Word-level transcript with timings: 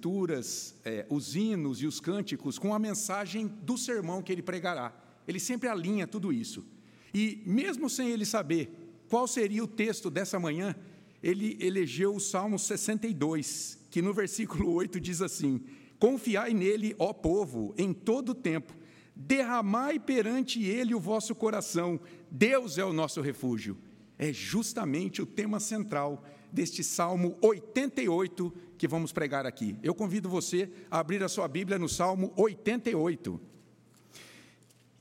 escrituras, 0.00 0.74
é, 0.82 1.04
os 1.10 1.36
hinos 1.36 1.82
e 1.82 1.86
os 1.86 2.00
cânticos 2.00 2.58
com 2.58 2.72
a 2.72 2.78
mensagem 2.78 3.46
do 3.46 3.76
sermão 3.76 4.22
que 4.22 4.32
ele 4.32 4.42
pregará. 4.42 4.94
Ele 5.28 5.38
sempre 5.38 5.68
alinha 5.68 6.06
tudo 6.06 6.32
isso. 6.32 6.64
E 7.12 7.42
mesmo 7.44 7.90
sem 7.90 8.08
ele 8.08 8.24
saber 8.24 9.04
qual 9.10 9.28
seria 9.28 9.62
o 9.62 9.68
texto 9.68 10.08
dessa 10.08 10.40
manhã, 10.40 10.74
ele 11.22 11.58
elegeu 11.60 12.14
o 12.14 12.20
Salmo 12.20 12.58
62, 12.58 13.78
que 13.90 14.00
no 14.00 14.14
versículo 14.14 14.72
8 14.72 14.98
diz 14.98 15.20
assim: 15.20 15.60
Confiai 15.98 16.54
nele, 16.54 16.94
ó 16.98 17.12
povo, 17.12 17.74
em 17.76 17.92
todo 17.92 18.34
tempo, 18.34 18.72
derramai 19.14 19.98
perante 19.98 20.64
ele 20.64 20.94
o 20.94 21.00
vosso 21.00 21.34
coração, 21.34 22.00
Deus 22.30 22.78
é 22.78 22.84
o 22.84 22.92
nosso 22.92 23.20
refúgio. 23.20 23.76
É 24.16 24.32
justamente 24.32 25.20
o 25.20 25.26
tema 25.26 25.60
central 25.60 26.24
deste 26.52 26.82
Salmo 26.82 27.36
88 27.40 28.52
que 28.76 28.88
vamos 28.88 29.12
pregar 29.12 29.44
aqui. 29.44 29.76
Eu 29.82 29.94
convido 29.94 30.28
você 30.28 30.70
a 30.90 31.00
abrir 31.00 31.22
a 31.22 31.28
sua 31.28 31.46
Bíblia 31.46 31.78
no 31.78 31.88
Salmo 31.88 32.32
88. 32.36 33.40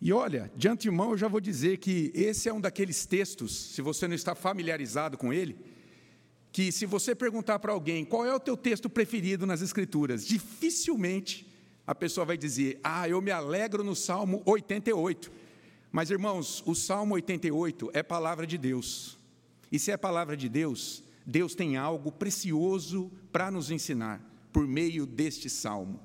E 0.02 0.12
olha, 0.12 0.52
de 0.55 0.67
antemão 0.67 1.12
eu 1.12 1.17
já 1.17 1.27
vou 1.27 1.39
dizer 1.39 1.77
que 1.77 2.12
esse 2.13 2.49
é 2.49 2.53
um 2.53 2.59
daqueles 2.59 3.05
textos, 3.05 3.73
se 3.73 3.81
você 3.81 4.08
não 4.08 4.16
está 4.16 4.35
familiarizado 4.35 5.17
com 5.17 5.31
ele, 5.31 5.58
que 6.52 6.72
se 6.72 6.85
você 6.85 7.13
perguntar 7.13 7.59
para 7.59 7.72
alguém 7.72 8.03
qual 8.03 8.25
é 8.25 8.34
o 8.34 8.39
teu 8.39 8.58
texto 8.58 8.89
preferido 8.89 9.45
nas 9.45 9.61
Escrituras, 9.61 10.25
dificilmente 10.25 11.47
a 11.86 11.95
pessoa 11.95 12.25
vai 12.25 12.38
dizer, 12.38 12.80
ah, 12.84 13.09
eu 13.09 13.22
me 13.22 13.31
alegro 13.31 13.84
no 13.84 13.95
Salmo 13.95 14.44
88. 14.45 15.31
Mas, 15.91 16.11
irmãos, 16.11 16.61
o 16.66 16.75
Salmo 16.75 17.16
88 17.16 17.89
é 17.94 18.03
palavra 18.03 18.45
de 18.45 18.58
Deus. 18.58 19.17
E 19.72 19.80
se 19.80 19.89
é 19.91 19.97
palavra 19.97 20.38
de 20.38 20.47
Deus, 20.47 21.03
Deus 21.29 21.53
tem 21.53 21.77
algo 21.77 22.11
precioso 22.11 23.11
para 23.31 23.51
nos 23.51 23.69
ensinar 23.69 24.19
por 24.51 24.65
meio 24.65 25.05
deste 25.05 25.47
salmo. 25.47 25.99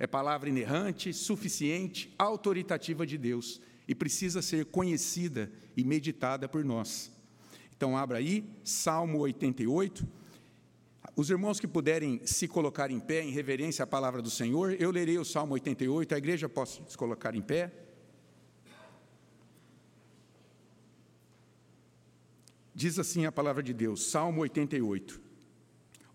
É 0.00 0.06
palavra 0.06 0.48
inerrante, 0.48 1.12
suficiente, 1.12 2.12
autoritativa 2.18 3.06
de 3.06 3.16
Deus 3.16 3.60
e 3.86 3.94
precisa 3.94 4.42
ser 4.42 4.64
conhecida 4.64 5.48
e 5.76 5.84
meditada 5.84 6.48
por 6.48 6.64
nós. 6.64 7.12
Então, 7.76 7.96
abra 7.96 8.18
aí, 8.18 8.44
Salmo 8.64 9.20
88. 9.20 10.04
Os 11.14 11.30
irmãos 11.30 11.60
que 11.60 11.68
puderem 11.68 12.20
se 12.24 12.48
colocar 12.48 12.90
em 12.90 12.98
pé 12.98 13.22
em 13.22 13.30
reverência 13.30 13.84
à 13.84 13.86
palavra 13.86 14.20
do 14.20 14.30
Senhor, 14.30 14.74
eu 14.80 14.90
lerei 14.90 15.18
o 15.18 15.24
Salmo 15.24 15.54
88, 15.54 16.16
a 16.16 16.18
igreja 16.18 16.48
pode 16.48 16.82
se 16.88 16.98
colocar 16.98 17.36
em 17.36 17.42
pé. 17.42 17.72
Diz 22.74 22.98
assim 22.98 23.24
a 23.24 23.30
palavra 23.30 23.62
de 23.62 23.72
Deus, 23.72 24.10
Salmo 24.10 24.40
88. 24.40 25.20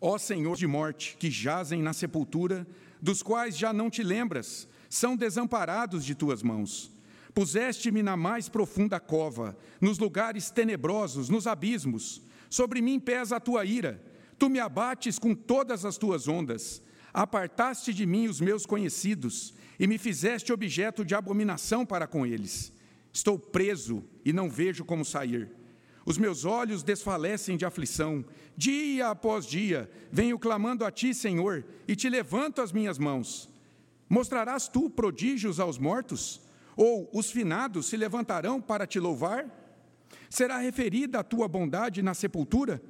Ó 0.02 0.18
Senhor 0.18 0.58
de 0.58 0.68
morte, 0.68 1.16
que 1.18 1.32
jazem 1.32 1.82
na 1.82 1.94
sepultura, 1.94 2.68
dos 3.02 3.24
quais 3.24 3.58
já 3.58 3.72
não 3.72 3.90
te 3.90 4.04
lembras, 4.04 4.68
são 4.90 5.16
desamparados 5.16 6.04
de 6.04 6.14
tuas 6.14 6.44
mãos. 6.44 6.92
Puseste-me 7.34 8.04
na 8.04 8.18
mais 8.18 8.50
profunda 8.50 9.00
cova, 9.00 9.58
nos 9.80 10.00
lugares 10.00 10.50
tenebrosos, 10.52 11.30
nos 11.30 11.48
abismos. 11.48 12.22
Sobre 12.50 12.82
mim 12.82 13.00
pesa 13.00 13.38
a 13.38 13.40
tua 13.40 13.64
ira. 13.64 14.04
Tu 14.38 14.50
me 14.50 14.60
abates 14.60 15.18
com 15.18 15.34
todas 15.34 15.86
as 15.86 15.98
tuas 15.98 16.28
ondas. 16.28 16.82
Apartaste 17.14 17.94
de 17.94 18.06
mim 18.06 18.28
os 18.28 18.42
meus 18.42 18.66
conhecidos 18.66 19.54
e 19.80 19.88
me 19.88 19.98
fizeste 19.98 20.52
objeto 20.52 21.06
de 21.06 21.16
abominação 21.16 21.86
para 21.86 22.06
com 22.06 22.26
eles. 22.26 22.74
Estou 23.14 23.40
preso 23.40 24.04
e 24.26 24.34
não 24.34 24.50
vejo 24.50 24.84
como 24.84 25.06
sair. 25.06 25.59
Os 26.10 26.18
meus 26.18 26.44
olhos 26.44 26.82
desfalecem 26.82 27.56
de 27.56 27.66
aflição. 27.66 28.26
Dia 28.58 29.10
após 29.10 29.46
dia 29.46 29.88
venho 30.12 30.40
clamando 30.40 30.84
a 30.84 30.90
ti, 30.90 31.14
Senhor, 31.14 31.64
e 31.88 31.96
te 31.96 32.10
levanto 32.10 32.64
as 32.64 32.72
minhas 32.72 32.98
mãos. 32.98 33.48
Mostrarás 34.10 34.68
tu 34.68 34.90
prodígios 34.90 35.60
aos 35.60 35.78
mortos? 35.78 36.42
Ou 36.76 37.08
os 37.14 37.30
finados 37.30 37.86
se 37.86 37.96
levantarão 37.96 38.60
para 38.60 38.88
te 38.88 39.00
louvar? 39.00 39.46
Será 40.32 40.58
referida 40.58 41.20
a 41.20 41.24
tua 41.24 41.48
bondade 41.48 42.02
na 42.02 42.16
sepultura? 42.16 42.82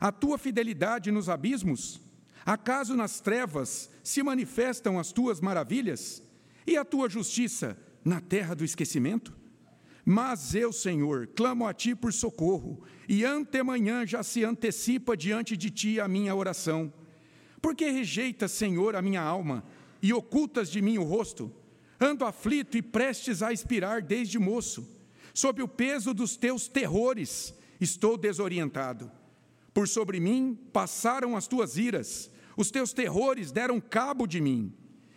A 0.00 0.10
tua 0.10 0.36
fidelidade 0.36 1.12
nos 1.12 1.28
abismos? 1.28 2.00
Acaso 2.44 2.96
nas 2.96 3.20
trevas 3.20 3.88
se 4.02 4.24
manifestam 4.24 4.98
as 4.98 5.12
tuas 5.12 5.40
maravilhas? 5.40 6.20
E 6.66 6.76
a 6.76 6.84
tua 6.84 7.08
justiça 7.08 7.78
na 8.04 8.20
terra 8.20 8.56
do 8.56 8.64
esquecimento? 8.64 9.32
Mas 10.08 10.54
eu, 10.54 10.72
Senhor, 10.72 11.26
clamo 11.34 11.66
a 11.66 11.74
ti 11.74 11.92
por 11.92 12.12
socorro, 12.12 12.80
e 13.08 13.24
antemanhã 13.24 14.06
já 14.06 14.22
se 14.22 14.44
antecipa 14.44 15.16
diante 15.16 15.56
de 15.56 15.68
ti 15.68 15.98
a 15.98 16.06
minha 16.06 16.32
oração. 16.32 16.92
Porque 17.60 17.90
rejeitas, 17.90 18.52
Senhor, 18.52 18.94
a 18.94 19.02
minha 19.02 19.20
alma 19.20 19.64
e 20.00 20.12
ocultas 20.12 20.70
de 20.70 20.80
mim 20.80 20.96
o 20.96 21.02
rosto? 21.02 21.52
Ando 22.00 22.24
aflito 22.24 22.76
e 22.76 22.82
prestes 22.82 23.42
a 23.42 23.52
expirar 23.52 24.00
desde 24.00 24.38
moço. 24.38 24.86
Sob 25.34 25.60
o 25.60 25.66
peso 25.66 26.14
dos 26.14 26.36
teus 26.36 26.68
terrores, 26.68 27.52
estou 27.80 28.16
desorientado. 28.16 29.10
Por 29.74 29.88
sobre 29.88 30.20
mim 30.20 30.56
passaram 30.72 31.36
as 31.36 31.48
tuas 31.48 31.76
iras, 31.76 32.30
os 32.56 32.70
teus 32.70 32.92
terrores 32.92 33.50
deram 33.50 33.80
cabo 33.80 34.24
de 34.24 34.40
mim. 34.40 34.72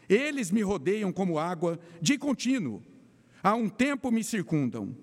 Eles 0.09 0.49
me 0.49 0.63
rodeiam 0.63 1.11
como 1.11 1.37
água 1.37 1.79
de 2.01 2.17
contínuo 2.17 2.88
Há 3.41 3.55
um 3.55 3.69
tempo 3.69 4.11
me 4.11 4.23
circundam. 4.23 4.95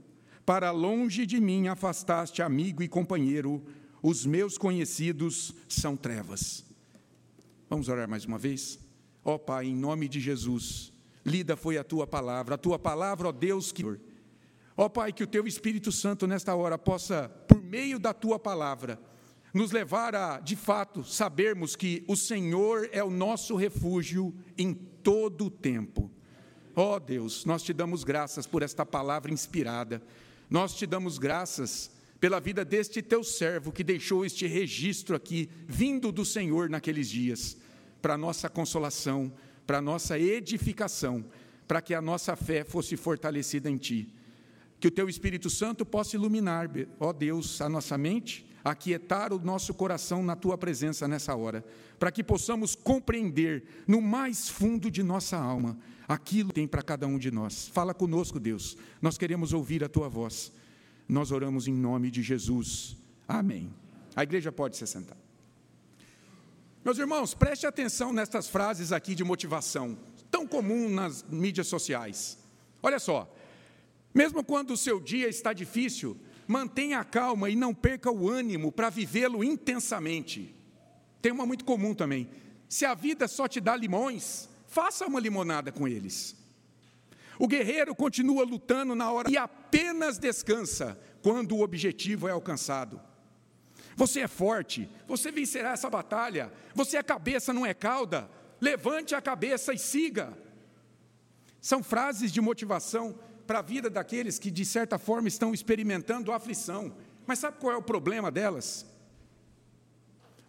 Para 0.44 0.70
longe 0.70 1.26
de 1.26 1.40
mim 1.40 1.68
afastaste 1.68 2.42
amigo 2.42 2.82
e 2.82 2.88
companheiro, 2.88 3.64
os 4.02 4.24
meus 4.24 4.56
conhecidos 4.56 5.54
são 5.68 5.96
trevas. 5.96 6.64
Vamos 7.68 7.88
orar 7.88 8.08
mais 8.08 8.24
uma 8.24 8.38
vez? 8.38 8.78
Ó 9.24 9.34
oh, 9.34 9.38
Pai, 9.38 9.66
em 9.66 9.74
nome 9.74 10.06
de 10.06 10.20
Jesus, 10.20 10.92
lida 11.24 11.56
foi 11.56 11.78
a 11.78 11.82
tua 11.82 12.06
palavra, 12.06 12.54
a 12.54 12.58
tua 12.58 12.78
palavra, 12.78 13.28
ó 13.28 13.32
Deus, 13.32 13.72
que. 13.72 13.84
Ó 13.84 13.96
oh, 14.76 14.90
Pai, 14.90 15.12
que 15.12 15.24
o 15.24 15.26
teu 15.26 15.46
Espírito 15.48 15.90
Santo 15.90 16.28
nesta 16.28 16.54
hora 16.54 16.78
possa, 16.78 17.28
por 17.48 17.60
meio 17.60 17.98
da 17.98 18.14
tua 18.14 18.38
palavra, 18.38 19.00
nos 19.52 19.72
levar 19.72 20.14
a, 20.14 20.38
de 20.38 20.54
fato, 20.54 21.02
sabermos 21.02 21.74
que 21.74 22.04
o 22.06 22.14
Senhor 22.14 22.88
é 22.92 23.02
o 23.02 23.10
nosso 23.10 23.56
refúgio 23.56 24.32
em 24.56 24.72
todo 24.72 25.46
o 25.46 25.50
tempo. 25.50 26.10
Ó 26.78 26.96
oh 26.96 27.00
Deus, 27.00 27.46
nós 27.46 27.62
te 27.62 27.72
damos 27.72 28.04
graças 28.04 28.46
por 28.46 28.62
esta 28.62 28.84
palavra 28.84 29.32
inspirada. 29.32 30.02
Nós 30.50 30.74
te 30.74 30.86
damos 30.86 31.16
graças 31.16 31.90
pela 32.20 32.38
vida 32.38 32.66
deste 32.66 33.00
teu 33.00 33.24
servo 33.24 33.72
que 33.72 33.82
deixou 33.82 34.26
este 34.26 34.46
registro 34.46 35.16
aqui, 35.16 35.48
vindo 35.66 36.12
do 36.12 36.22
Senhor 36.22 36.68
naqueles 36.68 37.08
dias, 37.08 37.56
para 38.02 38.18
nossa 38.18 38.50
consolação, 38.50 39.32
para 39.66 39.80
nossa 39.80 40.18
edificação, 40.18 41.24
para 41.66 41.80
que 41.80 41.94
a 41.94 42.02
nossa 42.02 42.36
fé 42.36 42.62
fosse 42.62 42.94
fortalecida 42.94 43.70
em 43.70 43.78
ti. 43.78 44.12
Que 44.78 44.88
o 44.88 44.90
teu 44.90 45.08
Espírito 45.08 45.48
Santo 45.48 45.86
possa 45.86 46.16
iluminar, 46.16 46.68
ó 47.00 47.12
Deus, 47.12 47.60
a 47.60 47.68
nossa 47.68 47.96
mente, 47.96 48.46
aquietar 48.62 49.32
o 49.32 49.38
nosso 49.38 49.72
coração 49.72 50.22
na 50.22 50.34
tua 50.34 50.58
presença 50.58 51.06
nessa 51.06 51.34
hora, 51.34 51.64
para 51.98 52.10
que 52.10 52.22
possamos 52.22 52.74
compreender 52.74 53.84
no 53.86 54.02
mais 54.02 54.48
fundo 54.48 54.90
de 54.90 55.02
nossa 55.02 55.36
alma 55.36 55.78
aquilo 56.08 56.48
que 56.48 56.56
tem 56.56 56.66
para 56.66 56.82
cada 56.82 57.06
um 57.06 57.18
de 57.18 57.30
nós. 57.30 57.68
Fala 57.68 57.94
conosco, 57.94 58.38
Deus. 58.38 58.76
Nós 59.00 59.16
queremos 59.16 59.52
ouvir 59.52 59.82
a 59.84 59.88
tua 59.88 60.08
voz. 60.08 60.52
Nós 61.08 61.30
oramos 61.30 61.68
em 61.68 61.74
nome 61.74 62.10
de 62.10 62.22
Jesus. 62.22 62.96
Amém. 63.28 63.72
A 64.14 64.22
igreja 64.22 64.50
pode 64.50 64.76
se 64.76 64.86
sentar. 64.86 65.16
Meus 66.84 66.98
irmãos, 66.98 67.34
preste 67.34 67.66
atenção 67.66 68.12
nestas 68.12 68.48
frases 68.48 68.92
aqui 68.92 69.14
de 69.14 69.24
motivação, 69.24 69.98
tão 70.30 70.46
comum 70.46 70.88
nas 70.88 71.24
mídias 71.24 71.66
sociais. 71.66 72.38
Olha 72.82 72.98
só. 72.98 73.32
Mesmo 74.16 74.42
quando 74.42 74.70
o 74.70 74.78
seu 74.78 74.98
dia 74.98 75.28
está 75.28 75.52
difícil, 75.52 76.18
mantenha 76.48 77.00
a 77.00 77.04
calma 77.04 77.50
e 77.50 77.54
não 77.54 77.74
perca 77.74 78.10
o 78.10 78.30
ânimo 78.30 78.72
para 78.72 78.88
vivê-lo 78.88 79.44
intensamente. 79.44 80.56
Tem 81.20 81.30
uma 81.30 81.44
muito 81.44 81.66
comum 81.66 81.94
também. 81.94 82.26
Se 82.66 82.86
a 82.86 82.94
vida 82.94 83.28
só 83.28 83.46
te 83.46 83.60
dá 83.60 83.76
limões, 83.76 84.48
faça 84.66 85.06
uma 85.06 85.20
limonada 85.20 85.70
com 85.70 85.86
eles. 85.86 86.34
O 87.38 87.46
guerreiro 87.46 87.94
continua 87.94 88.42
lutando 88.42 88.94
na 88.94 89.12
hora 89.12 89.30
e 89.30 89.36
apenas 89.36 90.16
descansa 90.16 90.98
quando 91.20 91.54
o 91.54 91.60
objetivo 91.60 92.26
é 92.26 92.30
alcançado. 92.30 92.98
Você 93.96 94.20
é 94.20 94.28
forte, 94.28 94.88
você 95.06 95.30
vencerá 95.30 95.72
essa 95.72 95.90
batalha. 95.90 96.50
Você 96.74 96.96
é 96.96 97.02
cabeça, 97.02 97.52
não 97.52 97.66
é 97.66 97.74
cauda. 97.74 98.30
Levante 98.62 99.14
a 99.14 99.20
cabeça 99.20 99.74
e 99.74 99.78
siga. 99.78 100.32
São 101.60 101.82
frases 101.82 102.32
de 102.32 102.40
motivação 102.40 103.14
para 103.46 103.60
a 103.60 103.62
vida 103.62 103.88
daqueles 103.88 104.38
que, 104.38 104.50
de 104.50 104.64
certa 104.64 104.98
forma, 104.98 105.28
estão 105.28 105.54
experimentando 105.54 106.32
aflição. 106.32 106.94
Mas 107.26 107.38
sabe 107.38 107.58
qual 107.58 107.72
é 107.72 107.76
o 107.76 107.82
problema 107.82 108.30
delas? 108.30 108.86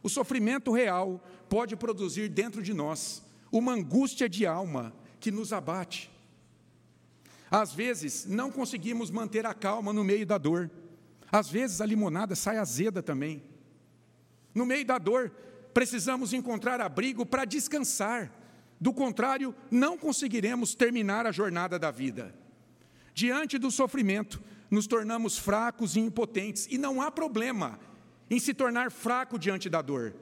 O 0.01 0.09
sofrimento 0.09 0.71
real 0.71 1.23
pode 1.49 1.75
produzir 1.75 2.29
dentro 2.29 2.61
de 2.61 2.73
nós 2.73 3.23
uma 3.51 3.73
angústia 3.73 4.27
de 4.27 4.45
alma 4.45 4.93
que 5.19 5.31
nos 5.31 5.53
abate. 5.53 6.11
Às 7.49 7.73
vezes, 7.73 8.25
não 8.25 8.51
conseguimos 8.51 9.09
manter 9.09 9.45
a 9.45 9.53
calma 9.53 9.93
no 9.93 10.03
meio 10.03 10.25
da 10.25 10.37
dor. 10.37 10.69
Às 11.31 11.49
vezes, 11.49 11.81
a 11.81 11.85
limonada 11.85 12.35
sai 12.35 12.57
azeda 12.57 13.01
também. 13.01 13.43
No 14.53 14.65
meio 14.65 14.85
da 14.85 14.97
dor, 14.97 15.31
precisamos 15.73 16.33
encontrar 16.33 16.81
abrigo 16.81 17.25
para 17.25 17.45
descansar. 17.45 18.31
Do 18.79 18.93
contrário, 18.93 19.55
não 19.71 19.97
conseguiremos 19.97 20.75
terminar 20.75 21.25
a 21.25 21.31
jornada 21.31 21.79
da 21.79 21.89
vida. 21.89 22.33
Diante 23.17 23.57
do 23.57 23.71
sofrimento, 23.71 24.39
nos 24.69 24.85
tornamos 24.85 25.39
fracos 25.39 25.95
e 25.95 25.99
impotentes, 25.99 26.67
e 26.69 26.77
não 26.77 27.01
há 27.01 27.09
problema 27.09 27.79
em 28.29 28.39
se 28.39 28.53
tornar 28.53 28.91
fraco 28.91 29.39
diante 29.39 29.67
da 29.71 29.81
dor. 29.81 30.13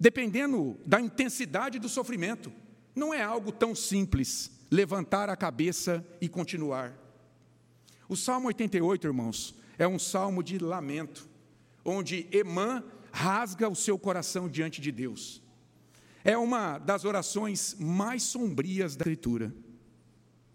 Dependendo 0.00 0.80
da 0.86 1.02
intensidade 1.02 1.78
do 1.78 1.86
sofrimento, 1.86 2.50
não 2.94 3.12
é 3.12 3.22
algo 3.22 3.52
tão 3.52 3.74
simples 3.74 4.50
levantar 4.70 5.28
a 5.28 5.36
cabeça 5.36 6.02
e 6.18 6.30
continuar. 6.30 6.94
O 8.08 8.16
Salmo 8.16 8.46
88, 8.46 9.06
irmãos, 9.06 9.54
é 9.78 9.86
um 9.86 9.98
salmo 9.98 10.42
de 10.42 10.56
lamento, 10.56 11.28
onde 11.84 12.26
Emã 12.32 12.82
rasga 13.12 13.68
o 13.68 13.76
seu 13.76 13.98
coração 13.98 14.48
diante 14.48 14.80
de 14.80 14.90
Deus. 14.90 15.42
É 16.24 16.38
uma 16.38 16.78
das 16.78 17.04
orações 17.04 17.76
mais 17.78 18.22
sombrias 18.22 18.96
da 18.96 19.02
Escritura. 19.02 19.54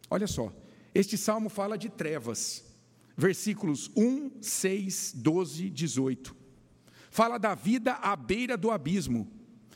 Olha 0.09 0.25
só, 0.25 0.51
este 0.93 1.17
salmo 1.17 1.49
fala 1.49 1.77
de 1.77 1.89
trevas, 1.89 2.63
versículos 3.17 3.89
1, 3.95 4.41
6, 4.41 5.13
12, 5.15 5.69
18. 5.69 6.35
Fala 7.09 7.37
da 7.37 7.55
vida 7.55 7.93
à 7.93 8.15
beira 8.15 8.55
do 8.57 8.71
abismo, 8.71 9.27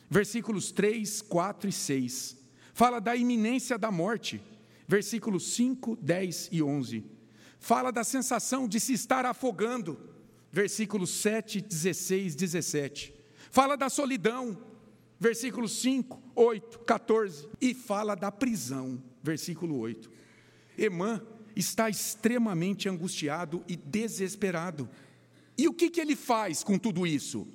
versículos 0.08 0.70
3, 0.72 1.22
4 1.22 1.68
e 1.68 1.72
6. 1.72 2.36
Fala 2.72 3.00
da 3.00 3.16
iminência 3.16 3.76
da 3.76 3.90
morte, 3.90 4.40
versículos 4.86 5.54
5, 5.54 5.96
10 5.96 6.48
e 6.52 6.62
11. 6.62 7.04
Fala 7.58 7.90
da 7.90 8.04
sensação 8.04 8.68
de 8.68 8.78
se 8.78 8.92
estar 8.92 9.26
afogando, 9.26 9.98
versículos 10.50 11.10
7, 11.10 11.60
16, 11.60 12.36
17. 12.36 13.14
Fala 13.50 13.76
da 13.76 13.88
solidão, 13.88 14.56
versículos 15.18 15.80
5, 15.80 16.22
8, 16.34 16.78
14. 16.80 17.48
E 17.60 17.74
fala 17.74 18.14
da 18.14 18.30
prisão, 18.30 19.02
versículo 19.22 19.78
8. 19.78 20.17
Emã 20.78 21.20
está 21.56 21.90
extremamente 21.90 22.88
angustiado 22.88 23.64
e 23.66 23.76
desesperado. 23.76 24.88
E 25.56 25.66
o 25.66 25.74
que, 25.74 25.90
que 25.90 26.00
ele 26.00 26.14
faz 26.14 26.62
com 26.62 26.78
tudo 26.78 27.04
isso? 27.04 27.48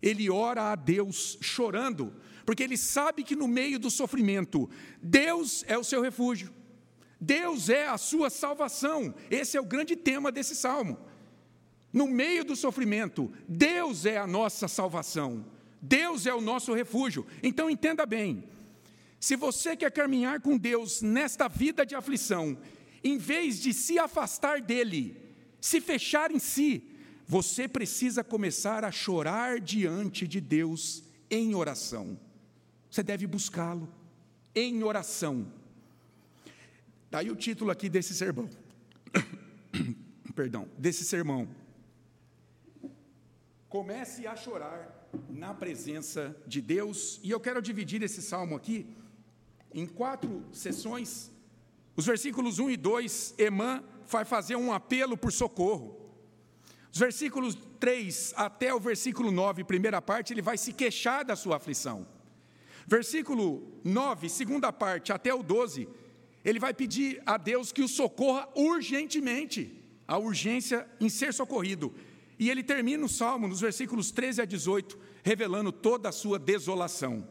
Ele 0.00 0.30
ora 0.30 0.70
a 0.70 0.76
Deus 0.76 1.36
chorando, 1.40 2.14
porque 2.46 2.62
ele 2.62 2.76
sabe 2.76 3.24
que 3.24 3.34
no 3.34 3.48
meio 3.48 3.78
do 3.78 3.90
sofrimento, 3.90 4.70
Deus 5.02 5.64
é 5.66 5.76
o 5.76 5.84
seu 5.84 6.00
refúgio, 6.00 6.52
Deus 7.20 7.68
é 7.68 7.86
a 7.86 7.98
sua 7.98 8.30
salvação. 8.30 9.14
Esse 9.30 9.56
é 9.56 9.60
o 9.60 9.64
grande 9.64 9.94
tema 9.94 10.32
desse 10.32 10.56
salmo. 10.56 10.98
No 11.92 12.08
meio 12.08 12.44
do 12.44 12.56
sofrimento, 12.56 13.32
Deus 13.48 14.06
é 14.06 14.16
a 14.16 14.26
nossa 14.26 14.66
salvação, 14.66 15.44
Deus 15.80 16.26
é 16.26 16.34
o 16.34 16.40
nosso 16.40 16.72
refúgio. 16.72 17.26
Então 17.42 17.70
entenda 17.70 18.06
bem: 18.06 18.44
se 19.22 19.36
você 19.36 19.76
quer 19.76 19.92
caminhar 19.92 20.40
com 20.40 20.58
Deus 20.58 21.00
nesta 21.00 21.46
vida 21.46 21.86
de 21.86 21.94
aflição, 21.94 22.58
em 23.04 23.16
vez 23.16 23.60
de 23.60 23.72
se 23.72 23.96
afastar 23.96 24.60
dele, 24.60 25.16
se 25.60 25.80
fechar 25.80 26.32
em 26.32 26.40
si, 26.40 26.90
você 27.24 27.68
precisa 27.68 28.24
começar 28.24 28.84
a 28.84 28.90
chorar 28.90 29.60
diante 29.60 30.26
de 30.26 30.40
Deus 30.40 31.04
em 31.30 31.54
oração. 31.54 32.18
Você 32.90 33.00
deve 33.00 33.24
buscá-lo 33.28 33.88
em 34.56 34.82
oração. 34.82 35.46
Daí 37.08 37.30
o 37.30 37.36
título 37.36 37.70
aqui 37.70 37.88
desse 37.88 38.14
sermão. 38.14 38.50
Perdão, 40.34 40.68
desse 40.76 41.04
sermão. 41.04 41.48
Comece 43.68 44.26
a 44.26 44.34
chorar 44.34 45.08
na 45.30 45.54
presença 45.54 46.36
de 46.44 46.60
Deus, 46.60 47.20
e 47.22 47.30
eu 47.30 47.38
quero 47.38 47.62
dividir 47.62 48.02
esse 48.02 48.20
salmo 48.20 48.56
aqui 48.56 48.96
em 49.74 49.86
quatro 49.86 50.44
sessões. 50.52 51.30
Os 51.96 52.06
versículos 52.06 52.58
1 52.58 52.70
e 52.70 52.76
2, 52.76 53.34
Emã 53.38 53.82
vai 54.06 54.24
fazer 54.24 54.56
um 54.56 54.72
apelo 54.72 55.16
por 55.16 55.32
socorro. 55.32 55.98
Os 56.92 56.98
versículos 56.98 57.56
3 57.80 58.34
até 58.36 58.74
o 58.74 58.78
versículo 58.80 59.30
9, 59.30 59.64
primeira 59.64 60.00
parte, 60.02 60.32
ele 60.32 60.42
vai 60.42 60.58
se 60.58 60.72
queixar 60.72 61.24
da 61.24 61.34
sua 61.34 61.56
aflição. 61.56 62.06
Versículo 62.86 63.80
9, 63.82 64.28
segunda 64.28 64.72
parte, 64.72 65.12
até 65.12 65.32
o 65.32 65.42
12, 65.42 65.88
ele 66.44 66.58
vai 66.58 66.74
pedir 66.74 67.22
a 67.24 67.36
Deus 67.36 67.72
que 67.72 67.82
o 67.82 67.88
socorra 67.88 68.48
urgentemente, 68.54 69.82
a 70.06 70.18
urgência 70.18 70.86
em 71.00 71.08
ser 71.08 71.32
socorrido. 71.32 71.94
E 72.38 72.50
ele 72.50 72.62
termina 72.62 73.04
o 73.04 73.08
salmo, 73.08 73.46
nos 73.46 73.60
versículos 73.60 74.10
13 74.10 74.42
a 74.42 74.44
18, 74.44 74.98
revelando 75.22 75.70
toda 75.70 76.08
a 76.08 76.12
sua 76.12 76.38
desolação. 76.38 77.26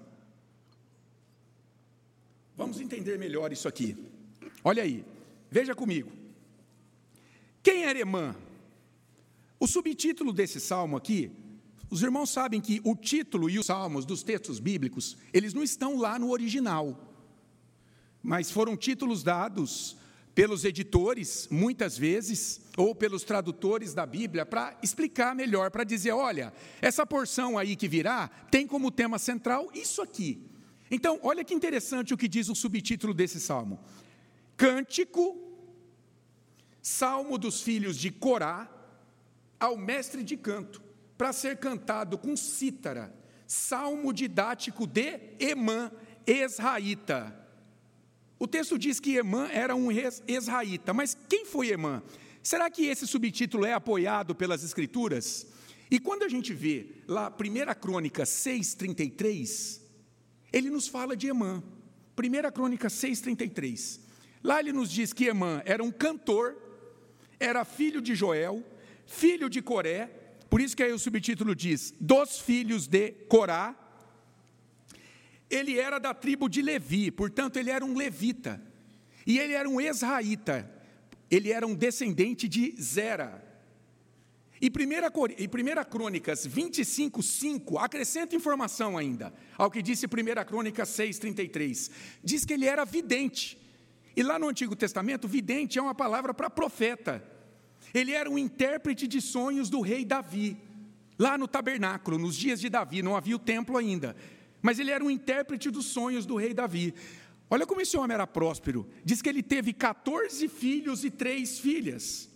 Vamos 2.55 2.79
entender 2.79 3.17
melhor 3.17 3.51
isso 3.51 3.67
aqui. 3.67 3.97
Olha 4.63 4.83
aí, 4.83 5.05
veja 5.49 5.73
comigo. 5.73 6.11
Quem 7.63 7.85
era 7.85 7.99
Emã? 7.99 8.35
O 9.59 9.67
subtítulo 9.67 10.33
desse 10.33 10.59
salmo 10.59 10.97
aqui, 10.97 11.31
os 11.89 12.01
irmãos 12.01 12.29
sabem 12.29 12.59
que 12.59 12.81
o 12.83 12.95
título 12.95 13.49
e 13.49 13.59
os 13.59 13.67
salmos 13.67 14.05
dos 14.05 14.23
textos 14.23 14.59
bíblicos, 14.59 15.17
eles 15.33 15.53
não 15.53 15.61
estão 15.61 15.97
lá 15.97 16.17
no 16.17 16.31
original, 16.31 16.97
mas 18.23 18.49
foram 18.49 18.77
títulos 18.77 19.23
dados 19.23 19.97
pelos 20.33 20.63
editores, 20.63 21.47
muitas 21.51 21.97
vezes, 21.97 22.61
ou 22.77 22.95
pelos 22.95 23.23
tradutores 23.23 23.93
da 23.93 24.05
Bíblia, 24.05 24.45
para 24.45 24.77
explicar 24.81 25.35
melhor, 25.35 25.69
para 25.69 25.83
dizer: 25.83 26.11
olha, 26.11 26.53
essa 26.81 27.05
porção 27.05 27.57
aí 27.57 27.75
que 27.75 27.87
virá 27.87 28.29
tem 28.49 28.65
como 28.65 28.91
tema 28.91 29.19
central 29.19 29.69
isso 29.73 30.01
aqui. 30.01 30.50
Então, 30.91 31.17
olha 31.23 31.43
que 31.43 31.53
interessante 31.53 32.13
o 32.13 32.17
que 32.17 32.27
diz 32.27 32.49
o 32.49 32.55
subtítulo 32.55 33.13
desse 33.13 33.39
salmo: 33.39 33.79
Cântico, 34.57 35.51
Salmo 36.81 37.37
dos 37.37 37.61
filhos 37.61 37.95
de 37.95 38.11
Corá, 38.11 38.69
ao 39.59 39.77
mestre 39.77 40.23
de 40.23 40.35
canto, 40.35 40.81
para 41.17 41.31
ser 41.31 41.57
cantado 41.57 42.17
com 42.17 42.35
cítara, 42.35 43.15
salmo 43.45 44.11
didático 44.11 44.85
de 44.85 45.19
Emã, 45.39 45.91
Esraíta. 46.25 47.37
O 48.39 48.47
texto 48.47 48.77
diz 48.77 48.99
que 48.99 49.15
Emã 49.15 49.47
era 49.51 49.75
um 49.75 49.89
Esraíta, 50.27 50.93
mas 50.93 51.15
quem 51.29 51.45
foi 51.45 51.69
Emã? 51.69 52.01
Será 52.41 52.71
que 52.71 52.87
esse 52.87 53.05
subtítulo 53.05 53.65
é 53.65 53.73
apoiado 53.73 54.33
pelas 54.33 54.63
Escrituras? 54.63 55.45
E 55.91 55.99
quando 55.99 56.23
a 56.23 56.29
gente 56.29 56.51
vê 56.51 56.87
lá 57.07 57.29
1 57.29 57.79
Crônica 57.79 58.23
6,33, 58.23 59.79
ele 60.51 60.69
nos 60.69 60.87
fala 60.87 61.15
de 61.15 61.27
Emã. 61.27 61.63
1 62.17 62.51
Crônica 62.51 62.87
6,33. 62.87 63.99
Lá 64.43 64.59
ele 64.59 64.73
nos 64.73 64.91
diz 64.91 65.13
que 65.13 65.25
Emã 65.25 65.61
era 65.65 65.83
um 65.83 65.91
cantor, 65.91 66.55
era 67.39 67.63
filho 67.63 68.01
de 68.01 68.15
Joel, 68.15 68.63
filho 69.05 69.49
de 69.49 69.61
Coré, 69.61 70.09
por 70.49 70.59
isso 70.59 70.75
que 70.75 70.83
aí 70.83 70.91
o 70.91 70.99
subtítulo 70.99 71.55
diz: 71.55 71.93
dos 71.99 72.39
filhos 72.39 72.87
de 72.87 73.11
Corá. 73.29 73.75
Ele 75.49 75.77
era 75.77 75.99
da 75.99 76.13
tribo 76.13 76.47
de 76.47 76.61
Levi, 76.61 77.11
portanto, 77.11 77.57
ele 77.57 77.69
era 77.69 77.83
um 77.83 77.95
levita. 77.95 78.61
E 79.25 79.37
ele 79.37 79.53
era 79.53 79.69
um 79.69 79.79
esraíta, 79.79 80.69
ele 81.29 81.51
era 81.51 81.67
um 81.67 81.75
descendente 81.75 82.47
de 82.47 82.73
Zera. 82.81 83.50
E 84.61 84.67
1 84.67 85.89
Crônicas 85.89 86.45
25, 86.45 87.23
5, 87.23 87.79
acrescenta 87.79 88.35
informação 88.35 88.95
ainda, 88.95 89.33
ao 89.57 89.71
que 89.71 89.81
disse 89.81 90.05
1 90.05 90.09
Crônicas 90.45 90.89
6, 90.89 91.17
33. 91.17 91.89
Diz 92.23 92.45
que 92.45 92.53
ele 92.53 92.67
era 92.67 92.85
vidente. 92.85 93.57
E 94.15 94.21
lá 94.21 94.37
no 94.37 94.47
Antigo 94.47 94.75
Testamento, 94.75 95.27
vidente 95.27 95.79
é 95.79 95.81
uma 95.81 95.95
palavra 95.95 96.31
para 96.31 96.49
profeta. 96.49 97.23
Ele 97.91 98.11
era 98.11 98.29
um 98.29 98.37
intérprete 98.37 99.07
de 99.07 99.19
sonhos 99.19 99.67
do 99.67 99.81
rei 99.81 100.05
Davi, 100.05 100.55
lá 101.17 101.37
no 101.37 101.47
tabernáculo, 101.47 102.19
nos 102.19 102.35
dias 102.35 102.59
de 102.59 102.69
Davi, 102.69 103.01
não 103.01 103.15
havia 103.15 103.35
o 103.35 103.39
templo 103.39 103.77
ainda, 103.77 104.15
mas 104.61 104.77
ele 104.77 104.91
era 104.91 105.03
um 105.03 105.09
intérprete 105.09 105.71
dos 105.71 105.87
sonhos 105.87 106.25
do 106.25 106.35
rei 106.35 106.53
Davi. 106.53 106.93
Olha 107.49 107.65
como 107.65 107.81
esse 107.81 107.97
homem 107.97 108.13
era 108.13 108.27
próspero. 108.27 108.87
Diz 109.03 109.21
que 109.21 109.27
ele 109.27 109.43
teve 109.43 109.73
14 109.73 110.47
filhos 110.47 111.03
e 111.03 111.09
três 111.09 111.59
filhas. 111.59 112.29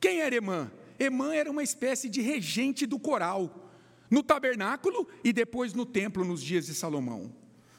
Quem 0.00 0.20
era 0.20 0.34
Emã? 0.34 0.70
Emã 1.00 1.34
era 1.34 1.50
uma 1.50 1.62
espécie 1.62 2.10
de 2.10 2.20
regente 2.20 2.84
do 2.84 2.98
coral, 2.98 3.72
no 4.10 4.22
tabernáculo 4.22 5.08
e 5.24 5.32
depois 5.32 5.72
no 5.72 5.86
templo 5.86 6.26
nos 6.26 6.42
dias 6.42 6.66
de 6.66 6.74
Salomão. 6.74 7.34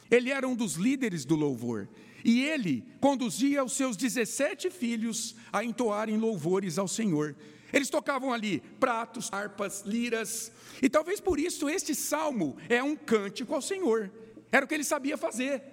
Ele 0.10 0.32
era 0.32 0.48
um 0.48 0.56
dos 0.56 0.74
líderes 0.74 1.24
do 1.24 1.36
louvor. 1.36 1.88
E 2.25 2.42
ele 2.42 2.84
conduzia 3.00 3.63
os 3.63 3.74
seus 3.74 3.96
17 3.96 4.70
filhos 4.72 5.36
a 5.54 5.63
entoarem 5.63 6.18
louvores 6.18 6.78
ao 6.78 6.88
Senhor. 6.88 7.36
Eles 7.72 7.90
tocavam 7.90 8.34
ali 8.34 8.60
pratos, 8.80 9.30
harpas, 9.32 9.84
liras, 9.86 10.51
e 10.82 10.90
talvez 10.90 11.20
por 11.20 11.40
isso 11.40 11.70
este 11.70 11.96
salmo 11.96 12.58
é 12.68 12.84
um 12.84 12.96
cântico 12.96 13.54
ao 13.54 13.62
Senhor. 13.62 14.12
Era 14.51 14.66
o 14.66 14.68
que 14.68 14.74
ele 14.74 14.84
sabia 14.84 15.18
fazer. 15.18 15.63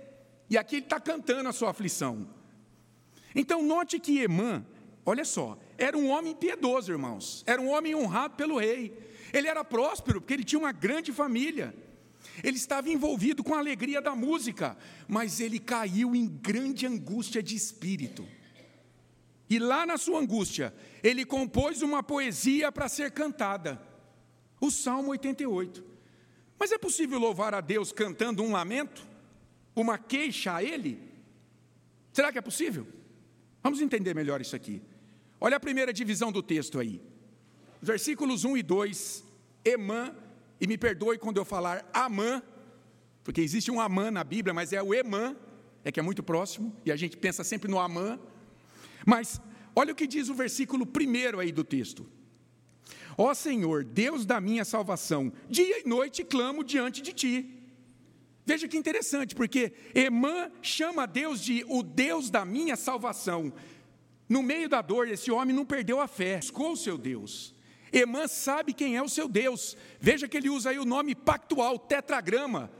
E 0.49 0.57
aqui 0.57 0.77
ele 0.77 0.85
está 0.85 1.01
cantando 1.01 1.49
a 1.49 1.53
sua 1.53 1.71
aflição. 1.71 2.29
Então, 3.35 3.63
note 3.63 3.99
que 3.99 4.21
Emã, 4.21 4.65
olha 5.05 5.25
só, 5.25 5.59
era 5.79 5.97
um 5.97 6.11
homem 6.11 6.35
piedoso, 6.35 6.91
irmãos. 6.91 7.45
Era 7.47 7.63
um 7.63 7.71
homem 7.71 7.95
honrado 7.95 8.35
pelo 8.35 8.59
rei. 8.59 8.93
Ele 9.33 9.47
era 9.47 9.65
próspero, 9.65 10.21
porque 10.21 10.35
ele 10.35 10.45
tinha 10.45 10.59
uma 10.59 10.73
grande 10.73 11.13
família. 11.13 11.73
ele 12.43 12.57
estava 12.57 12.91
envolvido 12.91 13.43
com 13.45 13.55
a 13.55 13.59
alegria 13.59 14.01
da 14.03 14.15
música, 14.15 14.77
mas 15.07 15.41
ele 15.41 15.59
caiu 15.59 16.15
em 16.15 16.27
grande 16.27 16.87
angústia 16.87 17.43
de 17.43 17.55
espírito. 17.55 18.27
E 19.49 19.59
lá 19.59 19.87
na 19.87 19.97
sua 19.97 20.21
angústia, 20.21 20.75
ele 21.03 21.25
compôs 21.25 21.81
uma 21.81 22.03
poesia 22.03 22.71
para 22.71 22.89
ser 22.89 23.13
cantada, 23.13 23.81
o 24.61 24.71
Salmo 24.71 25.11
88. 25.11 25.85
Mas 26.59 26.73
é 26.73 26.79
possível 26.79 27.19
louvar 27.19 27.55
a 27.55 27.61
Deus 27.61 27.93
cantando 27.93 28.43
um 28.43 28.53
lamento? 28.53 29.07
Uma 29.77 29.97
queixa 29.97 30.55
a 30.55 30.63
Ele? 30.63 31.01
Será 32.13 32.33
que 32.33 32.39
é 32.39 32.43
possível? 32.43 32.87
Vamos 33.63 33.81
entender 33.81 34.13
melhor 34.15 34.41
isso 34.41 34.57
aqui. 34.57 34.83
Olha 35.41 35.57
a 35.57 35.61
primeira 35.61 35.93
divisão 35.93 36.33
do 36.33 36.43
texto 36.43 36.79
aí. 36.79 37.01
Versículos 37.81 38.45
1 38.45 38.57
e 38.57 38.63
2, 38.63 39.25
Emã, 39.65 40.15
e 40.61 40.67
me 40.67 40.77
perdoe 40.77 41.19
quando 41.19 41.37
eu 41.37 41.45
falar 41.45 41.89
Amã, 41.93 42.43
porque 43.23 43.41
existe 43.41 43.71
um 43.71 43.81
Amã 43.81 44.11
na 44.11 44.25
Bíblia, 44.25 44.53
mas 44.53 44.73
é 44.73 44.83
o 44.83 44.93
Emã, 44.93 45.37
é 45.85 45.93
que 45.93 46.01
é 46.01 46.03
muito 46.03 46.23
próximo, 46.23 46.75
e 46.85 46.91
a 46.91 46.97
gente 46.97 47.17
pensa 47.17 47.45
sempre 47.45 47.71
no 47.71 47.79
Amã. 47.79 48.19
Mas 49.07 49.41
olha 49.77 49.93
o 49.93 49.97
que 49.97 50.07
diz 50.07 50.29
o 50.29 50.35
versículo 50.35 50.85
primeiro 50.85 51.39
aí 51.39 51.53
do 51.53 51.63
texto. 51.63 52.07
Ó 53.17 53.33
Senhor, 53.35 53.85
Deus 53.85 54.27
da 54.27 54.41
minha 54.41 54.65
salvação, 54.65 55.33
dia 55.49 55.81
e 55.81 55.89
noite 55.89 56.25
clamo 56.25 56.65
diante 56.65 57.01
de 57.01 57.13
ti. 57.13 57.55
Veja 58.45 58.67
que 58.67 58.79
interessante, 58.79 59.35
porque 59.35 59.73
Emã 59.95 60.51
chama 60.63 61.07
Deus 61.07 61.41
de 61.41 61.65
o 61.69 61.83
Deus 61.83 62.31
da 62.31 62.45
minha 62.45 62.77
salvação. 62.77 63.53
No 64.29 64.43
meio 64.43 64.69
da 64.69 64.83
dor, 64.83 65.09
esse 65.09 65.31
homem 65.31 65.55
não 65.55 65.65
perdeu 65.65 66.01
a 66.01 66.07
fé, 66.07 66.37
buscou 66.37 66.73
o 66.73 66.77
seu 66.77 66.99
Deus. 66.99 67.55
Emã 67.93 68.29
sabe 68.29 68.75
quem 68.75 68.97
é 68.97 69.03
o 69.03 69.09
seu 69.09 69.29
Deus. 69.29 69.77
Veja 69.99 70.29
que 70.29 70.37
ele 70.37 70.51
usa 70.51 70.71
aí 70.71 70.79
o 70.79 70.85
nome 70.85 71.15
pactual, 71.15 71.79
tetragrama. 71.79 72.71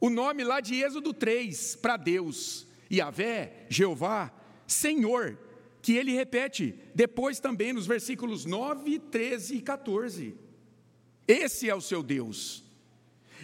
O 0.00 0.10
nome 0.10 0.44
lá 0.44 0.60
de 0.60 0.74
Êxodo 0.74 1.14
3 1.14 1.76
para 1.76 1.96
Deus. 1.96 2.66
Yahvé, 2.92 3.66
Jeová, 3.70 4.30
Senhor, 4.66 5.38
que 5.80 5.94
ele 5.94 6.12
repete 6.12 6.74
depois 6.94 7.40
também 7.40 7.72
nos 7.72 7.86
versículos 7.86 8.44
9, 8.44 8.98
13 8.98 9.56
e 9.56 9.62
14. 9.62 10.34
Esse 11.26 11.70
é 11.70 11.74
o 11.74 11.80
seu 11.80 12.02
Deus. 12.02 12.62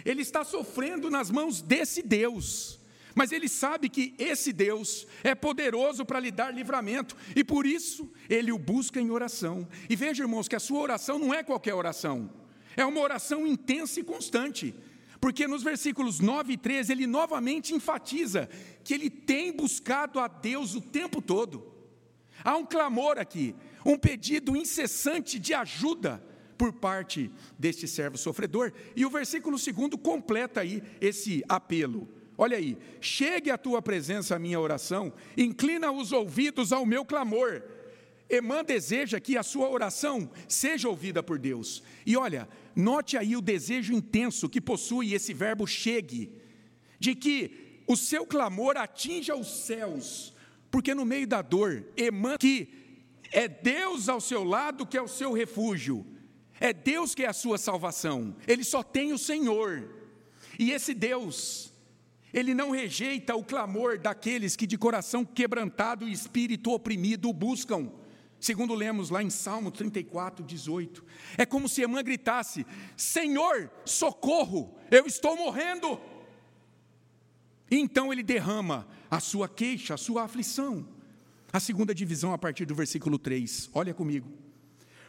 Ele 0.05 0.21
está 0.21 0.43
sofrendo 0.43 1.09
nas 1.09 1.31
mãos 1.31 1.61
desse 1.61 2.01
Deus. 2.01 2.79
Mas 3.15 3.31
ele 3.31 3.47
sabe 3.47 3.89
que 3.89 4.13
esse 4.17 4.53
Deus 4.53 5.05
é 5.23 5.35
poderoso 5.35 6.05
para 6.05 6.19
lhe 6.19 6.31
dar 6.31 6.53
livramento, 6.53 7.15
e 7.35 7.43
por 7.43 7.65
isso 7.65 8.11
ele 8.29 8.51
o 8.51 8.57
busca 8.57 8.99
em 8.99 9.11
oração. 9.11 9.67
E 9.89 9.95
veja, 9.95 10.23
irmãos, 10.23 10.47
que 10.47 10.55
a 10.55 10.59
sua 10.59 10.79
oração 10.79 11.19
não 11.19 11.33
é 11.33 11.43
qualquer 11.43 11.73
oração, 11.73 12.29
é 12.75 12.85
uma 12.85 13.01
oração 13.01 13.45
intensa 13.45 13.99
e 13.99 14.03
constante, 14.03 14.73
porque 15.19 15.47
nos 15.47 15.61
versículos 15.61 16.19
9 16.19 16.53
e 16.53 16.57
13 16.57 16.91
ele 16.91 17.05
novamente 17.05 17.75
enfatiza 17.75 18.49
que 18.83 18.93
ele 18.93 19.09
tem 19.09 19.51
buscado 19.51 20.19
a 20.19 20.27
Deus 20.27 20.73
o 20.73 20.81
tempo 20.81 21.21
todo. 21.21 21.71
Há 22.43 22.57
um 22.57 22.65
clamor 22.65 23.19
aqui, 23.19 23.53
um 23.85 23.97
pedido 23.97 24.55
incessante 24.55 25.37
de 25.37 25.53
ajuda 25.53 26.23
por 26.57 26.73
parte 26.73 27.31
deste 27.57 27.87
servo 27.87 28.17
sofredor, 28.17 28.71
e 28.95 29.05
o 29.05 29.09
versículo 29.09 29.57
2 29.57 29.99
completa 30.01 30.61
aí 30.61 30.81
esse 30.99 31.43
apelo. 31.49 32.07
Olha 32.43 32.57
aí, 32.57 32.75
chegue 32.99 33.51
à 33.51 33.57
tua 33.57 33.83
presença 33.83 34.35
a 34.35 34.39
minha 34.39 34.59
oração, 34.59 35.13
inclina 35.37 35.91
os 35.91 36.11
ouvidos 36.11 36.73
ao 36.73 36.87
meu 36.87 37.05
clamor. 37.05 37.61
Emã 38.27 38.63
deseja 38.63 39.19
que 39.19 39.37
a 39.37 39.43
sua 39.43 39.69
oração 39.69 40.27
seja 40.47 40.89
ouvida 40.89 41.21
por 41.21 41.37
Deus. 41.37 41.83
E 42.03 42.17
olha, 42.17 42.49
note 42.75 43.15
aí 43.15 43.35
o 43.35 43.41
desejo 43.41 43.93
intenso 43.93 44.49
que 44.49 44.59
possui 44.59 45.13
esse 45.13 45.35
verbo 45.35 45.67
chegue, 45.67 46.31
de 46.99 47.13
que 47.13 47.83
o 47.87 47.95
seu 47.95 48.25
clamor 48.25 48.75
atinja 48.75 49.35
os 49.35 49.63
céus, 49.63 50.33
porque 50.71 50.95
no 50.95 51.05
meio 51.05 51.27
da 51.27 51.43
dor, 51.43 51.85
Emã 51.95 52.37
que 52.39 52.69
é 53.31 53.47
Deus 53.47 54.09
ao 54.09 54.19
seu 54.19 54.43
lado 54.43 54.83
que 54.83 54.97
é 54.97 55.01
o 55.01 55.07
seu 55.07 55.31
refúgio, 55.31 56.03
é 56.59 56.73
Deus 56.73 57.13
que 57.13 57.21
é 57.21 57.27
a 57.27 57.33
sua 57.33 57.59
salvação, 57.59 58.35
ele 58.47 58.63
só 58.63 58.81
tem 58.81 59.13
o 59.13 59.17
Senhor. 59.19 59.87
E 60.57 60.71
esse 60.71 60.95
Deus, 60.95 61.70
ele 62.33 62.53
não 62.53 62.71
rejeita 62.71 63.35
o 63.35 63.43
clamor 63.43 63.97
daqueles 63.97 64.55
que 64.55 64.67
de 64.67 64.77
coração 64.77 65.25
quebrantado 65.25 66.07
e 66.07 66.11
espírito 66.11 66.71
oprimido 66.71 67.29
o 67.29 67.33
buscam. 67.33 67.91
Segundo 68.39 68.73
lemos 68.73 69.09
lá 69.09 69.21
em 69.21 69.29
Salmo 69.29 69.69
34, 69.69 70.43
18. 70.43 71.03
É 71.37 71.45
como 71.45 71.69
se 71.69 71.81
Emã 71.81 72.01
gritasse: 72.01 72.65
Senhor, 72.97 73.69
socorro, 73.85 74.75
eu 74.89 75.05
estou 75.05 75.35
morrendo. 75.35 75.99
E 77.69 77.77
então 77.77 78.11
ele 78.11 78.23
derrama 78.23 78.87
a 79.09 79.19
sua 79.19 79.47
queixa, 79.47 79.93
a 79.93 79.97
sua 79.97 80.23
aflição. 80.23 80.85
A 81.53 81.59
segunda 81.59 81.93
divisão, 81.93 82.33
a 82.33 82.37
partir 82.37 82.65
do 82.65 82.73
versículo 82.73 83.19
3. 83.19 83.69
Olha 83.73 83.93
comigo. 83.93 84.31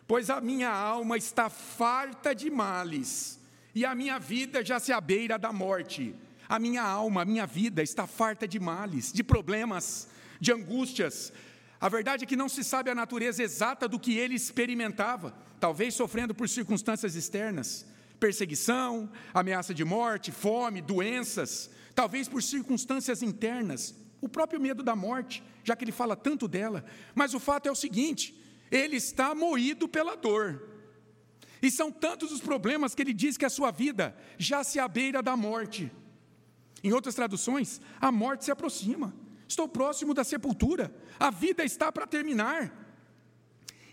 Pois 0.06 0.28
a 0.28 0.40
minha 0.40 0.70
alma 0.70 1.16
está 1.16 1.48
farta 1.48 2.34
de 2.34 2.50
males, 2.50 3.40
e 3.74 3.84
a 3.84 3.94
minha 3.94 4.18
vida 4.18 4.64
já 4.64 4.78
se 4.78 4.92
abeira 4.92 5.38
da 5.38 5.52
morte. 5.52 6.14
A 6.52 6.59
minha 6.59 6.82
alma, 6.82 7.23
a 7.23 7.25
minha 7.25 7.47
vida 7.47 7.82
está 7.82 8.06
farta 8.06 8.47
de 8.47 8.61
males, 8.61 9.11
de 9.11 9.25
problemas, 9.25 10.06
de 10.38 10.52
angústias. 10.52 11.32
A 11.80 11.88
verdade 11.88 12.25
é 12.25 12.26
que 12.26 12.37
não 12.37 12.47
se 12.47 12.62
sabe 12.62 12.90
a 12.90 12.94
natureza 12.94 13.42
exata 13.42 13.88
do 13.88 13.99
que 13.99 14.18
ele 14.18 14.35
experimentava, 14.35 15.35
talvez 15.59 15.94
sofrendo 15.94 16.35
por 16.35 16.47
circunstâncias 16.47 17.14
externas, 17.14 17.87
perseguição, 18.21 19.11
ameaça 19.32 19.73
de 19.73 19.82
morte, 19.82 20.30
fome, 20.30 20.82
doenças, 20.82 21.71
talvez 21.94 22.28
por 22.28 22.42
circunstâncias 22.42 23.23
internas, 23.23 23.94
o 24.21 24.28
próprio 24.28 24.61
medo 24.61 24.82
da 24.82 24.94
morte, 24.94 25.42
já 25.64 25.75
que 25.75 25.85
ele 25.85 25.90
fala 25.90 26.14
tanto 26.14 26.47
dela. 26.47 26.85
Mas 27.14 27.32
o 27.32 27.40
fato 27.40 27.66
é 27.66 27.73
o 27.73 27.75
seguinte: 27.75 28.38
ele 28.71 28.97
está 28.97 29.35
moído 29.35 29.88
pela 29.88 30.16
dor. 30.16 30.68
E 31.62 31.71
são 31.71 31.90
tantos 31.90 32.30
os 32.30 32.42
problemas 32.42 32.94
que 32.94 33.00
ele 33.00 33.14
diz 33.14 33.38
que 33.38 33.47
a 33.47 33.49
sua 33.49 33.71
vida 33.71 34.14
já 34.37 34.62
se 34.62 34.78
abeira 34.78 35.23
da 35.23 35.35
morte. 35.35 35.90
Em 36.82 36.92
outras 36.92 37.14
traduções, 37.14 37.80
a 38.00 38.10
morte 38.10 38.44
se 38.44 38.50
aproxima. 38.50 39.14
Estou 39.46 39.68
próximo 39.68 40.14
da 40.14 40.24
sepultura. 40.24 40.94
A 41.18 41.30
vida 41.30 41.64
está 41.64 41.92
para 41.92 42.06
terminar. 42.06 42.82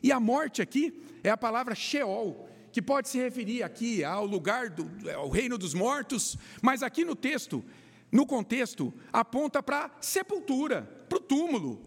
E 0.01 0.12
a 0.12 0.19
morte 0.19 0.62
aqui 0.62 1.03
é 1.24 1.29
a 1.29 1.38
palavra 1.38 1.75
Sheol, 1.75 2.50
que 2.72 2.81
pode 2.81 3.10
se 3.10 3.17
referir 3.17 3.63
aqui 3.63 4.03
ao 4.03 4.25
lugar 4.25 4.69
do 4.69 4.89
ao 5.12 5.29
reino 5.29 5.58
dos 5.58 5.74
mortos, 5.74 6.38
mas 6.62 6.81
aqui 6.81 7.03
no 7.03 7.15
texto, 7.15 7.63
no 8.12 8.25
contexto, 8.25 8.93
aponta 9.12 9.62
para 9.62 9.91
sepultura, 10.00 10.84
para 11.08 11.17
o 11.17 11.22
túmulo. 11.22 11.81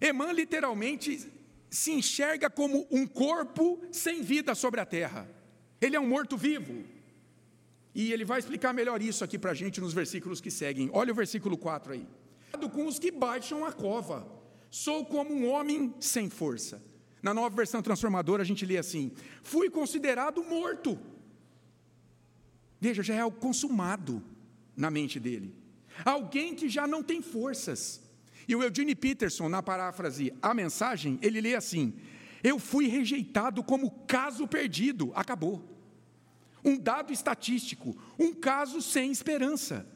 Emã 0.00 0.30
literalmente 0.32 1.32
se 1.70 1.90
enxerga 1.90 2.50
como 2.50 2.86
um 2.90 3.06
corpo 3.06 3.80
sem 3.90 4.22
vida 4.22 4.54
sobre 4.54 4.80
a 4.80 4.86
terra. 4.86 5.28
Ele 5.80 5.96
é 5.96 6.00
um 6.00 6.06
morto-vivo. 6.06 6.84
E 7.94 8.12
ele 8.12 8.24
vai 8.24 8.40
explicar 8.40 8.72
melhor 8.74 9.00
isso 9.00 9.22
aqui 9.22 9.38
para 9.38 9.52
a 9.52 9.54
gente 9.54 9.80
nos 9.80 9.94
versículos 9.94 10.40
que 10.40 10.50
seguem. 10.50 10.90
Olha 10.92 11.12
o 11.12 11.14
versículo 11.14 11.56
4 11.56 11.92
aí. 11.92 12.06
Com 12.72 12.86
os 12.86 12.98
que 12.98 13.10
baixam 13.10 13.64
a 13.64 13.72
cova, 13.72 14.26
sou 14.70 15.04
como 15.04 15.32
um 15.32 15.48
homem 15.48 15.94
sem 16.00 16.28
força. 16.28 16.82
Na 17.22 17.32
nova 17.32 17.54
versão 17.54 17.80
transformadora 17.80 18.42
a 18.42 18.46
gente 18.46 18.66
lê 18.66 18.76
assim: 18.76 19.12
fui 19.42 19.70
considerado 19.70 20.42
morto. 20.42 20.98
Veja, 22.80 23.02
já 23.02 23.14
é 23.14 23.20
algo 23.20 23.38
consumado 23.38 24.22
na 24.76 24.90
mente 24.90 25.20
dele. 25.20 25.54
Alguém 26.04 26.54
que 26.54 26.68
já 26.68 26.86
não 26.86 27.02
tem 27.02 27.22
forças. 27.22 28.02
E 28.46 28.54
o 28.54 28.62
Eugene 28.62 28.94
Peterson, 28.94 29.48
na 29.48 29.62
paráfrase 29.62 30.34
A 30.42 30.52
Mensagem, 30.52 31.18
ele 31.22 31.40
lê 31.40 31.54
assim: 31.54 31.94
Eu 32.42 32.58
fui 32.58 32.88
rejeitado 32.88 33.62
como 33.62 33.90
caso 34.06 34.46
perdido. 34.46 35.12
Acabou 35.14 35.73
um 36.64 36.78
dado 36.78 37.12
estatístico, 37.12 37.96
um 38.18 38.32
caso 38.32 38.80
sem 38.80 39.10
esperança. 39.10 39.86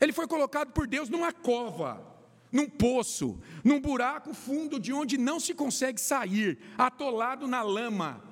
Ele 0.00 0.12
foi 0.12 0.28
colocado 0.28 0.72
por 0.72 0.86
Deus 0.86 1.08
numa 1.08 1.32
cova, 1.32 2.00
num 2.52 2.68
poço, 2.68 3.40
num 3.64 3.80
buraco 3.80 4.32
fundo 4.32 4.78
de 4.78 4.92
onde 4.92 5.18
não 5.18 5.40
se 5.40 5.52
consegue 5.52 6.00
sair, 6.00 6.58
atolado 6.76 7.48
na 7.48 7.62
lama. 7.62 8.22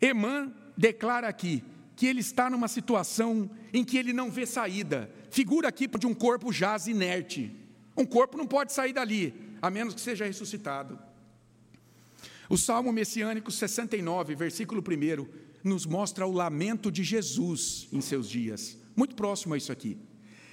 Emã 0.00 0.52
declara 0.76 1.26
aqui 1.26 1.64
que 1.96 2.06
ele 2.06 2.20
está 2.20 2.50
numa 2.50 2.68
situação 2.68 3.50
em 3.72 3.82
que 3.82 3.96
ele 3.96 4.12
não 4.12 4.30
vê 4.30 4.44
saída. 4.44 5.10
Figura 5.30 5.68
aqui 5.68 5.86
de 5.86 6.06
um 6.06 6.14
corpo 6.14 6.52
jaz 6.52 6.86
inerte. 6.86 7.50
Um 7.96 8.04
corpo 8.04 8.36
não 8.36 8.46
pode 8.46 8.74
sair 8.74 8.92
dali, 8.92 9.34
a 9.62 9.70
menos 9.70 9.94
que 9.94 10.00
seja 10.00 10.26
ressuscitado. 10.26 10.98
O 12.48 12.56
Salmo 12.56 12.92
Messiânico 12.92 13.50
69, 13.50 14.34
versículo 14.34 14.82
1, 14.82 15.26
nos 15.66 15.84
mostra 15.86 16.26
o 16.26 16.32
lamento 16.32 16.90
de 16.90 17.02
Jesus 17.02 17.88
em 17.92 18.00
seus 18.00 18.28
dias, 18.28 18.78
muito 18.94 19.14
próximo 19.14 19.54
a 19.54 19.56
isso 19.56 19.72
aqui. 19.72 19.98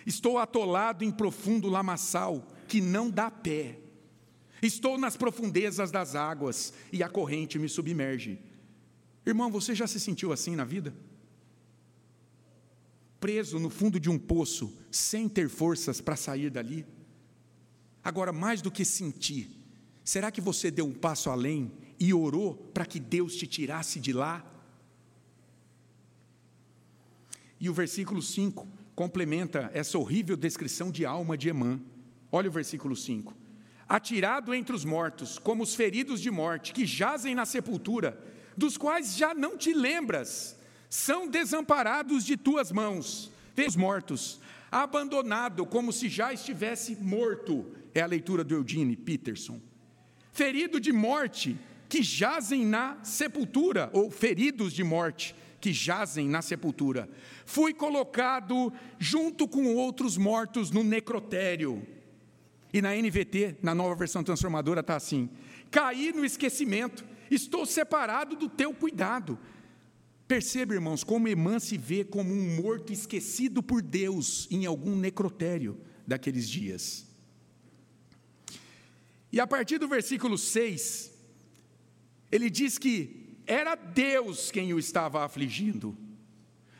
Estou 0.05 0.37
atolado 0.37 1.03
em 1.03 1.11
profundo 1.11 1.69
lamaçal 1.69 2.47
que 2.67 2.81
não 2.81 3.09
dá 3.09 3.31
pé. 3.31 3.79
Estou 4.61 4.97
nas 4.97 5.15
profundezas 5.15 5.91
das 5.91 6.15
águas 6.15 6.73
e 6.91 7.03
a 7.03 7.09
corrente 7.09 7.59
me 7.59 7.69
submerge. 7.69 8.39
Irmão, 9.25 9.49
você 9.49 9.73
já 9.73 9.87
se 9.87 9.99
sentiu 9.99 10.33
assim 10.33 10.55
na 10.55 10.65
vida? 10.65 10.93
preso 13.23 13.57
no 13.57 13.69
fundo 13.69 14.01
de 14.01 14.09
um 14.09 14.19
poço, 14.19 14.77
sem 14.91 15.29
ter 15.29 15.47
forças 15.47 16.01
para 16.01 16.17
sair 16.17 16.49
dali? 16.49 16.85
Agora, 18.03 18.33
mais 18.33 18.61
do 18.61 18.69
que 18.69 18.83
sentir, 18.83 19.49
será 20.03 20.29
que 20.29 20.41
você 20.41 20.69
deu 20.69 20.85
um 20.85 20.91
passo 20.91 21.29
além 21.29 21.71
e 21.97 22.13
orou 22.13 22.53
para 22.53 22.85
que 22.85 22.99
Deus 22.99 23.37
te 23.37 23.47
tirasse 23.47 23.97
de 23.97 24.11
lá? 24.11 24.45
E 27.63 27.69
o 27.69 27.73
versículo 27.73 28.21
5 28.21 28.67
complementa 28.93 29.71
essa 29.73 29.97
horrível 29.97 30.35
descrição 30.35 30.91
de 30.91 31.05
alma 31.05 31.37
de 31.37 31.47
Emã. 31.47 31.79
Olha 32.29 32.49
o 32.49 32.51
versículo 32.51 32.93
5. 32.93 33.33
Atirado 33.87 34.53
entre 34.53 34.75
os 34.75 34.83
mortos, 34.83 35.39
como 35.39 35.63
os 35.63 35.73
feridos 35.73 36.19
de 36.19 36.29
morte, 36.29 36.73
que 36.73 36.85
jazem 36.85 37.33
na 37.33 37.45
sepultura, 37.45 38.21
dos 38.57 38.75
quais 38.75 39.15
já 39.15 39.33
não 39.33 39.57
te 39.57 39.73
lembras, 39.73 40.59
são 40.89 41.25
desamparados 41.25 42.25
de 42.25 42.35
tuas 42.35 42.69
mãos. 42.69 43.31
Os 43.65 43.77
mortos, 43.77 44.41
abandonado 44.69 45.65
como 45.65 45.93
se 45.93 46.09
já 46.09 46.33
estivesse 46.33 46.97
morto, 46.97 47.65
é 47.95 48.01
a 48.01 48.05
leitura 48.05 48.43
do 48.43 48.55
Eugene 48.55 48.97
Peterson. 48.97 49.61
Ferido 50.33 50.81
de 50.81 50.91
morte, 50.91 51.57
que 51.87 52.03
jazem 52.03 52.65
na 52.65 53.01
sepultura, 53.03 53.89
ou 53.93 54.11
feridos 54.11 54.73
de 54.73 54.83
morte, 54.83 55.33
que 55.63 55.71
jazem 55.71 56.27
na 56.27 56.41
sepultura. 56.41 57.09
Fui 57.45 57.73
colocado 57.73 58.73
junto 58.99 59.47
com 59.47 59.73
outros 59.75 60.17
mortos 60.17 60.71
no 60.71 60.83
necrotério. 60.83 61.87
E 62.73 62.81
na 62.81 62.93
NVT, 62.93 63.59
na 63.63 63.73
nova 63.73 63.95
versão 63.95 64.25
transformadora, 64.25 64.81
está 64.81 64.97
assim: 64.97 65.29
caí 65.71 66.11
no 66.11 66.25
esquecimento, 66.25 67.05
estou 67.31 67.65
separado 67.65 68.35
do 68.35 68.49
teu 68.49 68.73
cuidado. 68.73 69.39
Perceba, 70.27 70.73
irmãos, 70.73 71.01
como 71.01 71.29
Emã 71.29 71.59
se 71.59 71.77
vê 71.77 72.03
como 72.03 72.33
um 72.33 72.61
morto 72.61 72.91
esquecido 72.91 73.63
por 73.63 73.81
Deus 73.81 74.49
em 74.51 74.65
algum 74.65 74.97
necrotério 74.97 75.79
daqueles 76.05 76.49
dias. 76.49 77.07
E 79.31 79.39
a 79.39 79.47
partir 79.47 79.77
do 79.77 79.87
versículo 79.87 80.37
6, 80.37 81.09
ele 82.29 82.49
diz 82.49 82.77
que 82.77 83.22
era 83.45 83.75
Deus 83.75 84.51
quem 84.51 84.73
o 84.73 84.79
estava 84.79 85.23
afligindo. 85.23 85.97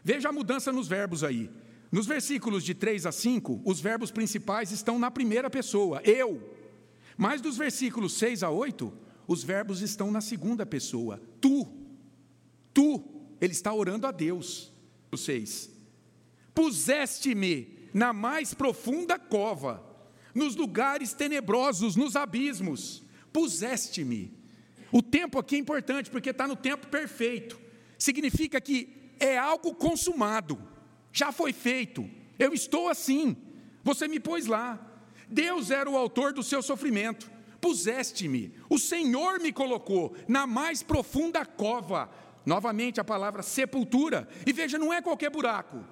Veja 0.03 0.29
a 0.29 0.32
mudança 0.32 0.72
nos 0.72 0.88
verbos 0.88 1.24
aí. 1.24 1.50
Nos 1.91 2.08
versículos 2.08 2.63
de 2.63 2.74
3 2.74 3.05
a 3.05 3.12
5, 3.12 3.62
os 3.63 3.79
verbos 3.79 4.12
principais 4.12 4.72
estão 4.72 4.98
na 4.98 5.12
primeira 5.12 5.50
pessoa, 5.50 6.01
eu. 6.03 6.58
Mas 7.15 7.39
dos 7.39 7.55
versículos 7.58 8.13
6 8.13 8.43
a 8.43 8.50
8, 8.50 8.91
os 9.27 9.43
verbos 9.43 9.82
estão 9.82 10.12
na 10.12 10.20
segunda 10.20 10.65
pessoa, 10.65 11.22
tu. 11.39 11.67
Tu. 12.74 13.03
Ele 13.39 13.53
está 13.53 13.74
orando 13.74 14.08
a 14.08 14.12
Deus. 14.12 14.72
6. 15.15 15.70
Puseste-me 16.53 17.89
na 17.93 18.12
mais 18.12 18.53
profunda 18.53 19.20
cova, 19.20 19.84
nos 20.34 20.55
lugares 20.55 21.13
tenebrosos, 21.13 21.96
nos 21.96 22.15
abismos. 22.15 23.03
Puseste-me. 23.32 24.42
O 24.93 25.01
tempo 25.01 25.39
aqui 25.39 25.55
é 25.55 25.57
importante 25.57 26.12
porque 26.12 26.29
está 26.29 26.47
no 26.47 26.55
tempo 26.55 26.85
perfeito. 26.85 27.59
Significa 27.97 28.62
que 28.62 29.12
é 29.19 29.35
algo 29.35 29.73
consumado, 29.73 30.62
já 31.12 31.31
foi 31.31 31.51
feito. 31.51 32.07
Eu 32.38 32.53
estou 32.53 32.88
assim, 32.88 33.35
você 33.83 34.07
me 34.07 34.19
pôs 34.19 34.45
lá. 34.45 34.79
Deus 35.27 35.71
era 35.71 35.89
o 35.89 35.97
autor 35.97 36.31
do 36.31 36.43
seu 36.43 36.62
sofrimento. 36.62 37.31
Puseste-me, 37.59 38.53
o 38.69 38.77
Senhor 38.77 39.39
me 39.39 39.51
colocou 39.51 40.15
na 40.27 40.45
mais 40.45 40.83
profunda 40.83 41.43
cova. 41.43 42.07
Novamente 42.45 43.00
a 43.01 43.03
palavra 43.03 43.41
sepultura. 43.41 44.27
E 44.45 44.53
veja, 44.53 44.77
não 44.77 44.93
é 44.93 45.01
qualquer 45.01 45.31
buraco, 45.31 45.83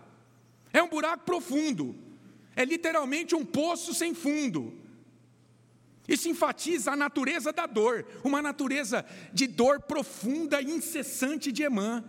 é 0.71 0.83
um 0.83 0.89
buraco 0.89 1.23
profundo, 1.23 1.95
é 2.55 2.63
literalmente 2.65 3.33
um 3.33 3.43
poço 3.43 3.95
sem 3.95 4.13
fundo. 4.13 4.80
Isso 6.07 6.27
enfatiza 6.27 6.91
a 6.91 6.95
natureza 6.95 7.53
da 7.53 7.65
dor, 7.65 8.05
uma 8.23 8.41
natureza 8.41 9.05
de 9.33 9.47
dor 9.47 9.81
profunda 9.81 10.61
e 10.61 10.71
incessante 10.71 11.51
de 11.51 11.63
Emã. 11.63 12.03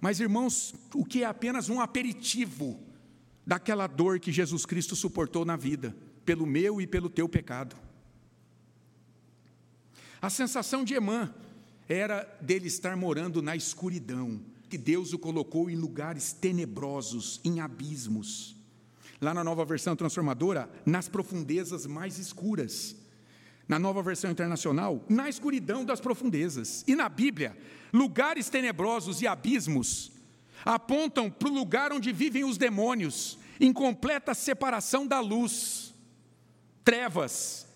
Mas, 0.00 0.20
irmãos, 0.20 0.74
o 0.94 1.04
que 1.04 1.22
é 1.22 1.26
apenas 1.26 1.68
um 1.68 1.80
aperitivo 1.80 2.80
daquela 3.46 3.86
dor 3.86 4.20
que 4.20 4.32
Jesus 4.32 4.64
Cristo 4.64 4.94
suportou 4.94 5.44
na 5.44 5.56
vida, 5.56 5.96
pelo 6.24 6.46
meu 6.46 6.80
e 6.80 6.86
pelo 6.86 7.08
teu 7.08 7.28
pecado. 7.28 7.76
A 10.20 10.30
sensação 10.30 10.84
de 10.84 10.94
Emã 10.94 11.32
era 11.88 12.24
dele 12.40 12.66
estar 12.66 12.96
morando 12.96 13.40
na 13.40 13.54
escuridão, 13.54 14.40
que 14.68 14.76
Deus 14.76 15.12
o 15.12 15.18
colocou 15.18 15.70
em 15.70 15.76
lugares 15.76 16.32
tenebrosos, 16.32 17.40
em 17.44 17.60
abismos. 17.60 18.56
Lá 19.20 19.32
na 19.32 19.44
nova 19.44 19.64
versão 19.64 19.94
transformadora, 19.94 20.68
nas 20.84 21.08
profundezas 21.08 21.86
mais 21.86 22.18
escuras 22.18 22.96
na 23.68 23.78
nova 23.78 24.02
versão 24.02 24.30
internacional, 24.30 25.04
na 25.08 25.28
escuridão 25.28 25.84
das 25.84 26.00
profundezas. 26.00 26.84
E 26.86 26.94
na 26.94 27.08
Bíblia, 27.08 27.56
lugares 27.92 28.48
tenebrosos 28.48 29.22
e 29.22 29.26
abismos 29.26 30.12
apontam 30.64 31.30
para 31.30 31.48
o 31.48 31.52
lugar 31.52 31.92
onde 31.92 32.12
vivem 32.12 32.44
os 32.44 32.56
demônios, 32.56 33.38
em 33.60 33.72
completa 33.72 34.34
separação 34.34 35.06
da 35.06 35.20
luz, 35.20 35.94
trevas. 36.84 37.66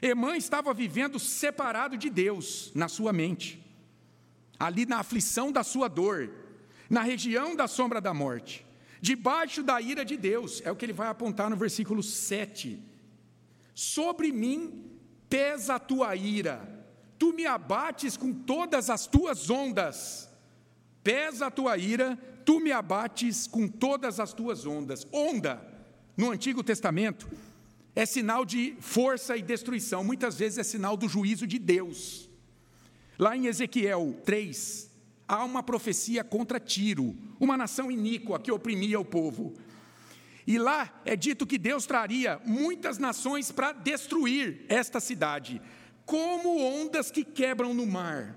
Emã 0.00 0.36
estava 0.36 0.74
vivendo 0.74 1.18
separado 1.18 1.96
de 1.96 2.10
Deus 2.10 2.70
na 2.74 2.88
sua 2.88 3.12
mente, 3.12 3.64
ali 4.58 4.86
na 4.86 4.98
aflição 4.98 5.50
da 5.50 5.62
sua 5.62 5.88
dor, 5.88 6.30
na 6.90 7.02
região 7.02 7.56
da 7.56 7.66
sombra 7.66 8.00
da 8.00 8.12
morte, 8.12 8.66
debaixo 9.00 9.62
da 9.62 9.80
ira 9.80 10.04
de 10.04 10.16
Deus, 10.16 10.62
é 10.64 10.70
o 10.70 10.76
que 10.76 10.84
ele 10.84 10.92
vai 10.92 11.08
apontar 11.08 11.48
no 11.48 11.56
versículo 11.56 12.02
7 12.02 12.93
Sobre 13.74 14.30
mim 14.32 14.84
pesa 15.28 15.74
a 15.74 15.78
tua 15.78 16.14
ira, 16.14 16.86
tu 17.18 17.32
me 17.32 17.44
abates 17.44 18.16
com 18.16 18.32
todas 18.32 18.88
as 18.88 19.06
tuas 19.06 19.50
ondas. 19.50 20.30
Pesa 21.02 21.46
a 21.46 21.50
tua 21.50 21.76
ira, 21.76 22.16
tu 22.44 22.60
me 22.60 22.72
abates 22.72 23.46
com 23.46 23.66
todas 23.66 24.20
as 24.20 24.32
tuas 24.32 24.64
ondas. 24.64 25.06
Onda, 25.12 25.60
no 26.16 26.30
Antigo 26.30 26.62
Testamento, 26.62 27.28
é 27.96 28.06
sinal 28.06 28.44
de 28.44 28.74
força 28.80 29.36
e 29.36 29.42
destruição, 29.42 30.02
muitas 30.02 30.38
vezes 30.38 30.58
é 30.58 30.62
sinal 30.62 30.96
do 30.96 31.08
juízo 31.08 31.46
de 31.46 31.58
Deus. 31.58 32.28
Lá 33.18 33.36
em 33.36 33.46
Ezequiel 33.46 34.16
3, 34.24 34.90
há 35.28 35.44
uma 35.44 35.62
profecia 35.62 36.24
contra 36.24 36.58
Tiro, 36.58 37.16
uma 37.38 37.56
nação 37.56 37.90
iníqua 37.90 38.40
que 38.40 38.50
oprimia 38.50 38.98
o 38.98 39.04
povo. 39.04 39.54
E 40.46 40.58
lá 40.58 41.00
é 41.04 41.16
dito 41.16 41.46
que 41.46 41.56
Deus 41.56 41.86
traria 41.86 42.40
muitas 42.44 42.98
nações 42.98 43.50
para 43.50 43.72
destruir 43.72 44.64
esta 44.68 45.00
cidade, 45.00 45.60
como 46.04 46.60
ondas 46.60 47.10
que 47.10 47.24
quebram 47.24 47.72
no 47.72 47.86
mar. 47.86 48.36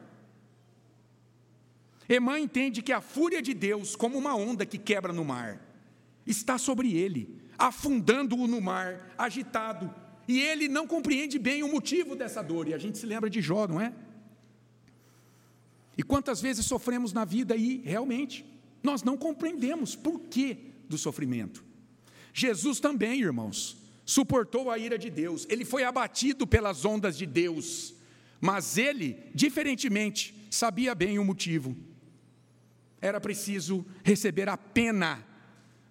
Emã 2.07 2.39
entende 2.39 2.81
que 2.81 2.93
a 2.93 3.01
fúria 3.01 3.41
de 3.41 3.53
Deus, 3.53 3.95
como 3.95 4.17
uma 4.17 4.33
onda 4.35 4.65
que 4.65 4.77
quebra 4.77 5.11
no 5.11 5.25
mar, 5.25 5.61
está 6.25 6.57
sobre 6.57 6.93
ele, 6.93 7.41
afundando-o 7.57 8.47
no 8.47 8.61
mar, 8.61 9.13
agitado. 9.17 9.93
E 10.27 10.39
ele 10.39 10.69
não 10.69 10.87
compreende 10.87 11.37
bem 11.37 11.63
o 11.63 11.71
motivo 11.71 12.15
dessa 12.15 12.41
dor. 12.41 12.69
E 12.69 12.73
a 12.73 12.77
gente 12.77 12.97
se 12.97 13.05
lembra 13.05 13.29
de 13.29 13.41
Jó, 13.41 13.67
não 13.67 13.81
é? 13.81 13.93
E 15.97 16.03
quantas 16.03 16.39
vezes 16.39 16.65
sofremos 16.65 17.11
na 17.11 17.25
vida 17.25 17.55
e 17.55 17.77
realmente 17.79 18.45
nós 18.83 19.03
não 19.03 19.17
compreendemos 19.17 19.95
por 19.95 20.19
que 20.21 20.71
do 20.87 20.97
sofrimento. 20.97 21.66
Jesus 22.39 22.79
também, 22.79 23.19
irmãos, 23.19 23.75
suportou 24.05 24.69
a 24.69 24.77
ira 24.77 24.95
de 24.95 25.09
Deus, 25.09 25.47
ele 25.49 25.65
foi 25.65 25.83
abatido 25.83 26.45
pelas 26.45 26.85
ondas 26.85 27.17
de 27.17 27.25
Deus, 27.25 27.95
mas 28.39 28.77
ele, 28.77 29.17
diferentemente, 29.33 30.35
sabia 30.51 30.93
bem 30.93 31.17
o 31.17 31.25
motivo. 31.25 31.75
Era 33.01 33.19
preciso 33.19 33.83
receber 34.03 34.47
a 34.49 34.55
pena 34.55 35.25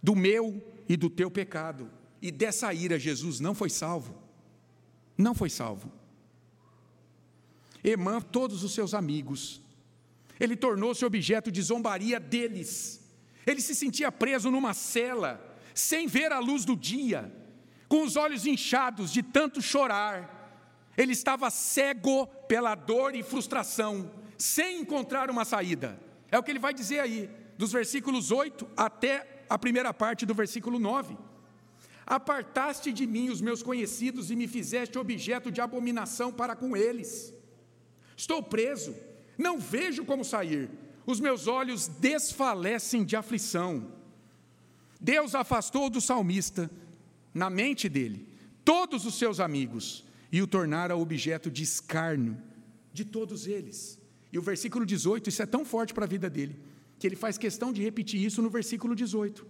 do 0.00 0.14
meu 0.14 0.64
e 0.88 0.96
do 0.96 1.10
teu 1.10 1.28
pecado, 1.28 1.90
e 2.22 2.30
dessa 2.30 2.72
ira 2.72 2.96
Jesus 2.96 3.40
não 3.40 3.52
foi 3.52 3.68
salvo. 3.68 4.16
Não 5.18 5.34
foi 5.34 5.50
salvo. 5.50 5.90
Emã, 7.82 8.20
todos 8.20 8.62
os 8.62 8.72
seus 8.72 8.94
amigos, 8.94 9.60
ele 10.38 10.54
tornou-se 10.54 11.04
objeto 11.04 11.50
de 11.50 11.60
zombaria 11.60 12.20
deles. 12.20 13.00
Ele 13.44 13.60
se 13.60 13.74
sentia 13.74 14.12
preso 14.12 14.48
numa 14.48 14.72
cela, 14.74 15.55
sem 15.76 16.06
ver 16.06 16.32
a 16.32 16.38
luz 16.38 16.64
do 16.64 16.74
dia, 16.74 17.30
com 17.86 18.02
os 18.02 18.16
olhos 18.16 18.46
inchados 18.46 19.12
de 19.12 19.22
tanto 19.22 19.60
chorar. 19.60 20.88
Ele 20.96 21.12
estava 21.12 21.50
cego 21.50 22.26
pela 22.48 22.74
dor 22.74 23.14
e 23.14 23.22
frustração, 23.22 24.10
sem 24.38 24.80
encontrar 24.80 25.30
uma 25.30 25.44
saída. 25.44 26.00
É 26.30 26.38
o 26.38 26.42
que 26.42 26.50
ele 26.50 26.58
vai 26.58 26.72
dizer 26.72 27.00
aí, 27.00 27.28
dos 27.58 27.72
versículos 27.72 28.30
8 28.30 28.66
até 28.74 29.44
a 29.50 29.58
primeira 29.58 29.92
parte 29.92 30.24
do 30.24 30.34
versículo 30.34 30.78
9. 30.78 31.14
Apartaste 32.06 32.90
de 32.90 33.06
mim 33.06 33.28
os 33.28 33.42
meus 33.42 33.62
conhecidos 33.62 34.30
e 34.30 34.36
me 34.36 34.48
fizeste 34.48 34.98
objeto 34.98 35.50
de 35.50 35.60
abominação 35.60 36.32
para 36.32 36.56
com 36.56 36.74
eles. 36.74 37.34
Estou 38.16 38.42
preso, 38.42 38.96
não 39.36 39.58
vejo 39.58 40.06
como 40.06 40.24
sair, 40.24 40.70
os 41.04 41.20
meus 41.20 41.46
olhos 41.46 41.86
desfalecem 41.86 43.04
de 43.04 43.14
aflição. 43.14 43.92
Deus 45.00 45.34
afastou 45.34 45.90
do 45.90 46.00
salmista, 46.00 46.70
na 47.32 47.50
mente 47.50 47.88
dele, 47.88 48.26
todos 48.64 49.04
os 49.04 49.18
seus 49.18 49.40
amigos 49.40 50.04
e 50.32 50.40
o 50.42 50.46
tornara 50.46 50.96
objeto 50.96 51.50
de 51.50 51.62
escárnio 51.62 52.36
de 52.92 53.04
todos 53.04 53.46
eles. 53.46 53.98
E 54.32 54.38
o 54.38 54.42
versículo 54.42 54.84
18, 54.84 55.28
isso 55.28 55.42
é 55.42 55.46
tão 55.46 55.64
forte 55.64 55.94
para 55.94 56.04
a 56.04 56.08
vida 56.08 56.28
dele, 56.28 56.56
que 56.98 57.06
ele 57.06 57.16
faz 57.16 57.36
questão 57.38 57.72
de 57.72 57.82
repetir 57.82 58.22
isso 58.22 58.40
no 58.42 58.50
versículo 58.50 58.94
18. 58.96 59.46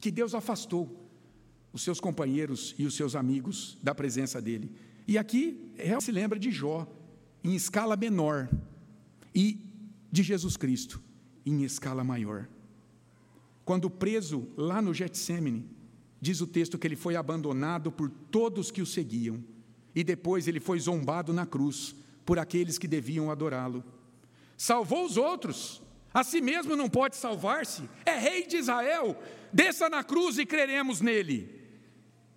Que 0.00 0.10
Deus 0.10 0.34
afastou 0.34 1.08
os 1.72 1.82
seus 1.82 2.00
companheiros 2.00 2.74
e 2.78 2.86
os 2.86 2.94
seus 2.94 3.14
amigos 3.14 3.76
da 3.82 3.94
presença 3.94 4.40
dele. 4.40 4.72
E 5.06 5.16
aqui 5.18 5.72
se 6.00 6.10
lembra 6.10 6.38
de 6.38 6.50
Jó, 6.50 6.86
em 7.44 7.54
escala 7.54 7.96
menor, 7.96 8.48
e 9.34 9.60
de 10.10 10.22
Jesus 10.22 10.56
Cristo, 10.56 11.00
em 11.46 11.62
escala 11.62 12.02
maior. 12.02 12.48
Quando 13.68 13.90
preso 13.90 14.48
lá 14.56 14.80
no 14.80 14.94
Getsemane, 14.94 15.68
diz 16.18 16.40
o 16.40 16.46
texto 16.46 16.78
que 16.78 16.86
ele 16.86 16.96
foi 16.96 17.16
abandonado 17.16 17.92
por 17.92 18.08
todos 18.08 18.70
que 18.70 18.80
o 18.80 18.86
seguiam, 18.86 19.44
e 19.94 20.02
depois 20.02 20.48
ele 20.48 20.58
foi 20.58 20.80
zombado 20.80 21.34
na 21.34 21.44
cruz 21.44 21.94
por 22.24 22.38
aqueles 22.38 22.78
que 22.78 22.88
deviam 22.88 23.30
adorá-lo. 23.30 23.84
Salvou 24.56 25.04
os 25.04 25.18
outros, 25.18 25.82
a 26.14 26.24
si 26.24 26.40
mesmo 26.40 26.74
não 26.74 26.88
pode 26.88 27.16
salvar-se, 27.16 27.86
é 28.06 28.16
rei 28.18 28.46
de 28.46 28.56
Israel, 28.56 29.22
desça 29.52 29.90
na 29.90 30.02
cruz 30.02 30.38
e 30.38 30.46
creremos 30.46 31.02
nele. 31.02 31.54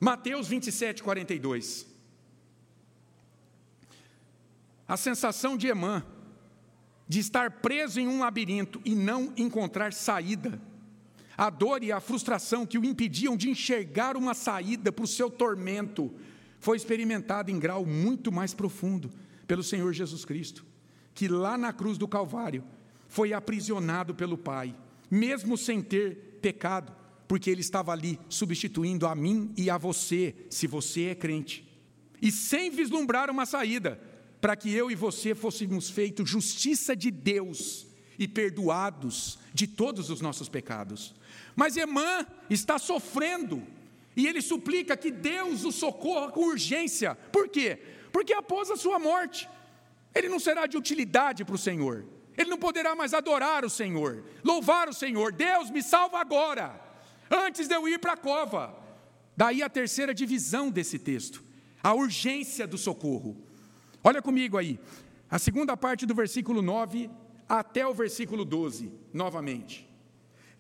Mateus 0.02 0.50
27, 0.50 1.02
42. 1.02 1.88
A 4.86 4.98
sensação 4.98 5.56
de 5.56 5.68
Emã, 5.68 6.06
de 7.08 7.20
estar 7.20 7.62
preso 7.62 8.02
em 8.02 8.08
um 8.10 8.20
labirinto 8.20 8.82
e 8.84 8.94
não 8.94 9.32
encontrar 9.38 9.94
saída, 9.94 10.60
a 11.42 11.50
dor 11.50 11.84
e 11.84 11.92
a 11.92 12.00
frustração 12.00 12.68
que 12.68 12.78
o 12.78 12.86
impediam 12.86 13.36
de 13.36 13.50
enxergar 13.50 14.16
uma 14.16 14.36
saída 14.36 14.92
para 14.92 15.04
o 15.04 15.08
seu 15.08 15.28
tormento 15.28 16.14
foi 16.60 16.78
experimentada 16.78 17.50
em 17.50 17.58
grau 17.58 17.84
muito 17.84 18.32
mais 18.32 18.54
profundo 18.54 19.10
pelo 19.48 19.64
Senhor 19.64 19.92
Jesus 19.92 20.24
Cristo, 20.24 20.64
que 21.16 21.28
lá 21.28 21.58
na 21.58 21.74
cruz 21.74 21.98
do 21.98 22.08
Calvário 22.08 22.64
foi 23.08 23.34
aprisionado 23.34 24.14
pelo 24.14 24.38
Pai, 24.38 24.76
mesmo 25.10 25.58
sem 25.58 25.82
ter 25.82 26.38
pecado, 26.44 26.94
porque 27.28 27.50
ele 27.50 27.62
estava 27.62 27.92
ali 27.92 28.20
substituindo 28.30 29.08
a 29.08 29.16
mim 29.16 29.52
e 29.58 29.68
a 29.68 29.80
você, 29.80 30.36
se 30.48 30.68
você 30.68 31.06
é 31.06 31.16
crente, 31.16 31.68
e 32.22 32.32
sem 32.32 32.70
vislumbrar 32.70 33.32
uma 33.32 33.48
saída, 33.48 34.00
para 34.40 34.56
que 34.56 34.72
eu 34.72 34.92
e 34.92 34.96
você 34.96 35.34
fôssemos 35.34 35.90
feitos 35.90 36.30
justiça 36.30 36.96
de 36.96 37.10
Deus 37.10 37.88
e 38.20 38.28
perdoados 38.28 39.40
de 39.52 39.66
todos 39.66 40.12
os 40.12 40.22
nossos 40.22 40.48
pecados. 40.48 41.16
Mas 41.56 41.78
Emã 41.78 42.26
está 42.50 42.78
sofrendo 42.78 43.62
e 44.16 44.28
ele 44.28 44.42
suplica 44.42 44.98
que 44.98 45.12
Deus 45.12 45.64
o 45.64 45.72
socorra 45.72 46.32
com 46.32 46.42
urgência. 46.42 47.16
Por 47.32 47.48
quê? 47.48 47.80
Porque 48.12 48.34
após 48.34 48.70
a 48.70 48.76
sua 48.76 49.00
morte, 49.00 49.50
ele 50.14 50.30
não 50.30 50.40
será 50.40 50.66
de 50.66 50.78
utilidade 50.78 51.46
para 51.46 51.56
o 51.56 51.58
Senhor. 51.58 52.06
Ele 52.38 52.50
não 52.50 52.58
poderá 52.58 52.96
mais 52.96 53.14
adorar 53.14 53.66
o 53.66 53.70
Senhor, 53.70 54.24
louvar 54.44 54.90
o 54.90 54.94
Senhor. 54.94 55.32
Deus 55.32 55.70
me 55.70 55.84
salva 55.84 56.20
agora, 56.20 56.80
antes 57.30 57.68
de 57.68 57.76
eu 57.76 57.88
ir 57.88 58.00
para 58.00 58.14
a 58.14 58.18
cova. 58.18 58.78
Daí 59.36 59.62
a 59.62 59.70
terceira 59.70 60.14
divisão 60.14 60.70
desse 60.70 61.00
texto, 61.00 61.44
a 61.82 61.94
urgência 61.94 62.68
do 62.68 62.78
socorro. 62.78 63.38
Olha 64.04 64.22
comigo 64.22 64.58
aí, 64.58 64.80
a 65.30 65.38
segunda 65.38 65.78
parte 65.78 66.06
do 66.06 66.16
versículo 66.16 66.62
9 66.62 67.10
até 67.48 67.86
o 67.86 67.94
versículo 67.94 68.46
12, 68.46 68.92
novamente. 69.14 69.91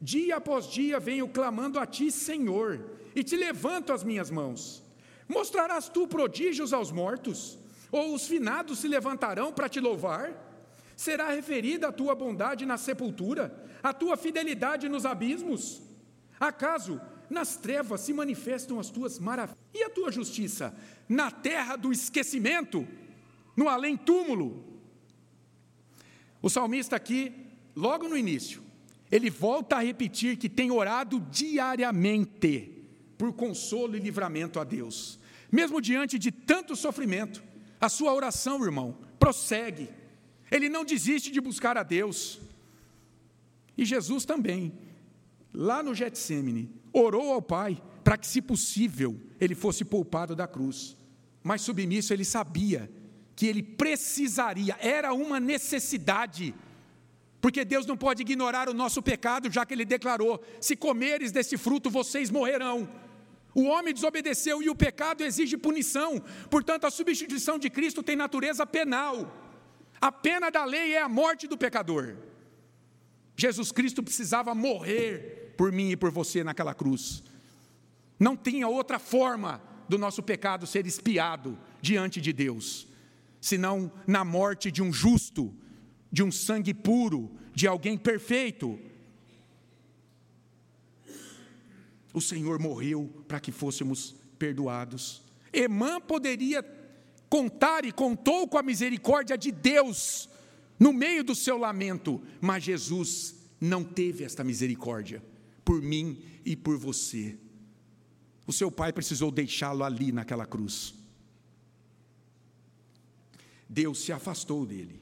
Dia 0.02 0.38
após 0.38 0.66
dia 0.66 1.00
venho 1.00 1.28
clamando 1.28 1.80
a 1.80 1.86
ti, 1.86 2.12
Senhor, 2.12 2.84
e 3.16 3.24
te 3.24 3.36
levanto 3.36 3.94
as 3.94 4.04
minhas 4.04 4.32
mãos. 4.32 4.82
Mostrarás 5.28 5.88
tu 5.88 6.08
prodígios 6.08 6.74
aos 6.74 6.92
mortos? 6.92 7.60
Ou 7.92 8.16
os 8.16 8.26
finados 8.26 8.80
se 8.80 8.88
levantarão 8.88 9.54
para 9.54 9.70
te 9.70 9.80
louvar? 9.80 10.34
Será 10.96 11.30
referida 11.30 11.90
a 11.90 11.92
tua 11.92 12.16
bondade 12.16 12.66
na 12.66 12.78
sepultura, 12.78 13.54
a 13.84 13.94
tua 13.94 14.18
fidelidade 14.18 14.90
nos 14.90 15.06
abismos? 15.06 15.82
Acaso 16.40 17.00
nas 17.30 17.56
trevas 17.56 18.02
se 18.02 18.12
manifestam 18.12 18.80
as 18.80 18.90
tuas 18.90 19.20
maravilhas? 19.20 19.60
E 19.74 19.84
a 19.84 19.90
tua 19.90 20.12
justiça? 20.12 20.76
Na 21.08 21.30
terra 21.30 21.76
do 21.76 21.92
esquecimento, 21.92 22.88
no 23.56 23.70
além-túmulo? 23.70 24.66
O 26.42 26.50
salmista 26.50 26.96
aqui, 26.96 27.32
logo 27.76 28.08
no 28.08 28.18
início, 28.18 28.64
ele 29.12 29.30
volta 29.30 29.76
a 29.76 29.84
repetir 29.84 30.38
que 30.38 30.48
tem 30.48 30.72
orado 30.72 31.20
diariamente 31.30 32.86
por 33.18 33.34
consolo 33.34 33.98
e 33.98 34.00
livramento 34.00 34.60
a 34.60 34.64
Deus. 34.64 35.20
Mesmo 35.52 35.82
diante 35.82 36.18
de 36.18 36.32
tanto 36.32 36.76
sofrimento, 36.76 37.44
a 37.80 37.90
sua 37.90 38.14
oração, 38.14 38.64
irmão, 38.64 38.98
prossegue. 39.20 39.90
Ele 40.50 40.70
não 40.70 40.86
desiste 40.86 41.30
de 41.30 41.42
buscar 41.42 41.78
a 41.78 41.84
Deus. 41.84 42.40
E 43.78 43.84
Jesus 43.84 44.24
também, 44.24 44.72
lá 45.54 45.84
no 45.84 45.94
Getsemane, 45.94 46.70
orou 46.94 47.34
ao 47.34 47.42
Pai 47.42 47.82
para 48.04 48.18
que, 48.18 48.26
se 48.26 48.42
possível, 48.42 49.20
ele 49.40 49.56
fosse 49.56 49.84
poupado 49.84 50.36
da 50.36 50.48
cruz. 50.48 50.96
Mas 51.44 51.62
submisso, 51.62 52.14
ele 52.14 52.24
sabia 52.24 52.90
que 53.36 53.46
ele 53.46 53.64
precisaria, 53.64 54.78
era 54.80 55.14
uma 55.14 55.40
necessidade 55.40 56.54
porque 57.42 57.66
Deus 57.66 57.88
não 57.88 57.98
pode 57.98 58.22
ignorar 58.22 58.70
o 58.70 58.74
nosso 58.74 59.02
pecado, 59.02 59.52
já 59.52 59.66
que 59.66 59.74
Ele 59.74 59.84
declarou: 59.84 60.42
se 60.62 60.76
comeres 60.76 61.32
desse 61.32 61.58
fruto, 61.58 61.90
vocês 61.90 62.30
morrerão. 62.30 62.88
O 63.54 63.64
homem 63.64 63.94
desobedeceu 63.94 64.62
e 64.64 64.70
o 64.70 64.76
pecado 64.76 65.24
exige 65.24 65.58
punição, 65.58 66.24
portanto, 66.50 66.86
a 66.86 66.92
substituição 66.92 67.60
de 67.60 67.70
Cristo 67.70 68.02
tem 68.02 68.16
natureza 68.16 68.66
penal. 68.66 69.38
A 70.00 70.12
pena 70.12 70.50
da 70.50 70.64
lei 70.64 70.94
é 70.94 71.02
a 71.02 71.10
morte 71.10 71.48
do 71.48 71.58
pecador. 71.58 72.16
Jesus 73.36 73.72
Cristo 73.72 74.02
precisava 74.02 74.56
morrer 74.56 75.54
por 75.58 75.72
mim 75.72 75.92
e 75.92 75.98
por 75.98 76.12
você 76.12 76.44
naquela 76.44 76.74
cruz. 76.74 77.24
Não 78.20 78.38
tinha 78.38 78.68
outra 78.68 79.00
forma 79.00 79.62
do 79.90 79.98
nosso 79.98 80.24
pecado 80.24 80.66
ser 80.66 80.86
espiado 80.86 81.58
diante 81.82 82.22
de 82.22 82.32
Deus, 82.32 82.88
senão 83.42 83.92
na 84.08 84.24
morte 84.24 84.72
de 84.72 84.82
um 84.82 84.94
justo 84.94 85.54
de 86.12 86.22
um 86.22 86.32
sangue 86.32 86.74
puro, 86.74 87.32
de 87.54 87.68
alguém 87.68 87.98
perfeito. 87.98 88.78
O 92.14 92.20
Senhor 92.20 92.60
morreu 92.60 93.10
para 93.28 93.40
que 93.40 93.52
fôssemos 93.52 94.16
perdoados. 94.38 95.22
Emã 95.54 96.02
poderia 96.02 96.64
contar 97.30 97.86
e 97.86 97.92
contou 97.92 98.48
com 98.48 98.58
a 98.58 98.64
misericórdia 98.64 99.38
de 99.38 99.52
Deus 99.52 100.28
no 100.78 100.92
meio 100.92 101.24
do 101.24 101.36
seu 101.36 101.58
lamento, 101.58 102.22
mas 102.42 102.64
Jesus 102.64 103.36
não 103.60 103.84
teve 103.84 104.24
esta 104.24 104.44
misericórdia 104.44 105.24
por 105.64 105.82
mim 105.82 106.22
e 106.44 106.56
por 106.56 106.78
você. 106.78 107.38
O 108.48 108.52
seu 108.52 108.72
pai 108.72 108.92
precisou 108.92 109.32
deixá-lo 109.32 109.84
ali 109.84 110.12
naquela 110.12 110.46
cruz. 110.46 110.94
Deus 113.70 114.00
se 114.00 114.12
afastou 114.12 114.66
dele. 114.66 115.02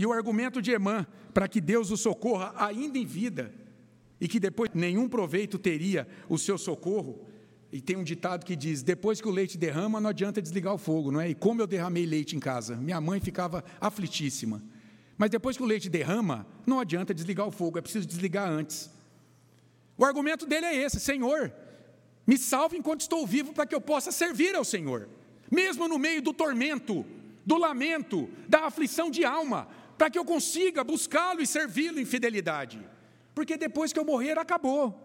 E 0.00 0.06
o 0.06 0.14
argumento 0.14 0.62
de 0.62 0.70
Emã 0.70 1.06
para 1.34 1.46
que 1.46 1.60
Deus 1.60 1.90
o 1.90 1.96
socorra 1.96 2.54
ainda 2.56 2.96
em 2.96 3.04
vida 3.04 3.52
e 4.18 4.26
que 4.26 4.40
depois 4.40 4.70
nenhum 4.72 5.06
proveito 5.06 5.58
teria 5.58 6.08
o 6.26 6.38
seu 6.38 6.56
socorro. 6.56 7.28
E 7.70 7.82
tem 7.82 7.96
um 7.96 8.02
ditado 8.02 8.46
que 8.46 8.56
diz: 8.56 8.82
depois 8.82 9.20
que 9.20 9.28
o 9.28 9.30
leite 9.30 9.58
derrama, 9.58 10.00
não 10.00 10.08
adianta 10.08 10.40
desligar 10.40 10.72
o 10.72 10.78
fogo, 10.78 11.12
não 11.12 11.20
é? 11.20 11.28
E 11.28 11.34
como 11.34 11.60
eu 11.60 11.66
derramei 11.66 12.06
leite 12.06 12.34
em 12.34 12.40
casa, 12.40 12.76
minha 12.76 12.98
mãe 12.98 13.20
ficava 13.20 13.62
aflitíssima. 13.78 14.62
Mas 15.18 15.28
depois 15.28 15.58
que 15.58 15.62
o 15.62 15.66
leite 15.66 15.90
derrama, 15.90 16.46
não 16.66 16.80
adianta 16.80 17.12
desligar 17.12 17.46
o 17.46 17.50
fogo, 17.50 17.78
é 17.78 17.82
preciso 17.82 18.08
desligar 18.08 18.48
antes. 18.48 18.90
O 19.98 20.04
argumento 20.06 20.46
dele 20.46 20.64
é 20.64 20.76
esse: 20.76 20.98
Senhor, 20.98 21.52
me 22.26 22.38
salve 22.38 22.78
enquanto 22.78 23.02
estou 23.02 23.26
vivo 23.26 23.52
para 23.52 23.66
que 23.66 23.74
eu 23.74 23.82
possa 23.82 24.10
servir 24.10 24.54
ao 24.54 24.64
Senhor, 24.64 25.10
mesmo 25.50 25.86
no 25.86 25.98
meio 25.98 26.22
do 26.22 26.32
tormento, 26.32 27.04
do 27.44 27.58
lamento, 27.58 28.30
da 28.48 28.60
aflição 28.60 29.10
de 29.10 29.26
alma, 29.26 29.68
para 30.00 30.08
que 30.08 30.18
eu 30.18 30.24
consiga 30.24 30.82
buscá-lo 30.82 31.42
e 31.42 31.46
servi-lo 31.46 32.00
em 32.00 32.06
fidelidade. 32.06 32.80
Porque 33.34 33.58
depois 33.58 33.92
que 33.92 33.98
eu 33.98 34.04
morrer, 34.12 34.38
acabou. 34.38 34.98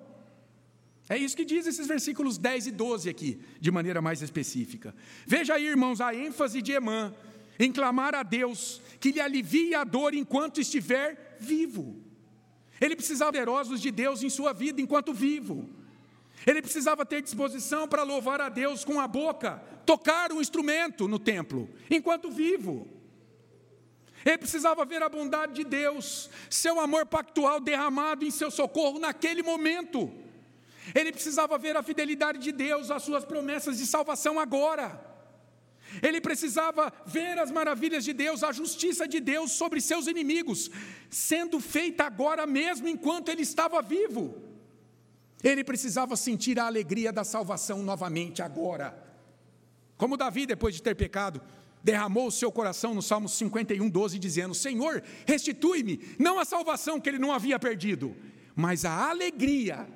É 1.10 1.18
isso 1.18 1.36
que 1.36 1.44
diz 1.44 1.68
esses 1.68 1.86
versículos 1.86 2.38
10 2.38 2.68
e 2.68 2.72
12 2.72 3.10
aqui, 3.10 3.42
de 3.60 3.70
maneira 3.72 4.02
mais 4.02 4.22
específica. 4.22 4.96
Veja 5.28 5.56
aí, 5.56 5.68
irmãos, 5.68 6.00
a 6.00 6.16
ênfase 6.16 6.62
de 6.62 6.72
Emã 6.72 7.14
em 7.60 7.74
clamar 7.74 8.16
a 8.16 8.24
Deus 8.24 8.82
que 9.02 9.12
lhe 9.12 9.20
alivie 9.20 9.76
a 9.76 9.84
dor 9.84 10.14
enquanto 10.14 10.62
estiver 10.62 11.36
vivo. 11.42 12.02
Ele 12.80 12.96
precisava 12.96 13.34
poderosos 13.34 13.82
de 13.82 13.92
Deus 13.92 14.24
em 14.24 14.30
sua 14.30 14.54
vida 14.54 14.80
enquanto 14.80 15.14
vivo. 15.14 15.70
Ele 16.48 16.62
precisava 16.62 17.06
ter 17.06 17.22
disposição 17.22 17.86
para 17.86 18.04
louvar 18.04 18.40
a 18.40 18.48
Deus 18.48 18.86
com 18.86 18.98
a 19.02 19.10
boca, 19.10 19.62
tocar 19.86 20.32
um 20.32 20.40
instrumento 20.40 21.06
no 21.06 21.20
templo 21.20 21.70
enquanto 21.92 22.32
vivo. 22.32 22.95
Ele 24.26 24.40
precisava 24.40 24.84
ver 24.84 25.04
a 25.04 25.08
bondade 25.08 25.54
de 25.54 25.64
Deus, 25.64 26.32
seu 26.50 26.80
amor 26.80 27.06
pactual 27.06 27.60
derramado 27.60 28.26
em 28.26 28.32
seu 28.32 28.50
socorro 28.50 28.98
naquele 28.98 29.44
momento. 29.44 30.12
Ele 30.96 31.12
precisava 31.12 31.58
ver 31.60 31.78
a 31.78 31.84
fidelidade 31.84 32.40
de 32.40 32.52
Deus, 32.52 32.90
as 32.90 33.04
suas 33.04 33.24
promessas 33.24 33.78
de 33.78 33.86
salvação 33.86 34.40
agora. 34.40 35.00
Ele 36.02 36.20
precisava 36.20 36.92
ver 37.06 37.38
as 37.40 37.52
maravilhas 37.52 38.04
de 38.04 38.14
Deus, 38.14 38.44
a 38.44 38.52
justiça 38.52 39.08
de 39.08 39.20
Deus 39.20 39.52
sobre 39.52 39.80
seus 39.80 40.08
inimigos, 40.08 40.72
sendo 41.10 41.60
feita 41.60 42.04
agora 42.04 42.48
mesmo 42.48 42.88
enquanto 42.88 43.30
ele 43.30 43.44
estava 43.44 43.82
vivo. 43.82 44.42
Ele 45.44 45.64
precisava 45.64 46.16
sentir 46.16 46.60
a 46.60 46.66
alegria 46.66 47.12
da 47.12 47.24
salvação 47.24 47.84
novamente 47.84 48.42
agora. 48.42 48.98
Como 49.96 50.18
Davi, 50.18 50.48
depois 50.48 50.74
de 50.74 50.82
ter 50.82 50.96
pecado, 50.96 51.42
derramou 51.86 52.26
o 52.26 52.32
seu 52.32 52.52
coração 52.52 52.96
no 52.96 53.02
Salmo 53.02 53.30
51, 53.30 53.88
12, 53.88 54.18
dizendo: 54.18 54.56
Senhor, 54.56 55.04
restitui-me, 55.28 56.02
não 56.18 56.40
a 56.40 56.44
salvação 56.44 57.00
que 57.00 57.08
ele 57.08 57.20
não 57.20 57.32
havia 57.32 57.60
perdido, 57.60 58.16
mas 58.56 58.84
a 58.84 59.12
alegria 59.12 59.88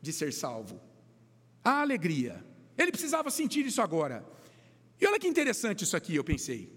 de 0.00 0.14
ser 0.14 0.32
salvo. 0.32 0.80
A 1.62 1.82
alegria. 1.82 2.42
Ele 2.76 2.90
precisava 2.90 3.30
sentir 3.30 3.66
isso 3.66 3.82
agora. 3.82 4.24
E 4.98 5.06
olha 5.06 5.18
que 5.18 5.28
interessante 5.28 5.84
isso 5.84 5.94
aqui, 5.94 6.16
eu 6.16 6.24
pensei. 6.24 6.72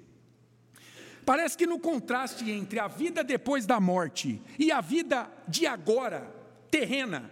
Parece 1.25 1.57
que 1.57 1.65
no 1.65 1.79
contraste 1.79 2.51
entre 2.51 2.79
a 2.79 2.89
vida 2.89 3.23
depois 3.23 3.65
da 3.65 3.79
morte 3.79 4.41
e 4.59 4.73
a 4.73 4.81
vida 4.81 5.31
de 5.47 5.65
agora, 5.65 6.29
terrena, 6.69 7.31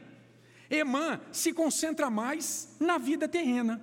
Emã 0.70 1.20
se 1.34 1.52
concentra 1.52 2.10
mais 2.10 2.74
na 2.80 2.98
vida 2.98 3.28
terrena. 3.28 3.82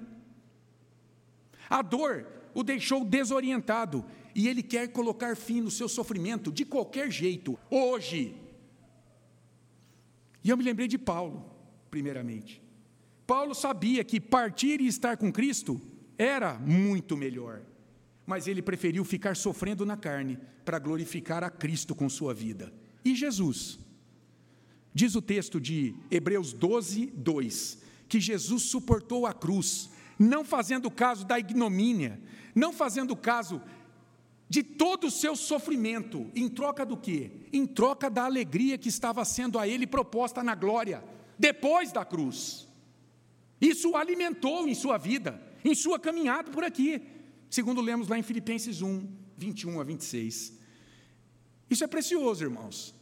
A 1.69 1.83
dor 1.83 2.38
o 2.59 2.65
deixou 2.65 3.05
desorientado 3.05 4.05
e 4.35 4.49
ele 4.49 4.65
quer 4.65 4.89
colocar 4.89 5.37
fim 5.37 5.61
no 5.61 5.71
seu 5.71 5.89
sofrimento 5.89 6.51
de 6.51 6.65
qualquer 6.65 7.09
jeito, 7.09 7.57
hoje. 7.71 8.35
E 10.43 10.51
eu 10.51 10.57
me 10.57 10.65
lembrei 10.65 10.89
de 10.89 10.99
Paulo, 10.99 11.49
primeiramente. 11.89 12.61
Paulo 13.25 13.55
sabia 13.55 14.03
que 14.03 14.21
partir 14.21 14.81
e 14.81 14.89
estar 14.89 15.17
com 15.17 15.31
Cristo 15.31 15.81
era 16.19 16.59
muito 16.59 17.17
melhor, 17.17 17.63
mas 18.27 18.49
ele 18.49 18.61
preferiu 18.61 19.05
ficar 19.05 19.37
sofrendo 19.37 19.87
na 19.87 19.97
carne 19.97 20.37
para 20.65 20.81
glorificar 20.81 21.45
a 21.45 21.51
Cristo 21.51 21.95
com 21.95 22.09
sua 22.09 22.35
vida. 22.35 22.73
E 23.05 23.15
Jesus? 23.15 23.79
Diz 24.93 25.15
o 25.15 25.23
texto 25.23 25.61
de 25.61 25.95
Hebreus 26.11 26.53
12, 26.53 27.07
2, 27.07 27.79
que 28.09 28.19
Jesus 28.19 28.65
suportou 28.65 29.27
a 29.27 29.33
cruz, 29.33 29.91
não 30.19 30.45
fazendo 30.45 30.91
caso 30.91 31.25
da 31.25 31.39
ignomínia, 31.39 32.21
não 32.59 32.73
fazendo 32.73 33.15
caso 33.15 33.63
de 34.49 34.63
todo 34.63 35.07
o 35.07 35.11
seu 35.11 35.37
sofrimento, 35.37 36.31
em 36.35 36.49
troca 36.49 36.85
do 36.85 36.97
quê? 36.97 37.31
Em 37.53 37.67
troca 37.67 38.11
da 38.11 38.25
alegria 38.25 38.79
que 38.79 38.89
estava 38.89 39.25
sendo 39.25 39.59
a 39.59 39.69
ele 39.69 39.87
proposta 39.87 40.43
na 40.43 40.55
glória, 40.55 41.05
depois 41.39 41.93
da 41.93 42.05
cruz. 42.05 42.67
Isso 43.61 43.91
o 43.91 43.97
alimentou 43.97 44.67
em 44.67 44.75
sua 44.75 44.97
vida, 44.97 45.41
em 45.65 45.75
sua 45.75 45.99
caminhada 45.99 46.51
por 46.51 46.65
aqui, 46.65 47.03
segundo 47.51 47.81
lemos 47.81 48.09
lá 48.09 48.19
em 48.19 48.23
Filipenses 48.23 48.83
1, 48.83 49.07
21 49.37 49.81
a 49.81 49.85
26. 49.85 50.59
Isso 51.71 51.85
é 51.85 51.87
precioso, 51.87 52.43
irmãos. 52.43 52.95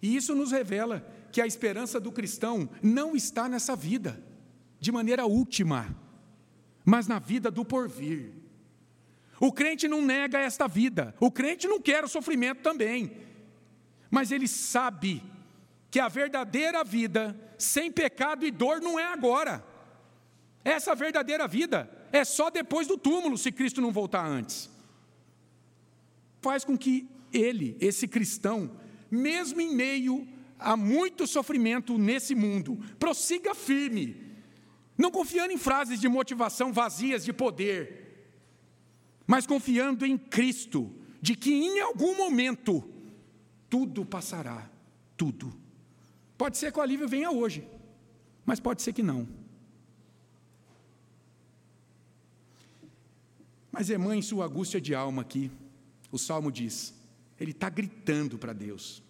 E 0.00 0.14
isso 0.14 0.34
nos 0.34 0.52
revela 0.52 1.06
que 1.32 1.40
a 1.40 1.46
esperança 1.46 1.98
do 1.98 2.12
cristão 2.12 2.68
não 2.82 3.16
está 3.16 3.48
nessa 3.48 3.74
vida, 3.74 4.22
de 4.78 4.92
maneira 4.92 5.26
última, 5.26 5.96
mas 6.84 7.08
na 7.08 7.18
vida 7.18 7.50
do 7.50 7.64
porvir. 7.64 8.43
O 9.44 9.52
crente 9.52 9.86
não 9.86 10.00
nega 10.00 10.38
esta 10.38 10.66
vida, 10.66 11.14
o 11.20 11.30
crente 11.30 11.68
não 11.68 11.78
quer 11.78 12.02
o 12.02 12.08
sofrimento 12.08 12.62
também, 12.62 13.14
mas 14.10 14.32
ele 14.32 14.48
sabe 14.48 15.22
que 15.90 16.00
a 16.00 16.08
verdadeira 16.08 16.82
vida, 16.82 17.38
sem 17.58 17.92
pecado 17.92 18.46
e 18.46 18.50
dor, 18.50 18.80
não 18.80 18.98
é 18.98 19.04
agora. 19.04 19.62
Essa 20.64 20.94
verdadeira 20.94 21.46
vida 21.46 21.90
é 22.10 22.24
só 22.24 22.48
depois 22.48 22.86
do 22.86 22.96
túmulo, 22.96 23.36
se 23.36 23.52
Cristo 23.52 23.82
não 23.82 23.92
voltar 23.92 24.24
antes. 24.24 24.70
Faz 26.40 26.64
com 26.64 26.74
que 26.74 27.06
ele, 27.30 27.76
esse 27.78 28.08
cristão, 28.08 28.70
mesmo 29.10 29.60
em 29.60 29.76
meio 29.76 30.26
a 30.58 30.74
muito 30.74 31.26
sofrimento 31.26 31.98
nesse 31.98 32.34
mundo, 32.34 32.78
prossiga 32.98 33.54
firme, 33.54 34.16
não 34.96 35.10
confiando 35.10 35.52
em 35.52 35.58
frases 35.58 36.00
de 36.00 36.08
motivação 36.08 36.72
vazias 36.72 37.26
de 37.26 37.32
poder, 37.34 38.03
mas 39.26 39.46
confiando 39.46 40.04
em 40.04 40.16
Cristo, 40.16 40.92
de 41.20 41.34
que 41.34 41.52
em 41.52 41.80
algum 41.80 42.16
momento 42.16 42.84
tudo 43.70 44.04
passará, 44.04 44.70
tudo. 45.16 45.52
Pode 46.36 46.58
ser 46.58 46.72
que 46.72 46.78
o 46.78 46.82
alívio 46.82 47.08
venha 47.08 47.30
hoje, 47.30 47.66
mas 48.44 48.60
pode 48.60 48.82
ser 48.82 48.92
que 48.92 49.02
não. 49.02 49.26
Mas 53.72 53.90
é 53.90 53.98
mãe, 53.98 54.22
sua 54.22 54.46
angústia 54.46 54.80
de 54.80 54.94
alma 54.94 55.22
aqui, 55.22 55.50
o 56.12 56.18
salmo 56.18 56.52
diz: 56.52 56.94
ele 57.40 57.50
está 57.50 57.68
gritando 57.68 58.38
para 58.38 58.52
Deus. 58.52 59.02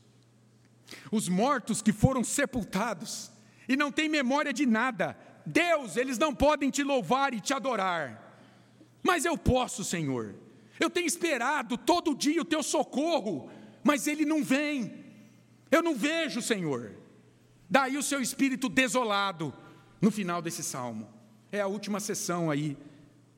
Os 1.11 1.29
mortos 1.29 1.83
que 1.83 1.93
foram 1.93 2.23
sepultados 2.23 3.31
e 3.69 3.77
não 3.77 3.91
têm 3.91 4.09
memória 4.09 4.53
de 4.53 4.65
nada, 4.65 5.19
Deus, 5.45 5.97
eles 5.97 6.17
não 6.19 6.35
podem 6.35 6.71
te 6.71 6.83
louvar 6.83 7.35
e 7.35 7.41
te 7.41 7.53
adorar. 7.53 8.24
Mas 9.05 9.27
eu 9.27 9.37
posso, 9.37 9.85
Senhor. 9.85 10.35
Eu 10.81 10.89
tenho 10.91 11.07
esperado 11.07 11.77
todo 11.77 12.17
dia 12.17 12.41
o 12.41 12.45
teu 12.45 12.63
socorro, 12.63 13.51
mas 13.85 14.07
ele 14.07 14.25
não 14.25 14.43
vem. 14.43 15.05
Eu 15.71 15.83
não 15.83 15.95
vejo, 15.95 16.41
Senhor. 16.41 16.97
Daí 17.69 17.97
o 17.97 18.03
seu 18.03 18.21
espírito 18.21 18.69
desolado 18.69 19.53
no 20.01 20.11
final 20.11 20.41
desse 20.41 20.63
salmo. 20.63 21.09
É 21.53 21.61
a 21.61 21.67
última 21.67 22.01
sessão 22.01 22.51
aí, 22.51 22.77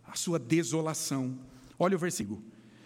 a 0.07 0.15
sua 0.15 0.39
desolação. 0.39 1.39
Olha 1.79 1.97
o 1.97 1.99
versículo. 1.99 2.43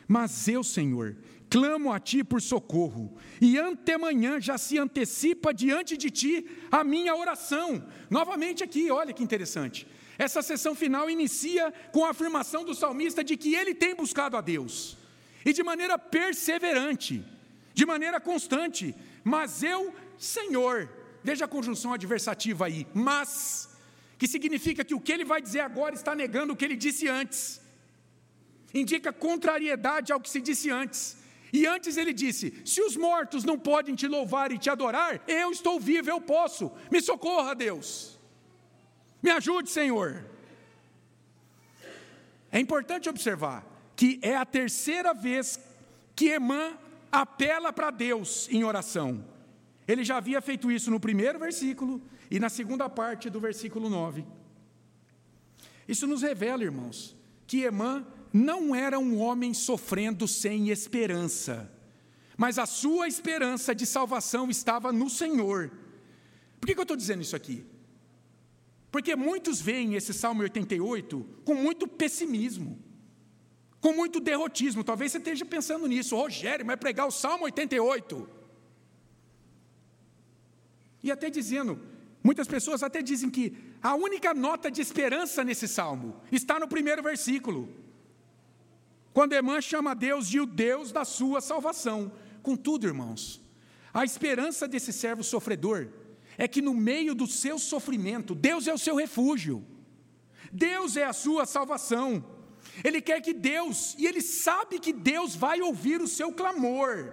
Mas 0.09 0.49
eu, 0.49 0.65
Senhor, 0.65 1.17
clamo 1.49 1.93
a 1.93 2.01
ti 2.01 2.25
por 2.25 2.43
socorro, 2.43 3.17
e 3.41 3.59
antemanhã 3.59 4.41
já 4.41 4.59
se 4.59 4.79
antecipa 4.79 5.53
diante 5.55 5.97
de 5.97 6.11
ti 6.11 6.47
a 6.71 6.83
minha 6.83 7.15
oração. 7.15 7.87
Novamente 8.09 8.65
aqui, 8.65 8.91
olha 8.91 9.13
que 9.13 9.23
interessante. 9.23 9.87
Essa 10.27 10.43
sessão 10.43 10.75
final 10.75 11.09
inicia 11.09 11.73
com 11.93 12.05
a 12.05 12.11
afirmação 12.11 12.63
do 12.69 12.75
salmista 12.75 13.25
de 13.25 13.37
que 13.37 13.55
ele 13.55 13.75
tem 13.75 13.95
buscado 13.95 14.37
a 14.37 14.41
Deus, 14.41 14.75
e 15.45 15.53
de 15.53 15.63
maneira 15.63 15.97
perseverante, 15.99 17.25
de 17.73 17.87
maneira 17.87 18.21
constante. 18.21 18.95
Mas 19.25 19.63
eu, 19.63 19.95
Senhor, 20.19 20.77
veja 21.23 21.47
a 21.47 21.49
conjunção 21.49 21.95
adversativa 21.95 22.67
aí, 22.67 22.87
mas, 22.93 23.71
que 24.19 24.29
significa 24.29 24.85
que 24.85 24.95
o 24.95 25.01
que 25.01 25.13
ele 25.13 25.25
vai 25.25 25.41
dizer 25.41 25.61
agora 25.61 25.95
está 25.95 26.15
negando 26.15 26.53
o 26.53 26.57
que 26.57 26.67
ele 26.67 26.77
disse 26.77 27.09
antes 27.09 27.61
indica 28.73 29.13
contrariedade 29.13 30.13
ao 30.13 30.21
que 30.21 30.31
se 30.31 30.41
disse 30.41 30.71
antes. 30.71 31.17
E 31.53 31.67
antes 31.67 31.97
ele 31.97 32.13
disse: 32.13 32.63
Se 32.65 32.81
os 32.81 32.97
mortos 32.97 33.45
não 33.45 33.59
podem 33.59 33.95
te 33.95 34.07
louvar 34.07 34.53
e 34.53 34.59
te 34.59 34.71
adorar, 34.71 35.23
eu 35.27 35.51
estou 35.51 35.81
vivo, 35.81 36.09
eu 36.09 36.21
posso. 36.21 36.71
Me 36.91 37.01
socorra, 37.01 37.55
Deus. 37.55 38.20
Me 39.23 39.31
ajude, 39.31 39.71
Senhor. 39.71 40.25
É 42.51 42.59
importante 42.59 43.09
observar 43.09 43.67
que 43.95 44.19
é 44.23 44.37
a 44.37 44.45
terceira 44.45 45.13
vez 45.13 45.61
que 46.17 46.29
Emã 46.29 46.77
apela 47.13 47.73
para 47.73 47.91
Deus 47.91 48.49
em 48.51 48.65
oração. 48.65 49.25
Ele 49.87 50.05
já 50.05 50.17
havia 50.17 50.41
feito 50.41 50.71
isso 50.71 50.91
no 50.91 51.01
primeiro 51.01 51.39
versículo 51.39 52.01
e 52.31 52.39
na 52.39 52.49
segunda 52.49 52.89
parte 52.89 53.29
do 53.29 53.41
versículo 53.41 53.91
9. 53.91 54.25
Isso 55.87 56.07
nos 56.07 56.23
revela, 56.23 56.63
irmãos, 56.63 57.17
que 57.47 57.63
Emã 57.63 58.07
não 58.33 58.75
era 58.75 58.99
um 58.99 59.19
homem 59.19 59.53
sofrendo 59.53 60.29
sem 60.29 60.71
esperança, 60.71 61.71
mas 62.37 62.59
a 62.59 62.67
sua 62.67 63.09
esperança 63.09 63.75
de 63.75 63.85
salvação 63.85 64.49
estava 64.49 64.93
no 64.93 65.11
Senhor. 65.11 65.71
Por 66.61 66.67
que, 66.67 66.75
que 66.75 66.81
eu 66.81 66.85
estou 66.85 66.97
dizendo 66.97 67.23
isso 67.23 67.35
aqui? 67.35 67.67
Porque 68.91 69.15
muitos 69.15 69.61
veem 69.61 69.95
esse 69.95 70.13
Salmo 70.13 70.43
88 70.43 71.25
com 71.45 71.55
muito 71.55 71.87
pessimismo, 71.87 72.79
com 73.81 73.93
muito 73.93 74.19
derrotismo. 74.19 74.83
Talvez 74.83 75.13
você 75.13 75.19
esteja 75.19 75.45
pensando 75.45 75.87
nisso, 75.87 76.17
Rogério, 76.17 76.67
vai 76.67 76.77
pregar 76.77 77.07
o 77.07 77.11
Salmo 77.11 77.45
88. 77.45 78.29
E 81.03 81.11
até 81.11 81.31
dizendo, 81.31 81.81
muitas 82.23 82.49
pessoas 82.49 82.83
até 82.83 83.01
dizem 83.01 83.31
que 83.31 83.57
a 83.81 83.95
única 83.95 84.35
nota 84.35 84.71
de 84.71 84.83
esperança 84.83 85.43
nesse 85.45 85.67
salmo 85.69 86.21
está 86.31 86.59
no 86.59 86.69
primeiro 86.69 87.03
versículo. 87.03 87.73
Quando 89.13 89.33
Emã 89.33 89.61
chama 89.61 89.95
Deus 89.95 90.29
de 90.29 90.41
o 90.41 90.47
Deus 90.47 90.93
da 90.93 91.05
sua 91.05 91.41
salvação. 91.41 92.13
Contudo, 92.43 92.87
irmãos, 92.87 93.41
a 93.93 94.05
esperança 94.05 94.69
desse 94.69 94.93
servo 94.93 95.23
sofredor 95.23 95.89
é 96.41 96.49
que 96.49 96.63
no 96.63 96.73
meio 96.73 97.15
do 97.15 97.27
seu 97.27 97.59
sofrimento, 97.59 98.35
Deus 98.35 98.67
é 98.67 98.73
o 98.73 98.79
seu 98.79 98.97
refúgio, 98.97 99.63
Deus 100.51 100.97
é 100.97 101.05
a 101.05 101.13
sua 101.13 101.45
salvação. 101.45 102.25
Ele 102.83 103.03
quer 103.03 103.21
que 103.21 103.35
Deus, 103.35 103.95
e 103.99 104.07
ele 104.07 104.23
sabe 104.23 104.79
que 104.79 104.91
Deus 104.91 105.37
vai 105.37 105.61
ouvir 105.61 106.01
o 106.01 106.09
seu 106.09 106.33
clamor. 106.33 107.13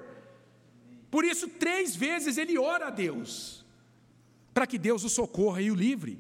Por 1.11 1.25
isso, 1.25 1.49
três 1.49 1.93
vezes 1.93 2.37
ele 2.37 2.57
ora 2.57 2.87
a 2.87 2.89
Deus, 2.89 3.65
para 4.53 4.65
que 4.65 4.77
Deus 4.77 5.03
o 5.03 5.09
socorra 5.09 5.61
e 5.61 5.69
o 5.71 5.75
livre. 5.75 6.17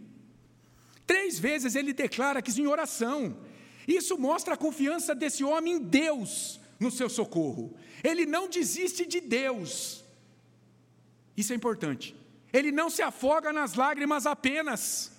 Três 1.05 1.39
vezes 1.39 1.75
ele 1.75 1.93
declara 1.93 2.41
que 2.41 2.59
em 2.59 2.67
oração. 2.67 3.37
Isso 3.87 4.17
mostra 4.17 4.55
a 4.55 4.57
confiança 4.57 5.15
desse 5.15 5.45
homem 5.45 5.75
em 5.75 5.79
Deus 5.79 6.59
no 6.77 6.91
seu 6.91 7.09
socorro. 7.09 7.73
Ele 8.03 8.25
não 8.25 8.49
desiste 8.49 9.05
de 9.05 9.21
Deus. 9.21 10.03
Isso 11.37 11.53
é 11.53 11.55
importante. 11.55 12.13
Ele 12.51 12.71
não 12.71 12.89
se 12.89 13.01
afoga 13.01 13.51
nas 13.51 13.73
lágrimas 13.73 14.25
apenas, 14.25 15.11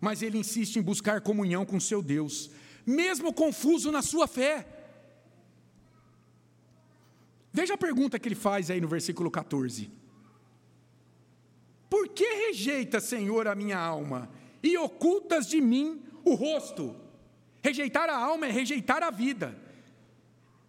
mas 0.00 0.22
ele 0.22 0.38
insiste 0.38 0.76
em 0.76 0.82
buscar 0.82 1.20
comunhão 1.20 1.64
com 1.64 1.80
seu 1.80 2.02
Deus, 2.02 2.50
mesmo 2.86 3.32
confuso 3.32 3.90
na 3.90 4.02
sua 4.02 4.26
fé. 4.26 4.66
Veja 7.52 7.74
a 7.74 7.78
pergunta 7.78 8.18
que 8.18 8.28
ele 8.28 8.34
faz 8.34 8.70
aí 8.70 8.80
no 8.80 8.88
versículo 8.88 9.30
14: 9.30 9.90
Por 11.88 12.08
que 12.08 12.24
rejeita, 12.24 13.00
Senhor, 13.00 13.48
a 13.48 13.54
minha 13.54 13.78
alma 13.78 14.30
e 14.62 14.76
ocultas 14.78 15.46
de 15.46 15.60
mim 15.60 16.02
o 16.24 16.34
rosto? 16.34 16.94
Rejeitar 17.62 18.08
a 18.08 18.16
alma 18.16 18.46
é 18.46 18.50
rejeitar 18.50 19.02
a 19.02 19.10
vida. 19.10 19.58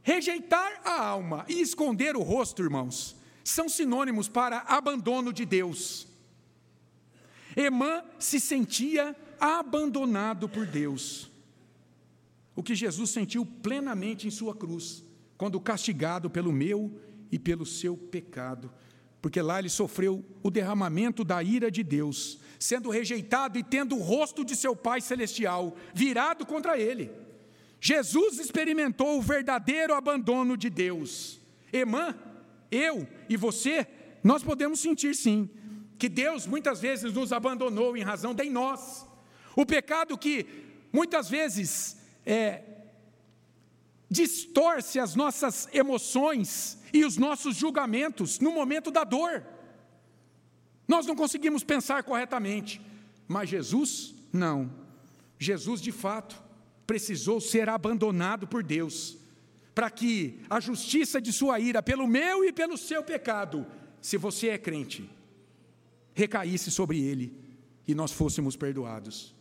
Rejeitar 0.03 0.81
a 0.83 0.99
alma 0.99 1.45
e 1.47 1.61
esconder 1.61 2.15
o 2.15 2.23
rosto, 2.23 2.63
irmãos, 2.63 3.15
são 3.51 3.69
sinônimos 3.69 4.27
para 4.27 4.59
abandono 4.59 5.31
de 5.31 5.45
Deus. 5.45 6.07
Emã 7.55 8.03
se 8.17 8.39
sentia 8.39 9.15
abandonado 9.39 10.47
por 10.47 10.65
Deus. 10.65 11.29
O 12.55 12.63
que 12.63 12.75
Jesus 12.75 13.09
sentiu 13.09 13.45
plenamente 13.45 14.27
em 14.27 14.31
sua 14.31 14.55
cruz, 14.55 15.03
quando 15.37 15.59
castigado 15.59 16.29
pelo 16.29 16.51
meu 16.51 16.99
e 17.31 17.39
pelo 17.39 17.65
seu 17.65 17.95
pecado, 17.97 18.71
porque 19.21 19.41
lá 19.41 19.59
ele 19.59 19.69
sofreu 19.69 20.23
o 20.43 20.49
derramamento 20.49 21.23
da 21.23 21.41
ira 21.41 21.71
de 21.71 21.83
Deus, 21.83 22.39
sendo 22.59 22.89
rejeitado 22.89 23.57
e 23.57 23.63
tendo 23.63 23.95
o 23.95 24.01
rosto 24.01 24.43
de 24.43 24.55
seu 24.55 24.75
Pai 24.75 25.01
celestial 25.01 25.75
virado 25.93 26.45
contra 26.45 26.77
ele. 26.77 27.11
Jesus 27.79 28.39
experimentou 28.39 29.17
o 29.17 29.21
verdadeiro 29.21 29.93
abandono 29.93 30.55
de 30.55 30.69
Deus. 30.69 31.39
Emã, 31.73 32.15
eu 32.69 33.07
e 33.31 33.37
você, 33.37 33.87
nós 34.21 34.43
podemos 34.43 34.81
sentir 34.81 35.15
sim, 35.15 35.49
que 35.97 36.09
Deus 36.09 36.45
muitas 36.45 36.81
vezes 36.81 37.13
nos 37.13 37.31
abandonou 37.31 37.95
em 37.95 38.01
razão 38.01 38.33
de 38.33 38.49
nós. 38.49 39.07
O 39.55 39.65
pecado 39.65 40.17
que 40.17 40.45
muitas 40.91 41.29
vezes 41.29 41.95
é, 42.25 42.61
distorce 44.09 44.99
as 44.99 45.15
nossas 45.15 45.69
emoções 45.73 46.77
e 46.93 47.05
os 47.05 47.15
nossos 47.15 47.55
julgamentos 47.55 48.37
no 48.41 48.51
momento 48.51 48.91
da 48.91 49.05
dor. 49.05 49.45
Nós 50.85 51.05
não 51.05 51.15
conseguimos 51.15 51.63
pensar 51.63 52.03
corretamente, 52.03 52.81
mas 53.29 53.47
Jesus, 53.47 54.13
não. 54.33 54.69
Jesus, 55.39 55.79
de 55.79 55.93
fato, 55.93 56.35
precisou 56.85 57.39
ser 57.39 57.69
abandonado 57.69 58.45
por 58.45 58.61
Deus, 58.61 59.17
para 59.73 59.89
que 59.89 60.39
a 60.49 60.59
justiça 60.59 61.21
de 61.21 61.31
sua 61.31 61.59
ira, 61.59 61.81
pelo 61.81 62.07
meu 62.07 62.43
e 62.43 62.51
pelo 62.51 62.77
seu 62.77 63.03
pecado, 63.03 63.65
se 64.01 64.17
você 64.17 64.49
é 64.49 64.57
crente, 64.57 65.09
recaísse 66.13 66.69
sobre 66.69 67.01
ele 67.01 67.33
e 67.87 67.95
nós 67.95 68.11
fôssemos 68.11 68.55
perdoados. 68.55 69.35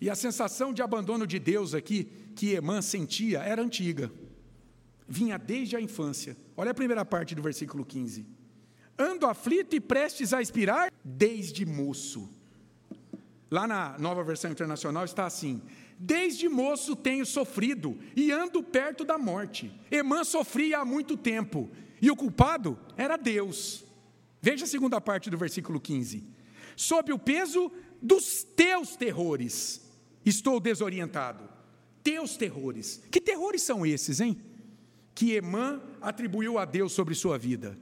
E 0.00 0.10
a 0.10 0.14
sensação 0.14 0.72
de 0.72 0.82
abandono 0.82 1.26
de 1.26 1.38
Deus 1.38 1.74
aqui, 1.74 2.10
que 2.34 2.54
Emã 2.54 2.82
sentia, 2.82 3.38
era 3.38 3.62
antiga, 3.62 4.10
vinha 5.06 5.38
desde 5.38 5.76
a 5.76 5.80
infância. 5.80 6.36
Olha 6.56 6.72
a 6.72 6.74
primeira 6.74 7.04
parte 7.04 7.34
do 7.34 7.42
versículo 7.42 7.84
15: 7.84 8.26
Ando 8.98 9.26
aflito 9.26 9.76
e 9.76 9.80
prestes 9.80 10.32
a 10.32 10.42
expirar 10.42 10.92
desde 11.04 11.64
moço. 11.64 12.28
Lá 13.50 13.66
na 13.66 13.98
nova 13.98 14.24
versão 14.24 14.50
internacional 14.50 15.04
está 15.04 15.24
assim: 15.24 15.62
Desde 16.04 16.48
moço 16.48 16.96
tenho 16.96 17.24
sofrido 17.24 17.96
e 18.16 18.32
ando 18.32 18.60
perto 18.60 19.04
da 19.04 19.16
morte. 19.16 19.72
Emã 19.88 20.24
sofria 20.24 20.80
há 20.80 20.84
muito 20.84 21.16
tempo 21.16 21.70
e 22.00 22.10
o 22.10 22.16
culpado 22.16 22.76
era 22.96 23.16
Deus. 23.16 23.84
Veja 24.40 24.64
a 24.64 24.68
segunda 24.68 25.00
parte 25.00 25.30
do 25.30 25.38
versículo 25.38 25.80
15: 25.80 26.24
Sob 26.74 27.12
o 27.12 27.18
peso 27.20 27.70
dos 28.02 28.42
teus 28.42 28.96
terrores, 28.96 29.80
estou 30.26 30.58
desorientado. 30.58 31.48
Teus 32.02 32.36
terrores. 32.36 33.00
Que 33.08 33.20
terrores 33.20 33.62
são 33.62 33.86
esses, 33.86 34.20
hein? 34.20 34.36
Que 35.14 35.34
Emã 35.34 35.80
atribuiu 36.00 36.58
a 36.58 36.64
Deus 36.64 36.90
sobre 36.90 37.14
sua 37.14 37.38
vida. 37.38 37.78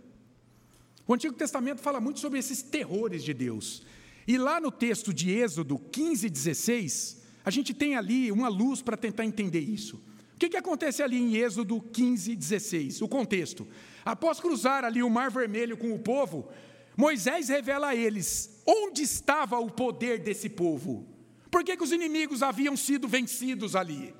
O 1.06 1.14
Antigo 1.14 1.34
Testamento 1.34 1.80
fala 1.80 2.02
muito 2.02 2.20
sobre 2.20 2.38
esses 2.38 2.60
terrores 2.60 3.24
de 3.24 3.32
Deus. 3.32 3.82
E 4.28 4.36
lá 4.36 4.60
no 4.60 4.70
texto 4.70 5.10
de 5.10 5.30
Êxodo 5.30 5.78
15, 5.78 6.28
16, 6.28 7.19
a 7.44 7.50
gente 7.50 7.72
tem 7.72 7.96
ali 7.96 8.30
uma 8.30 8.48
luz 8.48 8.82
para 8.82 8.96
tentar 8.96 9.24
entender 9.24 9.60
isso. 9.60 9.96
O 10.34 10.38
que, 10.38 10.48
que 10.48 10.56
acontece 10.56 11.02
ali 11.02 11.18
em 11.18 11.36
Êxodo 11.36 11.80
15, 11.80 12.34
16? 12.34 13.02
O 13.02 13.08
contexto. 13.08 13.66
Após 14.04 14.40
cruzar 14.40 14.84
ali 14.84 15.02
o 15.02 15.10
Mar 15.10 15.30
Vermelho 15.30 15.76
com 15.76 15.92
o 15.92 15.98
povo, 15.98 16.48
Moisés 16.96 17.48
revela 17.48 17.88
a 17.88 17.96
eles 17.96 18.62
onde 18.66 19.02
estava 19.02 19.58
o 19.58 19.70
poder 19.70 20.18
desse 20.18 20.48
povo. 20.48 21.06
Por 21.50 21.64
que, 21.64 21.76
que 21.76 21.82
os 21.82 21.92
inimigos 21.92 22.42
haviam 22.42 22.76
sido 22.76 23.08
vencidos 23.08 23.74
ali? 23.74 24.14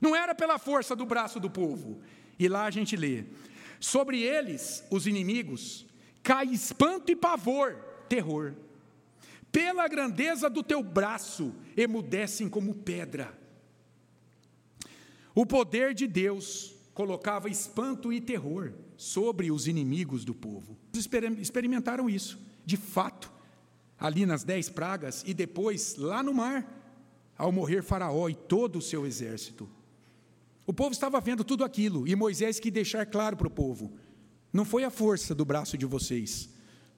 Não 0.00 0.14
era 0.14 0.34
pela 0.34 0.58
força 0.58 0.96
do 0.96 1.06
braço 1.06 1.38
do 1.38 1.50
povo. 1.50 2.00
E 2.38 2.48
lá 2.48 2.64
a 2.64 2.70
gente 2.70 2.96
lê: 2.96 3.24
sobre 3.78 4.22
eles, 4.22 4.84
os 4.90 5.06
inimigos, 5.06 5.86
cai 6.22 6.46
espanto 6.46 7.12
e 7.12 7.16
pavor, 7.16 7.74
terror 8.08 8.54
pela 9.56 9.88
grandeza 9.88 10.50
do 10.50 10.62
teu 10.62 10.82
braço, 10.82 11.54
emudecem 11.74 12.46
como 12.46 12.74
pedra. 12.74 13.32
O 15.34 15.46
poder 15.46 15.94
de 15.94 16.06
Deus 16.06 16.74
colocava 16.92 17.48
espanto 17.48 18.12
e 18.12 18.20
terror 18.20 18.74
sobre 18.98 19.50
os 19.50 19.66
inimigos 19.66 20.26
do 20.26 20.34
povo. 20.34 20.76
Experimentaram 21.40 22.10
isso, 22.10 22.38
de 22.66 22.76
fato, 22.76 23.32
ali 23.98 24.26
nas 24.26 24.44
dez 24.44 24.68
pragas 24.68 25.24
e 25.26 25.32
depois 25.32 25.96
lá 25.96 26.22
no 26.22 26.34
mar, 26.34 26.70
ao 27.34 27.50
morrer 27.50 27.82
Faraó 27.82 28.28
e 28.28 28.34
todo 28.34 28.78
o 28.78 28.82
seu 28.82 29.06
exército. 29.06 29.66
O 30.66 30.72
povo 30.74 30.92
estava 30.92 31.18
vendo 31.18 31.42
tudo 31.42 31.64
aquilo 31.64 32.06
e 32.06 32.14
Moisés 32.14 32.60
quis 32.60 32.70
deixar 32.70 33.06
claro 33.06 33.38
para 33.38 33.48
o 33.48 33.50
povo: 33.50 33.96
não 34.52 34.66
foi 34.66 34.84
a 34.84 34.90
força 34.90 35.34
do 35.34 35.46
braço 35.46 35.78
de 35.78 35.86
vocês, 35.86 36.50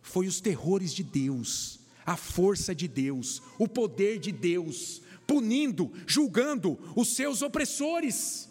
foi 0.02 0.26
os 0.26 0.40
terrores 0.40 0.92
de 0.92 1.04
Deus 1.04 1.86
a 2.08 2.16
força 2.16 2.74
de 2.74 2.88
Deus, 2.88 3.42
o 3.58 3.68
poder 3.68 4.18
de 4.18 4.32
Deus, 4.32 5.02
punindo, 5.26 5.92
julgando 6.06 6.78
os 6.96 7.14
seus 7.14 7.42
opressores. 7.42 8.48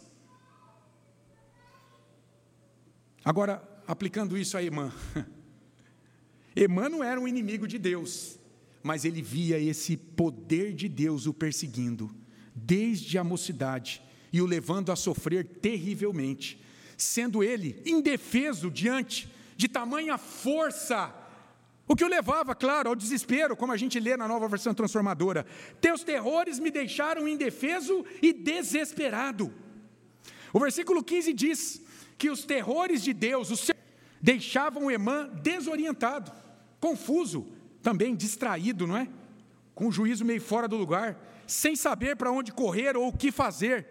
Agora, 3.24 3.60
aplicando 3.84 4.38
isso 4.38 4.56
a 4.56 4.62
Emã. 4.62 4.92
Emã 6.54 6.88
não 6.88 7.02
era 7.02 7.20
um 7.20 7.26
inimigo 7.26 7.66
de 7.66 7.78
Deus, 7.78 8.38
mas 8.80 9.04
ele 9.04 9.20
via 9.20 9.58
esse 9.58 9.96
poder 9.96 10.72
de 10.72 10.88
Deus 10.88 11.26
o 11.26 11.34
perseguindo, 11.34 12.14
desde 12.54 13.18
a 13.18 13.24
mocidade, 13.24 14.00
e 14.32 14.40
o 14.40 14.46
levando 14.46 14.92
a 14.92 14.96
sofrer 14.96 15.44
terrivelmente, 15.44 16.62
sendo 16.96 17.42
ele 17.42 17.82
indefeso 17.84 18.70
diante 18.70 19.28
de 19.56 19.66
tamanha 19.66 20.16
força 20.16 21.12
o 21.88 21.96
que 21.96 22.04
o 22.04 22.08
levava, 22.08 22.54
claro, 22.54 22.90
ao 22.90 22.94
desespero, 22.94 23.56
como 23.56 23.72
a 23.72 23.76
gente 23.76 23.98
lê 23.98 24.14
na 24.16 24.28
nova 24.28 24.46
versão 24.46 24.74
transformadora. 24.74 25.46
Teus 25.80 26.04
terrores 26.04 26.58
me 26.58 26.70
deixaram 26.70 27.26
indefeso 27.26 28.04
e 28.20 28.32
desesperado. 28.32 29.50
O 30.52 30.60
versículo 30.60 31.02
15 31.02 31.32
diz 31.32 31.82
que 32.18 32.28
os 32.28 32.44
terrores 32.44 33.02
de 33.02 33.14
Deus 33.14 33.50
os 33.50 33.70
deixavam 34.20 34.90
Emã 34.90 35.30
desorientado, 35.42 36.30
confuso, 36.78 37.46
também 37.82 38.14
distraído, 38.14 38.86
não 38.86 38.96
é? 38.96 39.08
Com 39.74 39.88
o 39.88 39.92
juízo 39.92 40.24
meio 40.24 40.40
fora 40.40 40.68
do 40.68 40.76
lugar, 40.76 41.16
sem 41.46 41.74
saber 41.74 42.16
para 42.16 42.30
onde 42.30 42.52
correr 42.52 42.96
ou 42.96 43.08
o 43.08 43.16
que 43.16 43.32
fazer. 43.32 43.86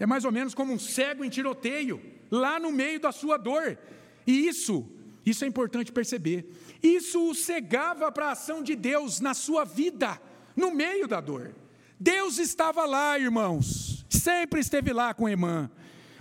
É 0.00 0.06
mais 0.06 0.24
ou 0.24 0.32
menos 0.32 0.54
como 0.54 0.72
um 0.72 0.78
cego 0.78 1.24
em 1.24 1.28
tiroteio, 1.28 2.00
lá 2.30 2.58
no 2.58 2.72
meio 2.72 2.98
da 2.98 3.12
sua 3.12 3.36
dor. 3.36 3.78
E 4.26 4.48
isso, 4.48 4.88
isso 5.24 5.44
é 5.44 5.48
importante 5.48 5.92
perceber. 5.92 6.50
Isso 6.82 7.28
o 7.28 7.34
cegava 7.34 8.10
para 8.10 8.28
a 8.28 8.32
ação 8.32 8.62
de 8.62 8.74
Deus 8.74 9.20
na 9.20 9.34
sua 9.34 9.64
vida, 9.64 10.20
no 10.56 10.70
meio 10.70 11.06
da 11.06 11.20
dor. 11.20 11.54
Deus 11.98 12.38
estava 12.38 12.86
lá, 12.86 13.18
irmãos, 13.18 14.06
sempre 14.08 14.60
esteve 14.60 14.92
lá 14.92 15.12
com 15.12 15.28
Emã, 15.28 15.70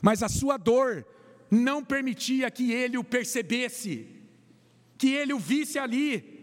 mas 0.02 0.22
a 0.22 0.28
sua 0.28 0.58
dor 0.58 1.06
não 1.50 1.84
permitia 1.84 2.52
que 2.52 2.72
ele 2.72 2.98
o 2.98 3.04
percebesse, 3.04 4.08
que 4.98 5.14
ele 5.14 5.34
o 5.34 5.40
visse 5.40 5.80
ali. 5.80 6.38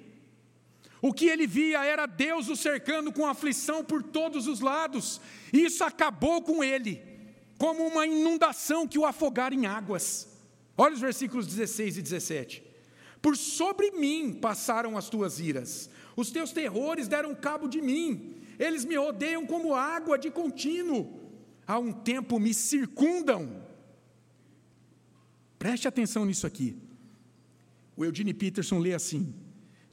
O 1.02 1.12
que 1.12 1.26
ele 1.26 1.46
via 1.46 1.84
era 1.84 2.06
Deus 2.06 2.48
o 2.48 2.56
cercando 2.56 3.12
com 3.12 3.26
aflição 3.26 3.84
por 3.84 4.02
todos 4.02 4.46
os 4.46 4.60
lados. 4.60 5.20
Isso 5.52 5.84
acabou 5.84 6.42
com 6.42 6.64
ele, 6.64 7.02
como 7.58 7.86
uma 7.86 8.06
inundação 8.06 8.88
que 8.88 8.98
o 8.98 9.04
afogara 9.04 9.54
em 9.54 9.66
águas. 9.66 10.26
Olha 10.76 10.94
os 10.94 11.00
versículos 11.00 11.46
16 11.46 11.98
e 11.98 12.02
17. 12.02 12.65
Por 13.26 13.36
sobre 13.36 13.90
mim 13.90 14.32
passaram 14.32 14.96
as 14.96 15.08
tuas 15.08 15.40
iras, 15.40 15.90
os 16.14 16.30
teus 16.30 16.52
terrores 16.52 17.08
deram 17.08 17.34
cabo 17.34 17.66
de 17.66 17.82
mim, 17.82 18.36
eles 18.56 18.84
me 18.84 18.96
odeiam 18.96 19.44
como 19.44 19.74
água 19.74 20.16
de 20.16 20.30
contínuo, 20.30 21.28
há 21.66 21.76
um 21.76 21.92
tempo 21.92 22.38
me 22.38 22.54
circundam. 22.54 23.66
Preste 25.58 25.88
atenção 25.88 26.24
nisso 26.24 26.46
aqui. 26.46 26.78
O 27.96 28.04
Eugene 28.04 28.32
Peterson 28.32 28.78
lê 28.78 28.94
assim: 28.94 29.34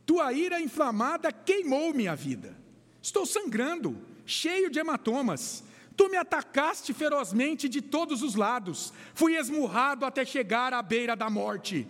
Tua 0.05 0.31
ira 0.31 0.61
inflamada 0.61 1.31
queimou 1.31 1.91
minha 1.91 2.15
vida. 2.15 2.55
Estou 3.01 3.25
sangrando, 3.25 3.97
cheio 4.27 4.69
de 4.69 4.77
hematomas. 4.77 5.63
Tu 5.97 6.07
me 6.07 6.17
atacaste 6.17 6.93
ferozmente 6.93 7.67
de 7.67 7.81
todos 7.81 8.21
os 8.21 8.35
lados. 8.35 8.93
Fui 9.15 9.35
esmurrado 9.35 10.05
até 10.05 10.23
chegar 10.23 10.71
à 10.71 10.83
beira 10.83 11.15
da 11.15 11.31
morte. 11.31 11.87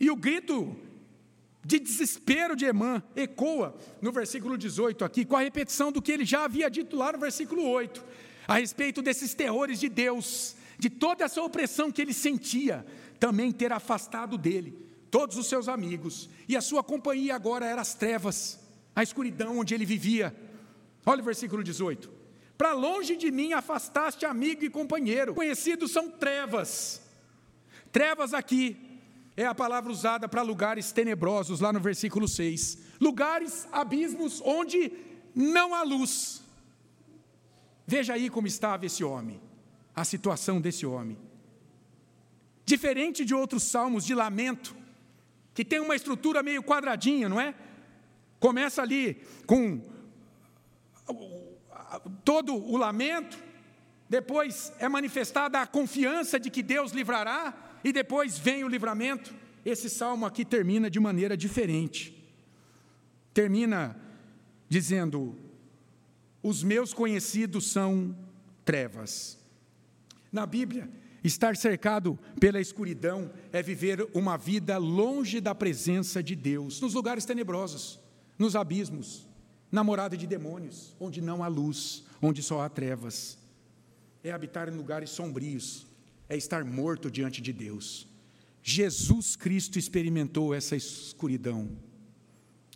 E 0.00 0.10
o 0.10 0.16
grito 0.16 0.76
de 1.64 1.78
desespero 1.78 2.56
de 2.56 2.64
Emã 2.64 3.02
ecoa 3.14 3.76
no 4.00 4.12
versículo 4.12 4.56
18 4.56 5.04
aqui, 5.04 5.24
com 5.24 5.36
a 5.36 5.40
repetição 5.40 5.92
do 5.92 6.00
que 6.00 6.12
ele 6.12 6.24
já 6.24 6.44
havia 6.44 6.70
dito 6.70 6.96
lá 6.96 7.12
no 7.12 7.18
versículo 7.18 7.62
8, 7.62 8.04
a 8.46 8.54
respeito 8.54 9.02
desses 9.02 9.34
terrores 9.34 9.78
de 9.78 9.88
Deus, 9.88 10.56
de 10.78 10.88
toda 10.88 11.24
essa 11.24 11.42
opressão 11.42 11.90
que 11.90 12.00
ele 12.00 12.14
sentia, 12.14 12.86
também 13.18 13.52
ter 13.52 13.72
afastado 13.72 14.38
dele 14.38 14.86
todos 15.10 15.36
os 15.36 15.46
seus 15.46 15.68
amigos, 15.68 16.28
e 16.48 16.56
a 16.56 16.60
sua 16.60 16.82
companhia 16.82 17.34
agora 17.34 17.66
era 17.66 17.80
as 17.80 17.94
trevas, 17.94 18.58
a 18.94 19.02
escuridão 19.02 19.58
onde 19.58 19.74
ele 19.74 19.84
vivia. 19.84 20.34
Olha 21.04 21.20
o 21.20 21.24
versículo 21.24 21.62
18: 21.62 22.10
Para 22.56 22.72
longe 22.72 23.16
de 23.16 23.30
mim 23.30 23.52
afastaste 23.52 24.24
amigo 24.24 24.64
e 24.64 24.70
companheiro, 24.70 25.34
conhecidos 25.34 25.90
são 25.90 26.10
trevas. 26.10 27.02
Trevas 27.90 28.34
aqui 28.34 28.87
é 29.38 29.46
a 29.46 29.54
palavra 29.54 29.92
usada 29.92 30.28
para 30.28 30.42
lugares 30.42 30.90
tenebrosos, 30.90 31.60
lá 31.60 31.72
no 31.72 31.78
versículo 31.78 32.26
6. 32.26 32.76
Lugares, 33.00 33.68
abismos 33.70 34.42
onde 34.44 34.92
não 35.32 35.72
há 35.72 35.84
luz. 35.84 36.42
Veja 37.86 38.14
aí 38.14 38.28
como 38.28 38.48
estava 38.48 38.84
esse 38.84 39.04
homem, 39.04 39.40
a 39.94 40.04
situação 40.04 40.60
desse 40.60 40.84
homem. 40.84 41.16
Diferente 42.64 43.24
de 43.24 43.32
outros 43.32 43.62
salmos 43.62 44.04
de 44.04 44.12
lamento, 44.12 44.76
que 45.54 45.64
tem 45.64 45.78
uma 45.78 45.94
estrutura 45.94 46.42
meio 46.42 46.60
quadradinha, 46.60 47.28
não 47.28 47.40
é? 47.40 47.54
Começa 48.40 48.82
ali 48.82 49.22
com 49.46 49.80
todo 52.24 52.56
o 52.56 52.76
lamento, 52.76 53.38
depois 54.08 54.72
é 54.80 54.88
manifestada 54.88 55.60
a 55.60 55.66
confiança 55.66 56.40
de 56.40 56.50
que 56.50 56.60
Deus 56.60 56.90
livrará, 56.90 57.67
e 57.82 57.92
depois 57.92 58.38
vem 58.38 58.64
o 58.64 58.68
livramento. 58.68 59.34
Esse 59.64 59.90
salmo 59.90 60.24
aqui 60.24 60.44
termina 60.44 60.90
de 60.90 60.98
maneira 60.98 61.36
diferente. 61.36 62.14
Termina 63.34 63.96
dizendo: 64.68 65.36
Os 66.42 66.62
meus 66.62 66.94
conhecidos 66.94 67.70
são 67.70 68.16
trevas. 68.64 69.38
Na 70.30 70.46
Bíblia, 70.46 70.88
Estar 71.22 71.56
cercado 71.56 72.18
pela 72.38 72.60
escuridão 72.60 73.30
é 73.52 73.62
viver 73.62 74.08
uma 74.14 74.36
vida 74.36 74.78
longe 74.78 75.40
da 75.40 75.54
presença 75.54 76.22
de 76.22 76.36
Deus, 76.36 76.80
nos 76.80 76.94
lugares 76.94 77.24
tenebrosos, 77.24 77.98
nos 78.38 78.54
abismos, 78.54 79.26
na 79.70 79.82
morada 79.82 80.16
de 80.16 80.26
demônios, 80.26 80.94
onde 81.00 81.20
não 81.20 81.42
há 81.42 81.48
luz, 81.48 82.04
onde 82.22 82.42
só 82.42 82.60
há 82.60 82.68
trevas. 82.68 83.36
É 84.22 84.30
habitar 84.30 84.68
em 84.68 84.76
lugares 84.76 85.10
sombrios, 85.10 85.87
é 86.28 86.36
estar 86.36 86.64
morto 86.64 87.10
diante 87.10 87.40
de 87.40 87.52
Deus. 87.52 88.06
Jesus 88.62 89.34
Cristo 89.34 89.78
experimentou 89.78 90.54
essa 90.54 90.76
escuridão. 90.76 91.70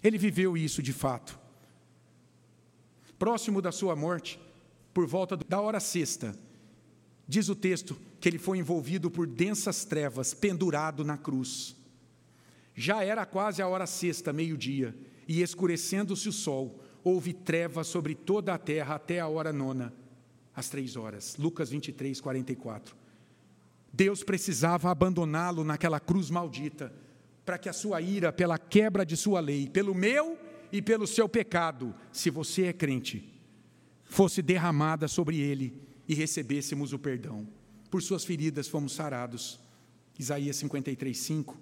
Ele 0.03 0.16
viveu 0.18 0.57
isso 0.57 0.82
de 0.82 0.92
fato. 0.92 1.38
Próximo 3.18 3.61
da 3.61 3.70
sua 3.70 3.94
morte, 3.94 4.40
por 4.92 5.07
volta 5.07 5.36
da 5.36 5.61
hora 5.61 5.78
sexta, 5.78 6.34
diz 7.28 7.48
o 7.48 7.55
texto 7.55 7.96
que 8.20 8.28
ele 8.28 8.38
foi 8.38 8.59
envolvido 8.59 9.11
por 9.11 9.26
densas 9.26 9.84
trevas, 9.84 10.34
pendurado 10.34 11.05
na 11.05 11.16
cruz. 11.16 11.76
Já 12.74 13.05
era 13.05 13.26
quase 13.26 13.61
a 13.61 13.68
hora 13.68 13.86
sexta, 13.86 14.32
meio-dia, 14.32 14.96
e 15.28 15.42
escurecendo-se 15.42 16.28
o 16.28 16.32
sol, 16.32 16.82
houve 17.05 17.32
trevas 17.32 17.86
sobre 17.86 18.14
toda 18.14 18.55
a 18.55 18.59
terra 18.59 18.94
até 18.94 19.20
a 19.20 19.28
hora 19.28 19.53
nona, 19.53 19.92
às 20.55 20.68
três 20.68 20.96
horas. 20.96 21.36
Lucas 21.36 21.68
23, 21.70 22.20
44. 22.20 23.01
Deus 23.93 24.22
precisava 24.22 24.90
abandoná-lo 24.90 25.64
naquela 25.64 26.01
cruz 26.01 26.30
maldita, 26.30 26.93
para 27.45 27.59
que 27.59 27.68
a 27.68 27.72
sua 27.72 28.01
ira 28.01 28.32
pela 28.32 28.59
quebra 28.59 29.05
de 29.05 29.16
sua 29.16 29.40
lei, 29.40 29.68
pelo 29.68 29.95
meu 29.95 30.38
e 30.70 30.80
pelo 30.80 31.07
seu 31.07 31.28
pecado, 31.28 31.95
se 32.11 32.30
você 32.30 32.66
é 32.66 32.72
crente, 32.72 33.40
fosse 34.05 34.40
derramada 34.40 35.09
sobre 35.09 35.38
ele 35.40 35.82
e 36.09 36.14
recebêssemos 36.14 36.93
o 36.93 36.99
perdão 36.99 37.47
por 37.93 38.03
suas 38.03 38.24
feridas 38.24 38.68
fomos 38.68 38.95
sarados. 38.95 39.61
Isaías 40.18 40.57
53, 40.57 41.14
5. 41.14 41.61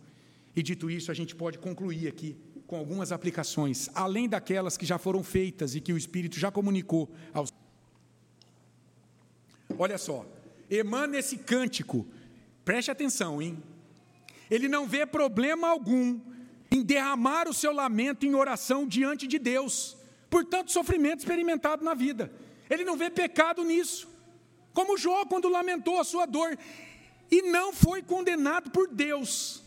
E 0.55 0.63
dito 0.63 0.89
isso, 0.89 1.11
a 1.11 1.15
gente 1.15 1.35
pode 1.35 1.59
concluir 1.59 2.07
aqui 2.07 2.37
com 2.69 2.77
algumas 2.77 3.11
aplicações, 3.11 3.91
além 3.97 4.29
daquelas 4.29 4.77
que 4.77 4.87
já 4.87 4.97
foram 4.97 5.25
feitas 5.25 5.75
e 5.75 5.81
que 5.81 5.93
o 5.93 5.99
Espírito 5.99 6.39
já 6.39 6.49
comunicou 6.49 7.11
aos. 7.35 7.53
Olha 9.77 9.99
só, 9.99 10.25
emana 10.71 11.19
esse 11.19 11.37
cântico, 11.37 12.07
preste 12.71 12.89
atenção, 12.89 13.43
hein? 13.43 13.61
Ele 14.49 14.69
não 14.69 14.87
vê 14.87 15.05
problema 15.05 15.67
algum 15.67 16.21
em 16.71 16.85
derramar 16.85 17.49
o 17.49 17.53
seu 17.53 17.73
lamento 17.73 18.25
em 18.25 18.33
oração 18.33 18.87
diante 18.87 19.27
de 19.27 19.41
Deus, 19.41 19.97
por 20.31 20.45
tanto 20.45 20.71
sofrimento 20.71 21.19
experimentado 21.19 21.85
na 21.85 21.95
vida. 21.95 22.33
Ele 22.71 22.85
não 22.85 22.97
vê 22.97 23.11
pecado 23.11 23.65
nisso. 23.65 24.09
Como 24.73 24.97
Jó, 24.97 25.25
quando 25.25 25.49
lamentou 25.49 25.99
a 25.99 26.05
sua 26.05 26.27
dor, 26.27 26.57
e 27.29 27.43
não 27.43 27.73
foi 27.73 28.05
condenado 28.05 28.71
por 28.71 28.87
Deus. 28.87 29.65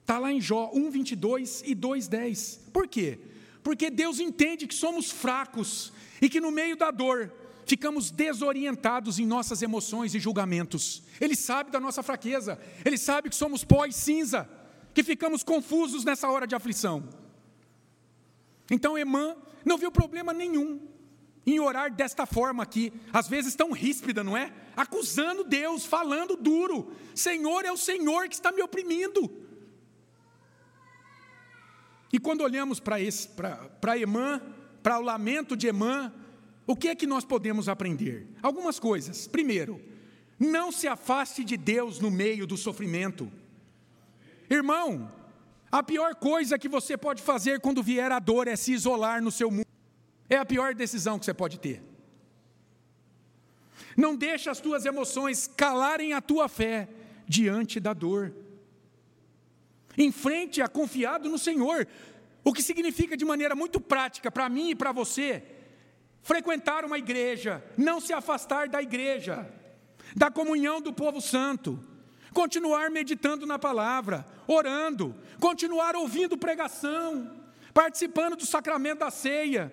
Está 0.00 0.18
lá 0.18 0.32
em 0.32 0.40
Jó 0.40 0.72
1, 0.74 0.90
22 0.90 1.62
e 1.64 1.72
2, 1.72 2.08
10. 2.08 2.60
Por 2.72 2.88
quê? 2.88 3.20
Porque 3.62 3.90
Deus 3.90 4.18
entende 4.18 4.66
que 4.66 4.74
somos 4.74 5.08
fracos 5.08 5.92
e 6.20 6.28
que 6.28 6.40
no 6.40 6.50
meio 6.50 6.76
da 6.76 6.90
dor 6.90 7.32
ficamos 7.72 8.10
desorientados 8.10 9.18
em 9.18 9.24
nossas 9.24 9.62
emoções 9.62 10.14
e 10.14 10.20
julgamentos. 10.20 11.02
Ele 11.18 11.34
sabe 11.34 11.70
da 11.70 11.80
nossa 11.80 12.02
fraqueza, 12.02 12.60
ele 12.84 12.98
sabe 12.98 13.30
que 13.30 13.34
somos 13.34 13.64
pó 13.64 13.86
e 13.86 13.92
cinza, 13.94 14.46
que 14.92 15.02
ficamos 15.02 15.42
confusos 15.42 16.04
nessa 16.04 16.28
hora 16.28 16.46
de 16.46 16.54
aflição. 16.54 17.08
Então 18.70 18.98
Emã 18.98 19.34
não 19.64 19.78
viu 19.78 19.90
problema 19.90 20.34
nenhum 20.34 20.86
em 21.46 21.58
orar 21.60 21.90
desta 21.90 22.26
forma 22.26 22.62
aqui, 22.62 22.92
às 23.10 23.26
vezes 23.26 23.54
tão 23.54 23.72
ríspida, 23.72 24.22
não 24.22 24.36
é? 24.36 24.52
Acusando 24.76 25.42
Deus, 25.42 25.86
falando 25.86 26.36
duro: 26.36 26.92
Senhor, 27.14 27.64
é 27.64 27.72
o 27.72 27.76
Senhor 27.78 28.28
que 28.28 28.34
está 28.34 28.52
me 28.52 28.60
oprimindo. 28.60 29.30
E 32.12 32.18
quando 32.18 32.42
olhamos 32.42 32.78
para 32.78 33.98
Emã, 33.98 34.42
para 34.82 34.98
o 34.98 35.02
lamento 35.02 35.56
de 35.56 35.68
Emã, 35.68 36.12
o 36.66 36.76
que 36.76 36.88
é 36.88 36.94
que 36.94 37.06
nós 37.06 37.24
podemos 37.24 37.68
aprender? 37.68 38.26
Algumas 38.42 38.78
coisas. 38.78 39.26
Primeiro, 39.26 39.80
não 40.38 40.70
se 40.70 40.86
afaste 40.86 41.44
de 41.44 41.56
Deus 41.56 41.98
no 41.98 42.10
meio 42.10 42.46
do 42.46 42.56
sofrimento. 42.56 43.30
Irmão, 44.48 45.10
a 45.70 45.82
pior 45.82 46.14
coisa 46.14 46.58
que 46.58 46.68
você 46.68 46.96
pode 46.96 47.22
fazer 47.22 47.60
quando 47.60 47.82
vier 47.82 48.12
a 48.12 48.18
dor 48.18 48.46
é 48.46 48.56
se 48.56 48.72
isolar 48.72 49.22
no 49.22 49.30
seu 49.30 49.50
mundo. 49.50 49.66
É 50.28 50.36
a 50.36 50.44
pior 50.44 50.74
decisão 50.74 51.18
que 51.18 51.24
você 51.24 51.34
pode 51.34 51.58
ter. 51.58 51.82
Não 53.96 54.16
deixe 54.16 54.48
as 54.48 54.60
tuas 54.60 54.84
emoções 54.84 55.46
calarem 55.46 56.12
a 56.12 56.20
tua 56.20 56.48
fé 56.48 56.88
diante 57.26 57.78
da 57.78 57.92
dor. 57.92 58.32
Enfrente-a 59.96 60.68
confiado 60.68 61.28
no 61.28 61.38
Senhor, 61.38 61.86
o 62.42 62.52
que 62.52 62.62
significa 62.62 63.16
de 63.16 63.24
maneira 63.24 63.54
muito 63.54 63.80
prática 63.80 64.30
para 64.30 64.48
mim 64.48 64.70
e 64.70 64.74
para 64.74 64.92
você, 64.92 65.42
frequentar 66.22 66.84
uma 66.84 66.98
igreja, 66.98 67.62
não 67.76 68.00
se 68.00 68.12
afastar 68.12 68.68
da 68.68 68.82
igreja, 68.82 69.48
da 70.16 70.30
comunhão 70.30 70.80
do 70.80 70.92
povo 70.92 71.20
santo, 71.20 71.78
continuar 72.32 72.90
meditando 72.90 73.46
na 73.46 73.58
palavra, 73.58 74.24
orando, 74.46 75.14
continuar 75.40 75.96
ouvindo 75.96 76.36
pregação, 76.36 77.30
participando 77.74 78.36
do 78.36 78.46
sacramento 78.46 79.00
da 79.00 79.10
ceia, 79.10 79.72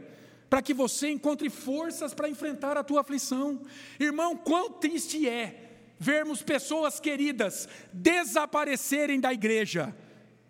para 0.49 0.61
que 0.61 0.73
você 0.73 1.09
encontre 1.09 1.49
forças 1.49 2.13
para 2.13 2.27
enfrentar 2.27 2.75
a 2.75 2.83
tua 2.83 3.01
aflição. 3.01 3.61
Irmão, 3.99 4.35
quão 4.35 4.71
triste 4.71 5.27
é 5.29 5.69
vermos 5.99 6.41
pessoas 6.41 6.99
queridas 6.99 7.67
desaparecerem 7.93 9.19
da 9.19 9.31
igreja 9.31 9.95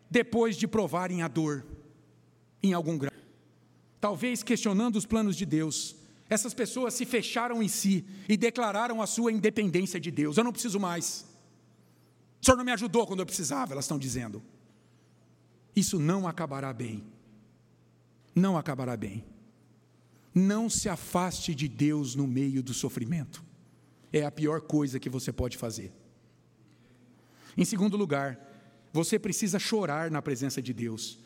depois 0.09 0.55
de 0.55 0.67
provarem 0.67 1.21
a 1.21 1.27
dor. 1.27 1.65
em 2.61 2.73
algum 2.73 2.97
grau. 2.97 3.18
Talvez 3.99 4.41
questionando 4.43 4.95
os 4.95 5.05
planos 5.05 5.35
de 5.35 5.45
Deus, 5.45 5.95
essas 6.29 6.53
pessoas 6.53 6.93
se 6.93 7.05
fecharam 7.05 7.61
em 7.61 7.67
si 7.67 8.05
e 8.27 8.37
declararam 8.37 9.01
a 9.01 9.07
sua 9.07 9.31
independência 9.31 9.99
de 9.99 10.11
Deus. 10.11 10.37
Eu 10.37 10.43
não 10.43 10.51
preciso 10.51 10.79
mais. 10.79 11.25
O 12.41 12.45
Senhor 12.45 12.55
não 12.55 12.63
me 12.63 12.71
ajudou 12.71 13.05
quando 13.05 13.19
eu 13.19 13.25
precisava, 13.25 13.73
elas 13.73 13.85
estão 13.85 13.99
dizendo. 13.99 14.41
Isso 15.75 15.99
não 15.99 16.27
acabará 16.27 16.71
bem. 16.71 17.03
Não 18.33 18.57
acabará 18.57 18.95
bem. 18.95 19.23
Não 20.33 20.69
se 20.69 20.87
afaste 20.87 21.53
de 21.53 21.67
Deus 21.67 22.15
no 22.15 22.27
meio 22.27 22.63
do 22.63 22.73
sofrimento. 22.73 23.43
É 24.13 24.23
a 24.25 24.31
pior 24.31 24.61
coisa 24.61 24.99
que 24.99 25.09
você 25.09 25.31
pode 25.31 25.57
fazer. 25.57 25.91
Em 27.57 27.65
segundo 27.65 27.97
lugar, 27.97 28.39
você 28.93 29.19
precisa 29.19 29.59
chorar 29.59 30.09
na 30.09 30.21
presença 30.21 30.61
de 30.61 30.73
Deus. 30.73 31.19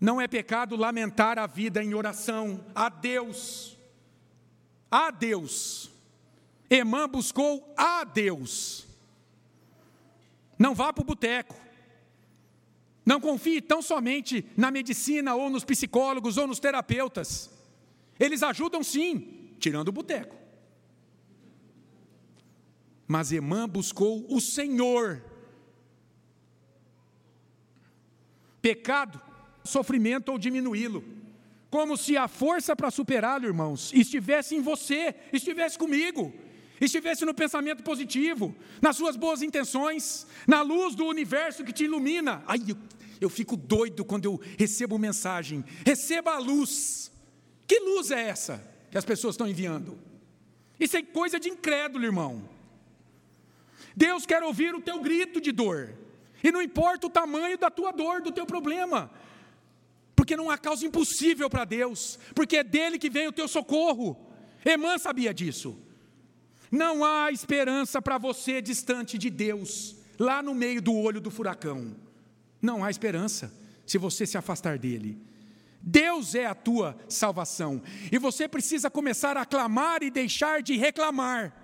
Não 0.00 0.20
é 0.20 0.26
pecado 0.26 0.76
lamentar 0.76 1.38
a 1.38 1.46
vida 1.46 1.82
em 1.82 1.94
oração 1.94 2.64
a 2.74 2.88
Deus 2.88 3.80
a 4.90 5.10
Deus. 5.10 5.90
Emã 6.68 7.08
buscou 7.08 7.72
a 7.76 8.04
Deus. 8.04 8.86
Não 10.58 10.74
vá 10.74 10.92
para 10.92 11.02
o 11.02 11.06
boteco. 11.06 11.54
Não 13.06 13.20
confie 13.20 13.60
tão 13.60 13.80
somente 13.80 14.44
na 14.56 14.70
medicina, 14.70 15.34
ou 15.34 15.48
nos 15.48 15.64
psicólogos, 15.64 16.36
ou 16.36 16.46
nos 16.46 16.60
terapeutas. 16.60 17.50
Eles 18.18 18.42
ajudam 18.42 18.82
sim, 18.82 19.54
tirando 19.58 19.88
o 19.88 19.92
boteco. 19.92 20.36
Mas 23.06 23.32
Emã 23.32 23.68
buscou 23.68 24.26
o 24.28 24.40
Senhor. 24.40 25.24
Pecado, 28.60 29.20
sofrimento 29.64 30.30
ou 30.30 30.38
diminuí-lo 30.38 31.20
como 31.70 31.96
se 31.96 32.16
a 32.16 32.26
força 32.26 32.74
para 32.74 32.90
superá-lo, 32.90 33.46
irmãos, 33.46 33.92
estivesse 33.94 34.56
em 34.56 34.60
você, 34.60 35.14
estivesse 35.32 35.78
comigo, 35.78 36.34
estivesse 36.80 37.24
no 37.24 37.32
pensamento 37.32 37.84
positivo, 37.84 38.54
nas 38.82 38.96
suas 38.96 39.16
boas 39.16 39.40
intenções, 39.40 40.26
na 40.48 40.62
luz 40.62 40.96
do 40.96 41.06
universo 41.06 41.64
que 41.64 41.72
te 41.72 41.84
ilumina. 41.84 42.42
Ai, 42.46 42.60
eu, 42.66 42.76
eu 43.20 43.30
fico 43.30 43.56
doido 43.56 44.04
quando 44.04 44.24
eu 44.24 44.40
recebo 44.58 44.98
mensagem. 44.98 45.64
Receba 45.86 46.32
a 46.32 46.38
luz. 46.38 47.12
Que 47.68 47.78
luz 47.78 48.10
é 48.10 48.20
essa 48.20 48.66
que 48.90 48.98
as 48.98 49.04
pessoas 49.04 49.34
estão 49.34 49.46
enviando? 49.46 49.96
Isso 50.78 50.96
é 50.96 51.02
coisa 51.02 51.38
de 51.38 51.48
incrédulo, 51.48 52.04
irmão. 52.04 52.48
Deus 53.94 54.26
quer 54.26 54.42
ouvir 54.42 54.74
o 54.74 54.80
teu 54.80 55.00
grito 55.00 55.40
de 55.40 55.52
dor. 55.52 55.94
E 56.42 56.50
não 56.50 56.60
importa 56.60 57.06
o 57.06 57.10
tamanho 57.10 57.56
da 57.56 57.70
tua 57.70 57.92
dor, 57.92 58.22
do 58.22 58.32
teu 58.32 58.46
problema 58.46 59.08
porque 60.30 60.36
não 60.36 60.48
há 60.48 60.56
causa 60.56 60.86
impossível 60.86 61.50
para 61.50 61.64
Deus, 61.64 62.16
porque 62.36 62.58
é 62.58 62.62
dele 62.62 63.00
que 63.00 63.10
vem 63.10 63.26
o 63.26 63.32
teu 63.32 63.48
socorro. 63.48 64.16
Emã 64.64 64.96
sabia 64.96 65.34
disso. 65.34 65.76
Não 66.70 67.04
há 67.04 67.32
esperança 67.32 68.00
para 68.00 68.16
você 68.16 68.62
distante 68.62 69.18
de 69.18 69.28
Deus, 69.28 69.96
lá 70.16 70.40
no 70.40 70.54
meio 70.54 70.80
do 70.80 70.94
olho 70.94 71.20
do 71.20 71.32
furacão. 71.32 71.96
Não 72.62 72.84
há 72.84 72.90
esperança 72.90 73.52
se 73.84 73.98
você 73.98 74.24
se 74.24 74.38
afastar 74.38 74.78
dele. 74.78 75.18
Deus 75.82 76.36
é 76.36 76.46
a 76.46 76.54
tua 76.54 76.96
salvação, 77.08 77.82
e 78.12 78.16
você 78.16 78.46
precisa 78.46 78.88
começar 78.88 79.36
a 79.36 79.44
clamar 79.44 80.00
e 80.04 80.12
deixar 80.12 80.62
de 80.62 80.76
reclamar. 80.76 81.59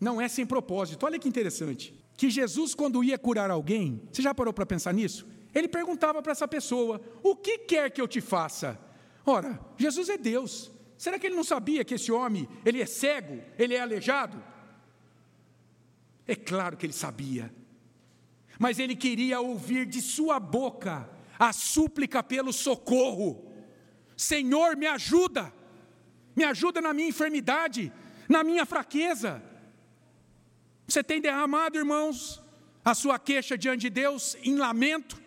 Não 0.00 0.20
é 0.20 0.28
sem 0.28 0.46
propósito, 0.46 1.04
olha 1.04 1.18
que 1.18 1.28
interessante 1.28 1.94
que 2.20 2.28
Jesus, 2.28 2.74
quando 2.74 3.02
ia 3.02 3.16
curar 3.16 3.50
alguém, 3.50 4.02
você 4.12 4.20
já 4.20 4.34
parou 4.34 4.52
para 4.52 4.66
pensar 4.66 4.92
nisso? 4.92 5.26
Ele 5.54 5.66
perguntava 5.66 6.20
para 6.20 6.32
essa 6.32 6.46
pessoa: 6.46 7.00
O 7.22 7.34
que 7.34 7.56
quer 7.56 7.90
que 7.90 7.98
eu 7.98 8.06
te 8.06 8.20
faça? 8.20 8.78
Ora, 9.24 9.58
Jesus 9.78 10.10
é 10.10 10.18
Deus. 10.18 10.70
Será 10.98 11.18
que 11.18 11.26
ele 11.26 11.34
não 11.34 11.42
sabia 11.42 11.82
que 11.82 11.94
esse 11.94 12.12
homem, 12.12 12.46
ele 12.62 12.82
é 12.82 12.84
cego, 12.84 13.42
ele 13.58 13.74
é 13.74 13.80
aleijado? 13.80 14.36
É 16.28 16.36
claro 16.36 16.76
que 16.76 16.84
ele 16.84 16.92
sabia. 16.92 17.50
Mas 18.58 18.78
ele 18.78 18.94
queria 18.94 19.40
ouvir 19.40 19.86
de 19.86 20.02
sua 20.02 20.38
boca 20.38 21.08
a 21.38 21.54
súplica 21.54 22.22
pelo 22.22 22.52
socorro. 22.52 23.50
Senhor, 24.14 24.76
me 24.76 24.86
ajuda. 24.86 25.50
Me 26.36 26.44
ajuda 26.44 26.82
na 26.82 26.92
minha 26.92 27.08
enfermidade, 27.08 27.90
na 28.28 28.44
minha 28.44 28.66
fraqueza. 28.66 29.42
Você 30.90 31.04
tem 31.04 31.20
derramado, 31.20 31.78
irmãos, 31.78 32.42
a 32.84 32.94
sua 32.94 33.16
queixa 33.16 33.56
diante 33.56 33.82
de 33.82 33.90
Deus 33.90 34.36
em 34.42 34.56
lamento? 34.56 35.22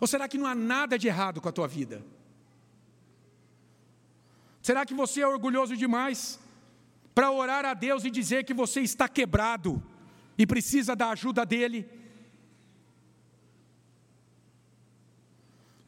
Ou 0.00 0.06
será 0.06 0.28
que 0.28 0.38
não 0.38 0.46
há 0.46 0.54
nada 0.54 0.96
de 0.96 1.08
errado 1.08 1.40
com 1.40 1.48
a 1.48 1.52
tua 1.52 1.66
vida? 1.66 2.00
Será 4.62 4.86
que 4.86 4.94
você 4.94 5.22
é 5.22 5.26
orgulhoso 5.26 5.76
demais 5.76 6.38
para 7.12 7.32
orar 7.32 7.64
a 7.64 7.74
Deus 7.74 8.04
e 8.04 8.10
dizer 8.10 8.44
que 8.44 8.54
você 8.54 8.80
está 8.82 9.08
quebrado 9.08 9.82
e 10.38 10.46
precisa 10.46 10.94
da 10.94 11.10
ajuda 11.10 11.44
dEle? 11.44 11.84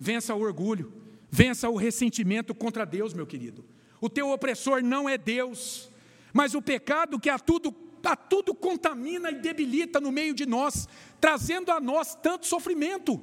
Vença 0.00 0.34
o 0.34 0.40
orgulho, 0.40 0.92
vença 1.30 1.68
o 1.68 1.76
ressentimento 1.76 2.52
contra 2.52 2.84
Deus, 2.84 3.14
meu 3.14 3.26
querido. 3.26 3.64
O 4.00 4.10
teu 4.10 4.30
opressor 4.30 4.82
não 4.82 5.08
é 5.08 5.16
Deus, 5.16 5.88
mas 6.32 6.54
o 6.54 6.60
pecado 6.60 7.20
que 7.20 7.30
a 7.30 7.38
tudo 7.38 7.85
a 8.06 8.16
tudo 8.16 8.54
contamina 8.54 9.30
e 9.30 9.34
debilita 9.34 10.00
no 10.00 10.12
meio 10.12 10.34
de 10.34 10.46
nós, 10.46 10.88
trazendo 11.20 11.70
a 11.72 11.80
nós 11.80 12.14
tanto 12.14 12.46
sofrimento. 12.46 13.20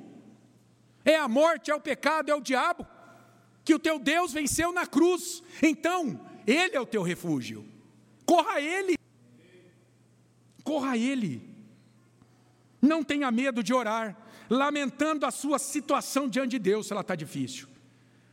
É 1.06 1.16
a 1.16 1.28
morte, 1.28 1.72
é 1.72 1.76
o 1.76 1.82
pecado, 1.82 2.30
é 2.30 2.36
o 2.36 2.42
diabo, 2.42 2.86
que 3.64 3.74
o 3.74 3.80
teu 3.80 4.00
Deus 4.00 4.34
venceu 4.34 4.72
na 4.72 4.86
cruz. 4.86 5.42
Então, 5.62 6.20
Ele 6.46 6.76
é 6.76 6.80
o 6.80 6.86
teu 6.86 7.02
refúgio. 7.02 7.66
Corra 8.26 8.54
a 8.54 8.62
Ele. 8.62 8.96
Corra 10.64 10.92
a 10.92 10.98
Ele. 10.98 11.42
Não 12.82 13.04
tenha 13.04 13.32
medo 13.32 13.64
de 13.64 13.74
orar, 13.74 14.18
lamentando 14.50 15.26
a 15.26 15.32
sua 15.32 15.58
situação 15.58 16.28
diante 16.28 16.52
de 16.52 16.60
Deus, 16.60 16.88
se 16.88 16.94
ela 16.94 17.02
está 17.02 17.16
difícil. 17.16 17.68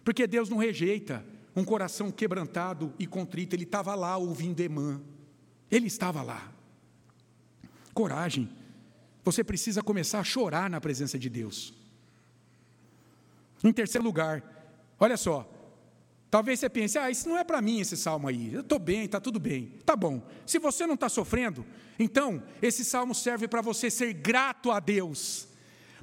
Porque 0.04 0.26
Deus 0.26 0.48
não 0.48 0.56
rejeita 0.56 1.24
um 1.54 1.64
coração 1.64 2.10
quebrantado 2.10 2.92
e 2.98 3.06
contrito. 3.06 3.54
Ele 3.54 3.64
estava 3.64 3.94
lá 3.94 4.16
ouvindo 4.16 4.60
Emã. 4.60 5.00
Ele 5.70 5.86
estava 5.86 6.22
lá. 6.22 6.50
Coragem. 7.94 8.50
Você 9.24 9.44
precisa 9.44 9.82
começar 9.82 10.20
a 10.20 10.24
chorar 10.24 10.68
na 10.68 10.80
presença 10.80 11.18
de 11.18 11.28
Deus. 11.28 11.74
Em 13.62 13.72
terceiro 13.72 14.04
lugar, 14.04 14.42
olha 14.98 15.16
só. 15.16 15.48
Talvez 16.30 16.60
você 16.60 16.70
pense, 16.70 16.96
ah, 16.96 17.10
isso 17.10 17.28
não 17.28 17.36
é 17.36 17.44
para 17.44 17.60
mim 17.60 17.80
esse 17.80 17.96
salmo 17.96 18.28
aí. 18.28 18.54
Eu 18.54 18.60
estou 18.60 18.78
bem, 18.78 19.04
está 19.04 19.20
tudo 19.20 19.38
bem. 19.38 19.72
Tá 19.84 19.96
bom. 19.96 20.26
Se 20.46 20.58
você 20.58 20.86
não 20.86 20.94
está 20.94 21.08
sofrendo, 21.08 21.66
então 21.98 22.42
esse 22.62 22.84
salmo 22.84 23.14
serve 23.14 23.48
para 23.48 23.60
você 23.60 23.90
ser 23.90 24.12
grato 24.12 24.70
a 24.70 24.80
Deus. 24.80 25.48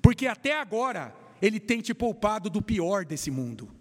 Porque 0.01 0.28
até 0.28 0.59
agora 0.59 1.15
Ele 1.41 1.59
tem 1.59 1.82
te 1.82 1.93
poupado 1.93 2.49
do 2.49 2.61
pior 2.61 3.05
desse 3.05 3.32
mundo. 3.32 3.72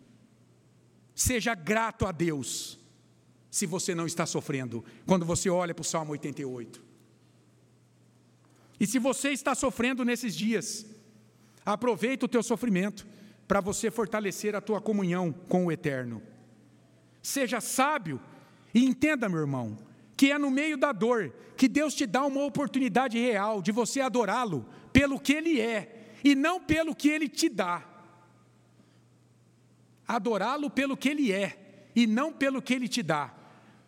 Seja 1.14 1.54
grato 1.54 2.06
a 2.06 2.12
Deus 2.12 2.78
se 3.56 3.64
você 3.64 3.94
não 3.94 4.04
está 4.04 4.26
sofrendo, 4.26 4.84
quando 5.06 5.24
você 5.24 5.48
olha 5.48 5.74
para 5.74 5.80
o 5.80 5.84
Salmo 5.84 6.12
88. 6.12 6.84
E 8.78 8.86
se 8.86 8.98
você 8.98 9.30
está 9.30 9.54
sofrendo 9.54 10.04
nesses 10.04 10.36
dias, 10.36 10.84
aproveita 11.64 12.26
o 12.26 12.28
teu 12.28 12.42
sofrimento 12.42 13.06
para 13.48 13.62
você 13.62 13.90
fortalecer 13.90 14.54
a 14.54 14.60
tua 14.60 14.78
comunhão 14.78 15.32
com 15.32 15.64
o 15.64 15.72
Eterno. 15.72 16.22
Seja 17.22 17.58
sábio 17.58 18.20
e 18.74 18.84
entenda, 18.84 19.26
meu 19.26 19.40
irmão, 19.40 19.78
que 20.18 20.30
é 20.30 20.36
no 20.36 20.50
meio 20.50 20.76
da 20.76 20.92
dor 20.92 21.32
que 21.56 21.66
Deus 21.66 21.94
te 21.94 22.04
dá 22.04 22.26
uma 22.26 22.44
oportunidade 22.44 23.18
real 23.18 23.62
de 23.62 23.72
você 23.72 24.02
adorá-lo 24.02 24.66
pelo 24.92 25.18
que 25.18 25.32
Ele 25.32 25.62
é 25.62 26.12
e 26.22 26.34
não 26.34 26.60
pelo 26.60 26.94
que 26.94 27.08
Ele 27.08 27.26
te 27.26 27.48
dá. 27.48 27.82
Adorá-lo 30.06 30.68
pelo 30.68 30.94
que 30.94 31.08
Ele 31.08 31.32
é 31.32 31.88
e 31.96 32.06
não 32.06 32.30
pelo 32.34 32.60
que 32.60 32.74
Ele 32.74 32.86
te 32.86 33.02
dá. 33.02 33.32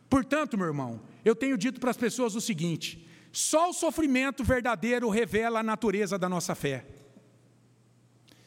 Portanto, 0.09 0.57
meu 0.57 0.67
irmão, 0.67 1.01
eu 1.25 1.35
tenho 1.35 1.59
dito 1.59 1.81
para 1.81 1.91
as 1.91 1.97
pessoas 1.97 2.35
o 2.35 2.41
seguinte: 2.41 3.07
só 3.33 3.71
o 3.71 3.73
sofrimento 3.73 4.43
verdadeiro 4.43 5.09
revela 5.09 5.61
a 5.61 5.63
natureza 5.63 6.19
da 6.19 6.29
nossa 6.29 6.55
fé. 6.55 6.87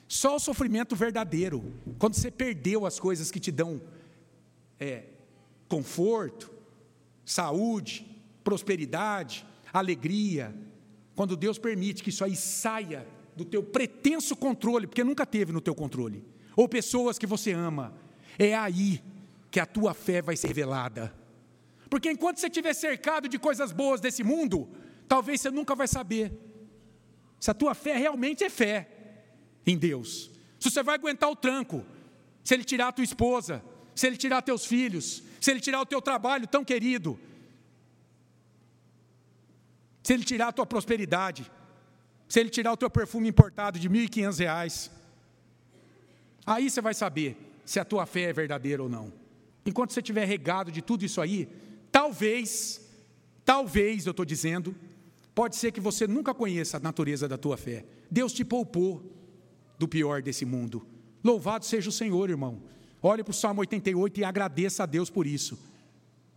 Só 0.08 0.36
o 0.36 0.40
sofrimento 0.40 0.96
verdadeiro, 0.96 1.74
quando 1.98 2.16
você 2.16 2.30
perdeu 2.30 2.86
as 2.86 3.00
coisas 3.00 3.32
que 3.32 3.40
te 3.40 3.52
dão 3.52 3.82
é, 4.78 5.06
conforto, 5.70 6.52
saúde, 7.24 8.06
prosperidade, 8.44 9.46
alegria, 9.72 10.54
quando 11.16 11.38
Deus 11.38 11.58
permite 11.58 12.04
que 12.04 12.10
isso 12.10 12.26
aí 12.26 12.36
saia 12.36 13.08
do 13.38 13.46
teu 13.46 13.64
pretenso 13.64 14.36
controle, 14.36 14.88
porque 14.88 15.04
nunca 15.04 15.26
teve 15.26 15.54
no 15.54 15.62
teu 15.62 15.74
controle, 15.74 16.26
ou 16.58 16.68
pessoas 16.68 17.18
que 17.18 17.26
você 17.26 17.54
ama, 17.54 17.94
é 18.38 18.54
aí 18.54 19.02
que 19.50 19.60
a 19.60 19.66
tua 19.66 19.94
fé 19.94 20.22
vai 20.22 20.36
ser 20.36 20.48
revelada. 20.48 21.21
Porque 21.92 22.10
enquanto 22.10 22.38
você 22.40 22.48
estiver 22.48 22.74
cercado 22.74 23.28
de 23.28 23.38
coisas 23.38 23.74
boas 23.74 24.00
desse 24.00 24.24
mundo, 24.24 24.70
talvez 25.10 25.42
você 25.42 25.52
nunca 25.52 25.76
vai 25.76 25.90
saber 25.90 26.32
Se 27.38 27.52
a 27.52 27.54
tua 27.54 27.74
fé 27.74 27.98
realmente 27.98 28.46
é 28.46 28.50
fé 28.50 28.88
em 29.68 29.78
Deus. 29.78 30.32
Se 30.58 30.72
você 30.72 30.82
vai 30.82 30.96
aguentar 30.96 31.30
o 31.30 31.36
tranco, 31.36 31.84
se 32.46 32.54
ele 32.54 32.64
tirar 32.64 32.88
a 32.88 32.92
tua 32.94 33.04
esposa, 33.04 33.62
se 33.94 34.08
ele 34.08 34.16
tirar 34.16 34.42
teus 34.42 34.66
filhos, 34.66 35.22
se 35.42 35.52
ele 35.52 35.60
tirar 35.60 35.82
o 35.82 35.86
teu 35.86 36.02
trabalho 36.02 36.48
tão 36.48 36.64
querido, 36.64 37.20
se 40.02 40.14
ele 40.14 40.24
tirar 40.24 40.48
a 40.48 40.52
tua 40.54 40.66
prosperidade, 40.66 41.52
se 42.30 42.40
ele 42.40 42.50
tirar 42.50 42.72
o 42.72 42.78
teu 42.78 42.90
perfume 42.90 43.28
importado 43.28 43.78
de 43.78 43.90
R$ 43.90 44.08
1.500, 44.08 44.92
aí 46.46 46.70
você 46.70 46.80
vai 46.80 46.94
saber 46.94 47.36
se 47.66 47.82
a 47.82 47.84
tua 47.84 48.06
fé 48.06 48.30
é 48.30 48.34
verdadeira 48.34 48.82
ou 48.82 48.88
não. 48.88 49.12
Enquanto 49.66 49.92
você 49.92 50.00
estiver 50.00 50.26
regado 50.26 50.72
de 50.72 50.82
tudo 50.82 51.04
isso 51.04 51.20
aí, 51.20 51.50
talvez, 51.92 52.82
talvez, 53.44 54.06
eu 54.06 54.12
estou 54.12 54.26
dizendo, 54.26 54.76
pode 55.36 55.56
ser 55.56 55.72
que 55.72 55.80
você 55.80 56.08
nunca 56.08 56.34
conheça 56.34 56.78
a 56.78 56.80
natureza 56.80 57.28
da 57.28 57.38
tua 57.38 57.58
fé. 57.58 57.86
Deus 58.10 58.34
te 58.34 58.44
poupou 58.44 59.04
do 59.78 59.88
pior 59.88 60.22
desse 60.22 60.46
mundo. 60.46 60.86
Louvado 61.24 61.66
seja 61.66 61.90
o 61.90 61.92
Senhor, 61.92 62.30
irmão. 62.30 62.62
Olhe 63.02 63.24
para 63.24 63.32
o 63.32 63.34
Salmo 63.34 63.62
88 63.62 64.20
e 64.20 64.24
agradeça 64.24 64.84
a 64.84 64.86
Deus 64.86 65.10
por 65.10 65.26
isso, 65.26 65.58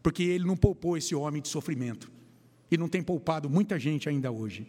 porque 0.02 0.22
Ele 0.22 0.44
não 0.44 0.56
poupou 0.56 0.96
esse 0.96 1.14
homem 1.14 1.42
de 1.42 1.48
sofrimento 1.48 2.10
e 2.70 2.76
não 2.76 2.88
tem 2.88 3.02
poupado 3.02 3.50
muita 3.50 3.78
gente 3.78 4.08
ainda 4.08 4.30
hoje. 4.30 4.66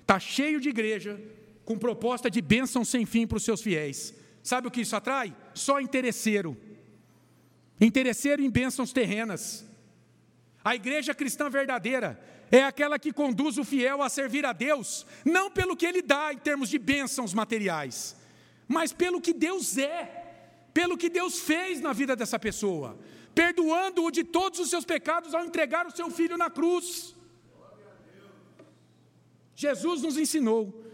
Está 0.00 0.18
cheio 0.18 0.60
de 0.60 0.68
igreja 0.68 1.20
com 1.64 1.78
proposta 1.78 2.30
de 2.30 2.42
bênção 2.42 2.84
sem 2.84 3.06
fim 3.06 3.26
para 3.26 3.36
os 3.36 3.44
seus 3.44 3.62
fiéis. 3.62 4.14
Sabe 4.42 4.68
o 4.68 4.70
que 4.70 4.82
isso 4.82 4.94
atrai? 4.94 5.34
Só 5.54 5.80
interesseiro. 5.80 6.56
Interesseiro 7.80 8.42
em 8.42 8.50
bênçãos 8.50 8.92
terrenas. 8.92 9.64
A 10.64 10.74
igreja 10.74 11.14
cristã 11.14 11.50
verdadeira 11.50 12.20
é 12.50 12.62
aquela 12.62 12.98
que 12.98 13.12
conduz 13.12 13.58
o 13.58 13.64
fiel 13.64 14.02
a 14.02 14.08
servir 14.08 14.46
a 14.46 14.52
Deus, 14.52 15.06
não 15.24 15.50
pelo 15.50 15.76
que 15.76 15.86
ele 15.86 16.00
dá 16.00 16.32
em 16.32 16.38
termos 16.38 16.68
de 16.68 16.78
bênçãos 16.78 17.34
materiais, 17.34 18.16
mas 18.68 18.92
pelo 18.92 19.20
que 19.20 19.32
Deus 19.32 19.76
é 19.76 20.22
pelo 20.74 20.98
que 20.98 21.08
Deus 21.08 21.38
fez 21.38 21.80
na 21.80 21.92
vida 21.92 22.16
dessa 22.16 22.36
pessoa, 22.36 22.98
perdoando-o 23.32 24.10
de 24.10 24.24
todos 24.24 24.58
os 24.58 24.68
seus 24.68 24.84
pecados 24.84 25.32
ao 25.32 25.44
entregar 25.44 25.86
o 25.86 25.92
seu 25.92 26.10
filho 26.10 26.36
na 26.36 26.50
cruz. 26.50 27.14
Jesus 29.54 30.02
nos 30.02 30.18
ensinou 30.18 30.84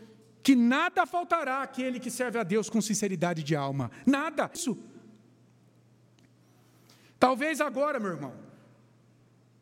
que 0.43 0.55
nada 0.55 1.07
faltará 1.07 1.63
àquele 1.63 1.99
que 1.99 2.11
serve 2.11 2.39
a 2.39 2.43
Deus 2.43 2.69
com 2.69 2.81
sinceridade 2.83 3.43
de 3.43 3.57
alma. 3.57 3.91
Nada. 4.05 4.51
Isso. 4.55 4.77
Talvez 7.21 7.61
agora, 7.61 8.01
meu 8.01 8.13
irmão, 8.13 8.33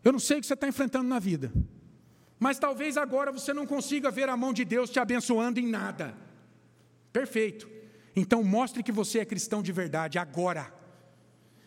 eu 0.05 0.13
não 0.13 0.21
sei 0.21 0.39
o 0.39 0.41
que 0.41 0.47
você 0.47 0.55
está 0.55 0.69
enfrentando 0.69 1.09
na 1.09 1.19
vida, 1.19 1.53
mas 2.39 2.57
talvez 2.57 2.97
agora 2.97 3.33
você 3.33 3.53
não 3.53 3.67
consiga 3.67 4.13
ver 4.13 4.29
a 4.29 4.37
mão 4.37 4.53
de 4.53 4.65
Deus 4.65 4.89
te 4.89 5.01
abençoando 5.01 5.59
em 5.59 5.67
nada. 5.67 6.17
Perfeito. 7.13 7.69
Então 8.15 8.45
mostre 8.45 8.81
que 8.83 8.93
você 8.93 9.19
é 9.19 9.25
cristão 9.25 9.61
de 9.61 9.73
verdade 9.73 10.21
agora. 10.21 10.73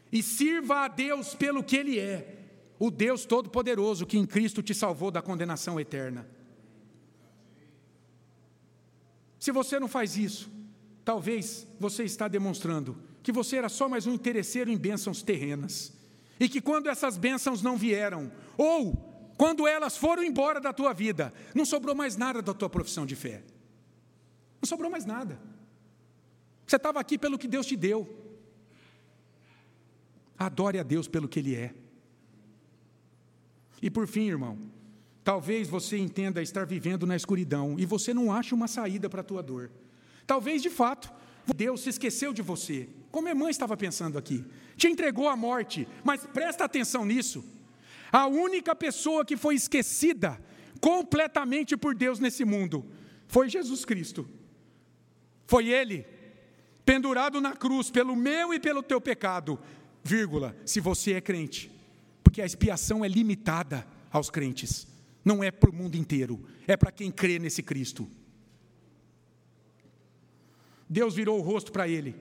E 0.10 0.24
sirva 0.24 0.86
a 0.86 0.88
Deus 0.88 1.36
pelo 1.36 1.62
que 1.62 1.76
Ele 1.76 2.00
é, 2.00 2.39
o 2.80 2.89
Deus 2.89 3.26
Todo-Poderoso 3.26 4.06
que 4.06 4.18
em 4.18 4.26
Cristo 4.26 4.64
te 4.64 4.74
salvou 4.74 5.12
da 5.12 5.22
condenação 5.22 5.78
eterna. 5.78 6.26
Se 9.38 9.52
você 9.52 9.78
não 9.78 9.89
faz 9.89 10.18
isso, 10.18 10.50
talvez 11.04 11.68
você 11.78 12.04
está 12.06 12.30
demonstrando 12.30 13.11
que 13.24 13.32
você 13.32 13.57
era 13.57 13.69
só 13.69 13.88
mais 13.88 14.07
um 14.07 14.13
interesseiro 14.13 14.72
em 14.72 14.78
bênçãos 14.78 15.22
terrenas. 15.22 15.93
E 16.39 16.49
que 16.49 16.59
quando 16.59 16.89
essas 16.89 17.17
bênçãos 17.17 17.61
não 17.61 17.78
vieram, 17.78 18.32
ou 18.57 19.34
quando 19.38 19.67
elas 19.67 19.97
foram 19.97 20.24
embora 20.24 20.59
da 20.59 20.74
tua 20.74 20.93
vida, 20.93 21.34
não 21.53 21.65
sobrou 21.65 21.95
mais 21.95 22.17
nada 22.17 22.41
da 22.41 22.53
tua 22.53 22.69
profissão 22.69 23.05
de 23.05 23.15
fé. 23.15 23.43
Não 24.61 24.67
sobrou 24.67 24.89
mais 24.89 25.05
nada. 25.05 25.39
Você 26.65 26.76
estava 26.76 26.99
aqui 26.99 27.17
pelo 27.17 27.38
que 27.38 27.47
Deus 27.47 27.65
te 27.65 27.76
deu. 27.76 28.07
Adore 30.38 30.80
a 30.80 30.84
Deus 30.84 31.07
pelo 31.07 31.28
que 31.28 31.39
Ele 31.39 31.55
é. 31.55 31.74
E 33.82 33.89
por 33.89 34.07
fim, 34.07 34.28
irmão, 34.30 34.57
talvez 35.24 35.67
você 35.67 35.97
entenda 35.97 36.41
estar 36.41 36.65
vivendo 36.65 37.05
na 37.05 37.15
escuridão 37.15 37.76
e 37.78 37.86
você 37.86 38.13
não 38.13 38.32
ache 38.32 38.53
uma 38.53 38.67
saída 38.67 39.09
para 39.09 39.22
a 39.22 39.24
tua 39.24 39.41
dor. 39.41 39.72
Talvez, 40.26 40.61
de 40.61 40.69
fato, 40.69 41.11
Deus 41.55 41.82
se 41.82 41.89
esqueceu 41.89 42.32
de 42.32 42.41
você, 42.41 42.88
como 43.12 43.28
a 43.28 43.36
mãe 43.36 43.51
estava 43.51 43.76
pensando 43.76 44.18
aqui. 44.18 44.43
Te 44.76 44.88
entregou 44.88 45.28
à 45.28 45.36
morte, 45.36 45.88
mas 46.03 46.26
presta 46.26 46.64
atenção 46.64 47.05
nisso. 47.05 47.43
A 48.12 48.28
única 48.28 48.76
pessoa 48.76 49.26
que 49.26 49.38
foi 49.38 49.55
esquecida 49.55 50.39
completamente 50.80 51.78
por 51.78 51.93
Deus 51.93 52.20
nesse 52.20 52.43
mundo 52.43 52.86
foi 53.28 53.49
Jesus 53.49 53.86
Cristo. 53.86 54.28
Foi 55.45 55.68
Ele 55.68 56.05
pendurado 56.86 57.39
na 57.39 57.55
cruz 57.55 57.89
pelo 57.89 58.16
meu 58.16 58.53
e 58.53 58.59
pelo 58.59 58.82
teu 58.82 58.99
pecado, 58.99 59.59
vírgula, 60.03 60.55
se 60.66 60.80
você 60.80 61.14
é 61.14 61.22
crente. 61.22 61.72
Porque 62.24 62.41
a 62.41 62.45
expiação 62.45 63.05
é 63.05 63.07
limitada 63.07 63.86
aos 64.12 64.30
crentes, 64.30 64.88
não 65.24 65.43
é 65.43 65.51
para 65.51 65.70
o 65.70 65.74
mundo 65.74 65.95
inteiro, 65.95 66.43
é 66.68 66.76
para 66.76 66.91
quem 66.91 67.12
crê 67.12 67.39
nesse 67.39 67.62
Cristo. 67.62 68.09
Deus 70.89 71.16
virou 71.16 71.39
o 71.39 71.41
rosto 71.41 71.72
para 71.72 71.88
ele. 71.88 72.16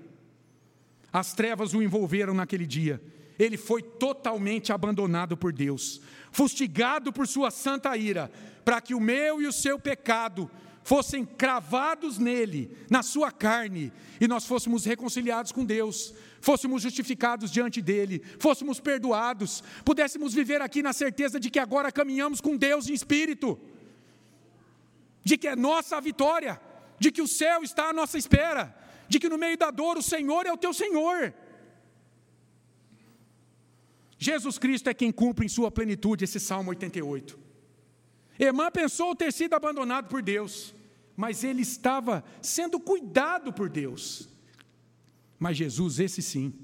As 1.13 1.33
trevas 1.33 1.75
o 1.75 1.83
envolveram 1.83 2.35
naquele 2.35 2.67
dia. 2.67 3.01
Ele 3.39 3.57
foi 3.57 3.83
totalmente 3.83 4.73
abandonado 4.73 5.37
por 5.37 5.53
Deus, 5.53 6.01
fustigado 6.31 7.13
por 7.13 7.27
sua 7.27 7.51
santa 7.51 7.97
ira, 7.97 8.31
para 8.65 8.81
que 8.81 8.95
o 8.95 9.01
meu 9.01 9.41
e 9.41 9.47
o 9.47 9.53
seu 9.53 9.79
pecado 9.79 10.51
fossem 10.83 11.25
cravados 11.25 12.19
nele, 12.19 12.77
na 12.91 13.03
sua 13.03 13.31
carne, 13.31 13.93
e 14.21 14.27
nós 14.27 14.47
fôssemos 14.47 14.85
reconciliados 14.85 15.53
com 15.53 15.65
Deus, 15.65 16.15
fôssemos 16.41 16.83
justificados 16.83 17.51
diante 17.51 17.81
dele, 17.81 18.23
fôssemos 18.39 18.81
perdoados, 18.81 19.63
pudéssemos 19.85 20.35
viver 20.35 20.61
aqui 20.63 20.83
na 20.83 20.93
certeza 20.93 21.39
de 21.39 21.51
que 21.51 21.59
agora 21.59 21.93
caminhamos 21.93 22.41
com 22.41 22.57
Deus 22.57 22.89
em 22.89 22.93
espírito, 22.93 23.59
de 25.23 25.37
que 25.37 25.49
é 25.49 25.57
nossa 25.57 25.97
a 25.97 26.01
vitória, 26.01 26.61
de 26.99 27.11
que 27.11 27.23
o 27.23 27.29
céu 27.29 27.63
está 27.63 27.91
à 27.91 27.93
nossa 27.93 28.19
espera, 28.19 28.75
de 29.11 29.19
que 29.19 29.29
no 29.29 29.37
meio 29.37 29.59
da 29.59 29.73
dor 29.73 29.99
o 29.99 30.03
Senhor 30.03 30.47
é 30.47 30.53
o 30.53 30.57
teu 30.57 30.73
Senhor. 30.73 31.35
Jesus 34.17 34.57
Cristo 34.57 34.89
é 34.89 34.95
quem 34.95 35.11
cumpre 35.11 35.45
em 35.45 35.49
sua 35.49 35.69
plenitude 35.69 36.23
esse 36.23 36.39
Salmo 36.39 36.71
88. 36.71 37.37
Emã 38.39 38.71
pensou 38.71 39.17
ter 39.17 39.33
sido 39.33 39.55
abandonado 39.55 40.07
por 40.07 40.23
Deus, 40.23 40.73
mas 41.17 41.43
ele 41.43 41.63
estava 41.63 42.23
sendo 42.41 42.79
cuidado 42.79 43.53
por 43.53 43.69
Deus. 43.69 44.29
Mas 45.41 45.57
Jesus, 45.57 45.99
esse 45.99 46.23
sim, 46.23 46.55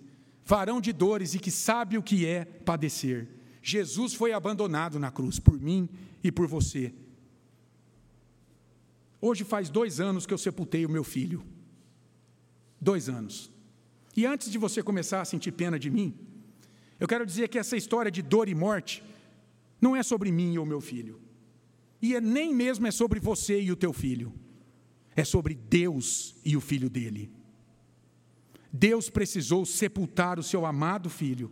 varão 0.45 0.81
de 0.81 0.93
dores 0.93 1.35
e 1.35 1.41
que 1.41 1.51
sabe 1.51 1.99
o 1.99 2.03
que 2.03 2.25
é 2.25 2.45
padecer. 2.45 3.27
Jesus 3.61 4.15
foi 4.15 4.33
abandonado 4.33 5.01
na 5.01 5.11
cruz 5.11 5.41
por 5.41 5.61
mim 5.61 5.89
e 6.23 6.31
por 6.31 6.47
você. 6.47 6.95
Hoje 9.21 9.43
faz 9.43 9.69
dois 9.69 9.99
anos 9.99 10.27
que 10.27 10.33
eu 10.33 10.39
sepultei 10.39 10.87
o 10.87 10.91
meu 10.91 11.03
filho. 11.03 11.56
Dois 12.81 13.09
anos. 13.09 13.51
E 14.17 14.25
antes 14.25 14.51
de 14.51 14.59
você 14.59 14.83
começar 14.83 15.21
a 15.21 15.25
sentir 15.25 15.53
pena 15.53 15.79
de 15.79 15.91
mim, 15.91 16.15
eu 16.99 17.07
quero 17.07 17.27
dizer 17.27 17.49
que 17.49 17.59
essa 17.59 17.77
história 17.77 18.11
de 18.11 18.23
dor 18.23 18.49
e 18.49 18.55
morte 18.55 19.03
não 19.81 19.95
é 19.95 20.03
sobre 20.03 20.33
mim 20.33 20.57
ou 20.57 20.65
meu 20.65 20.81
filho. 20.81 21.21
E 22.01 22.15
é, 22.15 22.21
nem 22.21 22.55
mesmo 22.55 22.87
é 22.87 22.91
sobre 22.91 23.21
você 23.21 23.61
e 23.61 23.71
o 23.71 23.77
teu 23.77 23.93
filho. 23.93 24.33
É 25.15 25.25
sobre 25.25 25.55
Deus 25.55 26.35
e 26.45 26.57
o 26.57 26.61
filho 26.61 26.89
dele. 26.89 27.31
Deus 28.73 29.09
precisou 29.09 29.65
sepultar 29.65 30.39
o 30.39 30.43
seu 30.43 30.67
amado 30.67 31.09
filho 31.09 31.51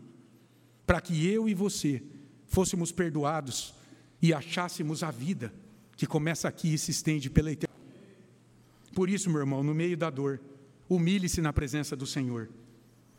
para 0.86 1.00
que 1.00 1.26
eu 1.26 1.48
e 1.48 1.54
você 1.54 2.02
fôssemos 2.46 2.92
perdoados 2.92 3.74
e 4.20 4.32
achássemos 4.32 5.02
a 5.02 5.10
vida 5.10 5.52
que 5.96 6.06
começa 6.06 6.48
aqui 6.48 6.74
e 6.74 6.78
se 6.78 6.90
estende 6.90 7.30
pela 7.30 7.50
eternidade. 7.52 7.74
Por 8.94 9.08
isso, 9.08 9.30
meu 9.30 9.40
irmão, 9.40 9.62
no 9.62 9.74
meio 9.74 9.96
da 9.96 10.10
dor, 10.10 10.40
humilhe-se 10.88 11.40
na 11.40 11.52
presença 11.52 11.96
do 11.96 12.06
Senhor. 12.06 12.48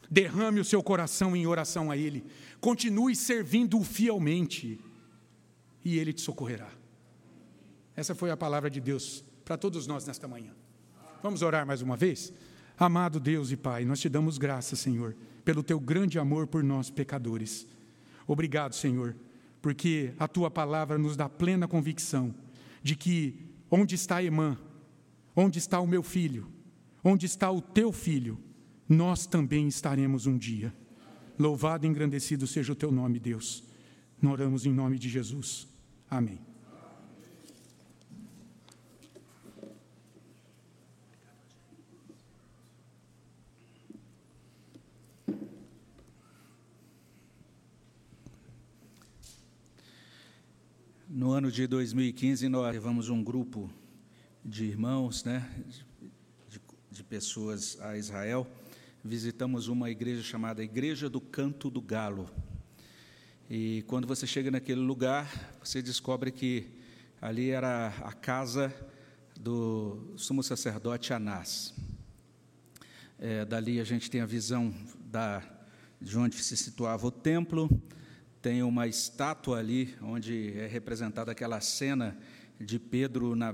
Derrame 0.10 0.60
o 0.60 0.66
seu 0.66 0.84
coração 0.84 1.36
em 1.36 1.48
oração 1.48 1.90
a 1.90 1.98
Ele. 1.98 2.24
Continue 2.60 3.16
servindo-o 3.16 3.84
fielmente 3.84 4.80
e 5.84 5.98
Ele 5.98 6.14
te 6.14 6.22
socorrerá. 6.22 6.70
Essa 7.96 8.14
foi 8.14 8.30
a 8.30 8.38
palavra 8.38 8.70
de 8.70 8.80
Deus 8.80 9.24
para 9.44 9.58
todos 9.58 9.88
nós 9.88 10.06
nesta 10.06 10.28
manhã. 10.28 10.52
Vamos 11.24 11.42
orar 11.42 11.66
mais 11.66 11.82
uma 11.82 11.96
vez? 11.96 12.32
Amado 12.78 13.20
Deus 13.20 13.52
e 13.52 13.58
Pai, 13.58 13.86
nós 13.86 14.02
te 14.02 14.10
damos 14.10 14.38
graças, 14.38 14.80
Senhor, 14.80 15.16
pelo 15.46 15.64
teu 15.64 15.80
grande 15.80 16.20
amor 16.20 16.46
por 16.46 16.64
nós, 16.64 16.90
pecadores. 16.90 17.66
Obrigado, 18.28 18.76
Senhor, 18.76 19.16
porque 19.62 20.14
a 20.20 20.28
tua 20.28 20.52
palavra 20.52 20.98
nos 20.98 21.16
dá 21.16 21.30
plena 21.30 21.68
convicção 21.68 22.36
de 22.84 22.96
que 22.96 23.40
onde 23.72 23.96
está 23.96 24.22
Emã, 24.22 24.58
onde 25.36 25.58
está 25.58 25.80
o 25.80 25.88
meu 25.88 26.04
filho, 26.04 26.48
Onde 27.08 27.28
está 27.28 27.52
o 27.52 27.62
teu 27.62 27.92
filho, 27.92 28.40
nós 28.90 29.28
também 29.28 29.68
estaremos 29.68 30.26
um 30.26 30.36
dia. 30.36 30.74
Louvado 31.38 31.86
e 31.86 31.88
engrandecido 31.88 32.48
seja 32.48 32.74
o 32.74 32.76
teu 32.76 32.92
nome, 32.92 33.20
Deus. 33.20 33.64
Nós 34.20 34.34
oramos 34.34 34.66
em 34.66 34.74
nome 34.74 34.98
de 34.98 35.08
Jesus. 35.08 35.68
Amém. 36.10 36.40
No 51.08 51.30
ano 51.32 51.52
de 51.52 51.68
2015, 51.68 52.50
nós 52.50 52.74
levamos 52.74 53.10
um 53.10 53.24
grupo 53.24 53.70
de 54.44 54.66
irmãos, 54.66 55.24
né, 55.24 55.48
de, 56.96 57.04
pessoas 57.04 57.78
a 57.82 57.98
Israel. 57.98 58.48
Visitamos 59.04 59.68
uma 59.68 59.90
igreja 59.90 60.24
chamada 60.24 60.64
Igreja 60.64 61.10
do 61.10 61.20
Canto 61.20 61.70
do 61.70 61.82
Galo. 61.82 62.30
E 63.50 63.84
quando 63.86 64.08
você 64.08 64.26
chega 64.26 64.50
naquele 64.50 64.80
lugar, 64.80 65.60
você 65.62 65.82
descobre 65.82 66.32
que 66.32 66.70
ali 67.22 67.50
era 67.50 67.88
a 68.02 68.14
casa 68.14 68.74
do 69.38 70.14
sumo 70.16 70.42
sacerdote 70.42 71.12
Anás. 71.12 71.74
É, 73.20 73.44
dali 73.44 73.82
a 73.82 73.84
gente 73.84 74.10
tem 74.10 74.22
a 74.22 74.26
visão 74.26 74.74
da, 75.12 75.44
de 76.00 76.18
onde 76.18 76.42
se 76.42 76.56
situava 76.56 77.08
o 77.08 77.12
templo, 77.12 77.70
tem 78.42 78.64
uma 78.64 78.88
estátua 78.88 79.60
ali, 79.60 79.94
onde 80.02 80.58
é 80.58 80.66
representada 80.66 81.34
aquela 81.34 81.60
cena 81.60 82.18
de 82.58 82.80
Pedro 82.80 83.36
na, 83.36 83.54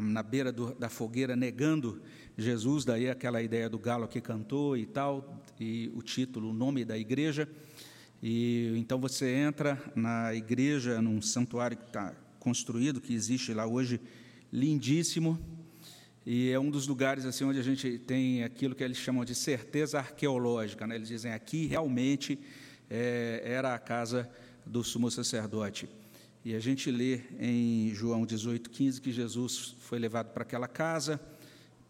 na 0.00 0.22
beira 0.22 0.50
do, 0.50 0.74
da 0.74 0.88
fogueira 0.88 1.36
negando 1.36 2.02
Jesus, 2.36 2.84
daí 2.84 3.10
aquela 3.10 3.42
ideia 3.42 3.68
do 3.68 3.78
galo 3.78 4.08
que 4.08 4.20
cantou 4.20 4.76
e 4.76 4.86
tal, 4.86 5.42
e 5.60 5.90
o 5.94 6.02
título, 6.02 6.50
o 6.50 6.52
nome 6.52 6.84
da 6.84 6.96
igreja. 6.96 7.48
E 8.22 8.72
então 8.76 9.00
você 9.00 9.34
entra 9.34 9.82
na 9.94 10.34
igreja, 10.34 11.02
num 11.02 11.20
santuário 11.20 11.76
que 11.76 11.86
está 11.86 12.14
construído, 12.38 13.00
que 13.00 13.14
existe 13.14 13.52
lá 13.52 13.66
hoje, 13.66 14.00
lindíssimo, 14.52 15.38
e 16.24 16.50
é 16.50 16.58
um 16.58 16.70
dos 16.70 16.86
lugares 16.86 17.26
assim 17.26 17.44
onde 17.44 17.58
a 17.58 17.62
gente 17.62 17.98
tem 17.98 18.44
aquilo 18.44 18.76
que 18.76 18.84
eles 18.84 18.96
chamam 18.96 19.24
de 19.24 19.34
certeza 19.34 19.98
arqueológica. 19.98 20.86
Né? 20.86 20.94
Eles 20.94 21.08
dizem 21.08 21.32
aqui 21.32 21.66
realmente 21.66 22.38
é, 22.88 23.42
era 23.44 23.74
a 23.74 23.78
casa 23.78 24.30
do 24.64 24.84
sumo 24.84 25.10
sacerdote. 25.10 25.88
E 26.44 26.54
a 26.54 26.60
gente 26.60 26.90
lê 26.90 27.20
em 27.40 27.92
João 27.94 28.24
18, 28.24 28.70
15 28.70 29.00
que 29.00 29.12
Jesus 29.12 29.74
foi 29.80 29.98
levado 29.98 30.32
para 30.32 30.42
aquela 30.42 30.68
casa, 30.68 31.20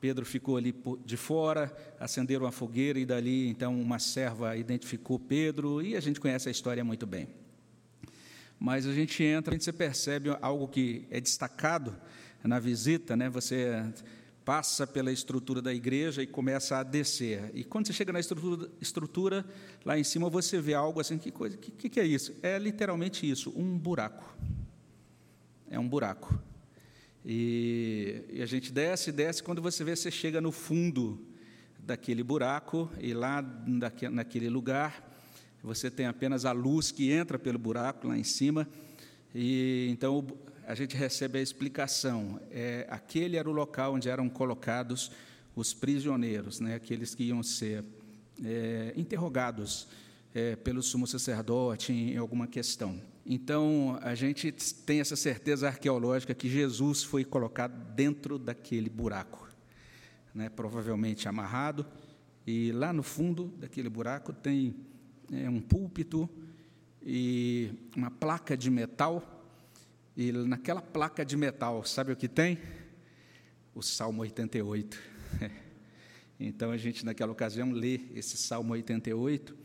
Pedro 0.02 0.26
ficou 0.26 0.56
ali 0.56 0.74
de 1.06 1.16
fora, 1.16 1.72
acenderam 2.00 2.44
a 2.44 2.50
fogueira 2.50 2.98
e 2.98 3.06
dali 3.06 3.48
então 3.48 3.80
uma 3.80 4.00
serva 4.00 4.56
identificou 4.56 5.16
Pedro 5.16 5.80
e 5.80 5.96
a 5.96 6.00
gente 6.00 6.18
conhece 6.18 6.48
a 6.48 6.50
história 6.50 6.82
muito 6.82 7.06
bem. 7.06 7.28
Mas 8.58 8.84
a 8.84 8.92
gente 8.92 9.22
entra, 9.22 9.54
a 9.54 9.56
gente 9.56 9.72
percebe 9.72 10.36
algo 10.40 10.66
que 10.66 11.06
é 11.08 11.20
destacado 11.20 11.96
na 12.42 12.58
visita, 12.58 13.16
né? 13.16 13.30
Você 13.30 13.64
passa 14.44 14.88
pela 14.88 15.12
estrutura 15.12 15.62
da 15.62 15.72
igreja 15.72 16.20
e 16.20 16.26
começa 16.26 16.78
a 16.78 16.82
descer. 16.82 17.52
E 17.54 17.62
quando 17.62 17.86
você 17.86 17.92
chega 17.92 18.12
na 18.12 18.18
estrutura, 18.18 18.68
estrutura 18.80 19.46
lá 19.84 19.96
em 19.96 20.02
cima 20.02 20.28
você 20.28 20.60
vê 20.60 20.74
algo 20.74 21.00
assim, 21.00 21.16
que 21.16 21.30
coisa, 21.30 21.56
que, 21.56 21.88
que 21.88 22.00
é 22.00 22.04
isso? 22.04 22.34
É 22.42 22.58
literalmente 22.58 23.30
isso, 23.30 23.52
um 23.54 23.78
buraco. 23.78 24.36
É 25.70 25.78
um 25.78 25.88
buraco. 25.88 26.36
E, 27.24 28.24
e 28.30 28.42
a 28.42 28.46
gente 28.46 28.72
desce, 28.72 29.12
desce, 29.12 29.42
quando 29.42 29.62
você 29.62 29.84
vê, 29.84 29.94
você 29.94 30.10
chega 30.10 30.40
no 30.40 30.50
fundo 30.50 31.20
daquele 31.78 32.22
buraco, 32.22 32.90
e 33.00 33.12
lá 33.12 33.42
naquele 34.10 34.48
lugar, 34.48 35.10
você 35.62 35.90
tem 35.90 36.06
apenas 36.06 36.44
a 36.44 36.52
luz 36.52 36.90
que 36.90 37.10
entra 37.10 37.38
pelo 37.38 37.58
buraco 37.58 38.08
lá 38.08 38.16
em 38.16 38.24
cima, 38.24 38.68
e 39.34 39.88
então 39.90 40.26
a 40.66 40.74
gente 40.74 40.96
recebe 40.96 41.38
a 41.38 41.42
explicação. 41.42 42.40
É, 42.50 42.86
aquele 42.90 43.36
era 43.36 43.48
o 43.48 43.52
local 43.52 43.94
onde 43.94 44.08
eram 44.08 44.28
colocados 44.28 45.10
os 45.54 45.74
prisioneiros, 45.74 46.60
né, 46.60 46.74
aqueles 46.74 47.14
que 47.14 47.24
iam 47.24 47.42
ser 47.42 47.84
é, 48.44 48.92
interrogados 48.96 49.86
é, 50.34 50.56
pelo 50.56 50.82
sumo 50.82 51.06
sacerdote 51.06 51.92
em, 51.92 52.14
em 52.14 52.16
alguma 52.16 52.46
questão. 52.46 53.00
Então, 53.24 53.98
a 54.02 54.14
gente 54.14 54.50
tem 54.50 55.00
essa 55.00 55.14
certeza 55.14 55.68
arqueológica 55.68 56.34
que 56.34 56.48
Jesus 56.48 57.04
foi 57.04 57.24
colocado 57.24 57.72
dentro 57.94 58.38
daquele 58.38 58.90
buraco, 58.90 59.48
né, 60.34 60.48
provavelmente 60.48 61.28
amarrado, 61.28 61.86
e 62.46 62.72
lá 62.72 62.92
no 62.92 63.02
fundo 63.02 63.46
daquele 63.58 63.88
buraco 63.88 64.32
tem 64.32 64.74
é, 65.32 65.48
um 65.48 65.60
púlpito 65.60 66.28
e 67.00 67.70
uma 67.96 68.10
placa 68.10 68.56
de 68.56 68.70
metal 68.70 69.40
e 70.16 70.30
naquela 70.30 70.82
placa 70.82 71.24
de 71.24 71.36
metal, 71.36 71.84
sabe 71.84 72.12
o 72.12 72.16
que 72.16 72.28
tem? 72.28 72.58
O 73.74 73.82
Salmo 73.82 74.22
88. 74.22 74.98
Então 76.44 76.72
a 76.72 76.76
gente 76.76 77.04
naquela 77.04 77.30
ocasião 77.30 77.70
lê 77.70 78.00
esse 78.16 78.36
Salmo 78.36 78.72
88 78.72 79.56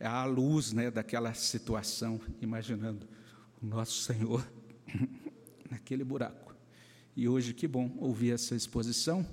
à 0.00 0.24
luz, 0.24 0.72
né, 0.72 0.90
daquela 0.90 1.32
situação, 1.34 2.20
imaginando 2.40 3.06
o 3.62 3.66
nosso 3.66 4.02
Senhor 4.02 4.46
naquele 5.70 6.04
buraco. 6.04 6.54
E 7.16 7.28
hoje 7.28 7.54
que 7.54 7.66
bom 7.66 7.96
ouvir 7.98 8.32
essa 8.32 8.54
exposição 8.54 9.26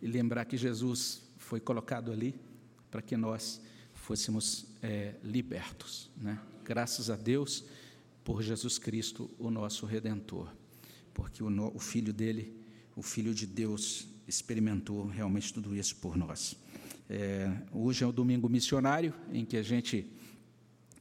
e 0.00 0.06
lembrar 0.06 0.44
que 0.46 0.56
Jesus 0.56 1.22
foi 1.36 1.60
colocado 1.60 2.10
ali 2.10 2.34
para 2.90 3.02
que 3.02 3.16
nós 3.16 3.60
fôssemos 3.92 4.66
é, 4.82 5.14
libertos, 5.22 6.10
né? 6.16 6.40
Graças 6.64 7.10
a 7.10 7.16
Deus 7.16 7.64
por 8.24 8.42
Jesus 8.42 8.78
Cristo, 8.78 9.30
o 9.38 9.50
nosso 9.50 9.86
Redentor, 9.86 10.52
porque 11.14 11.42
o, 11.42 11.50
no, 11.50 11.74
o 11.74 11.78
Filho 11.78 12.12
dele, 12.12 12.56
o 12.96 13.02
Filho 13.02 13.34
de 13.34 13.46
Deus, 13.46 14.08
experimentou 14.26 15.06
realmente 15.06 15.52
tudo 15.52 15.76
isso 15.76 15.96
por 15.96 16.16
nós. 16.16 16.56
É, 17.08 17.50
hoje 17.72 18.02
é 18.02 18.06
o 18.06 18.12
domingo 18.12 18.48
missionário, 18.48 19.14
em 19.32 19.44
que 19.44 19.56
a 19.56 19.62
gente 19.62 20.10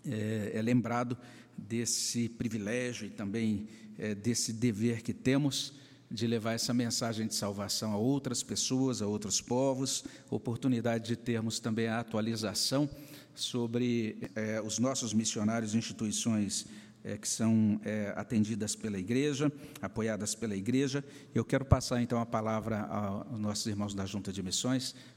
é, 0.05 0.51
é 0.53 0.61
lembrado 0.61 1.17
desse 1.57 2.29
privilégio 2.29 3.07
e 3.07 3.09
também 3.09 3.67
é, 3.97 4.13
desse 4.13 4.53
dever 4.53 5.01
que 5.01 5.13
temos 5.13 5.73
de 6.09 6.27
levar 6.27 6.53
essa 6.53 6.73
mensagem 6.73 7.25
de 7.25 7.33
salvação 7.33 7.91
a 7.91 7.97
outras 7.97 8.43
pessoas, 8.43 9.01
a 9.01 9.07
outros 9.07 9.41
povos, 9.41 10.03
oportunidade 10.29 11.07
de 11.07 11.15
termos 11.15 11.59
também 11.59 11.87
a 11.87 11.99
atualização 11.99 12.87
sobre 13.33 14.29
é, 14.35 14.61
os 14.61 14.77
nossos 14.77 15.13
missionários 15.13 15.73
e 15.73 15.77
instituições 15.77 16.67
é, 17.03 17.17
que 17.17 17.27
são 17.27 17.79
é, 17.83 18.13
atendidas 18.15 18.75
pela 18.75 18.97
igreja, 18.97 19.51
apoiadas 19.81 20.33
pela 20.33 20.55
igreja. 20.55 21.03
Eu 21.33 21.45
quero 21.45 21.63
passar 21.63 22.01
então 22.01 22.19
a 22.19 22.25
palavra 22.25 22.81
aos 22.81 23.39
nossos 23.39 23.65
irmãos 23.67 23.93
da 23.93 24.05
Junta 24.05 24.31
de 24.31 24.41
Missões 24.41 24.95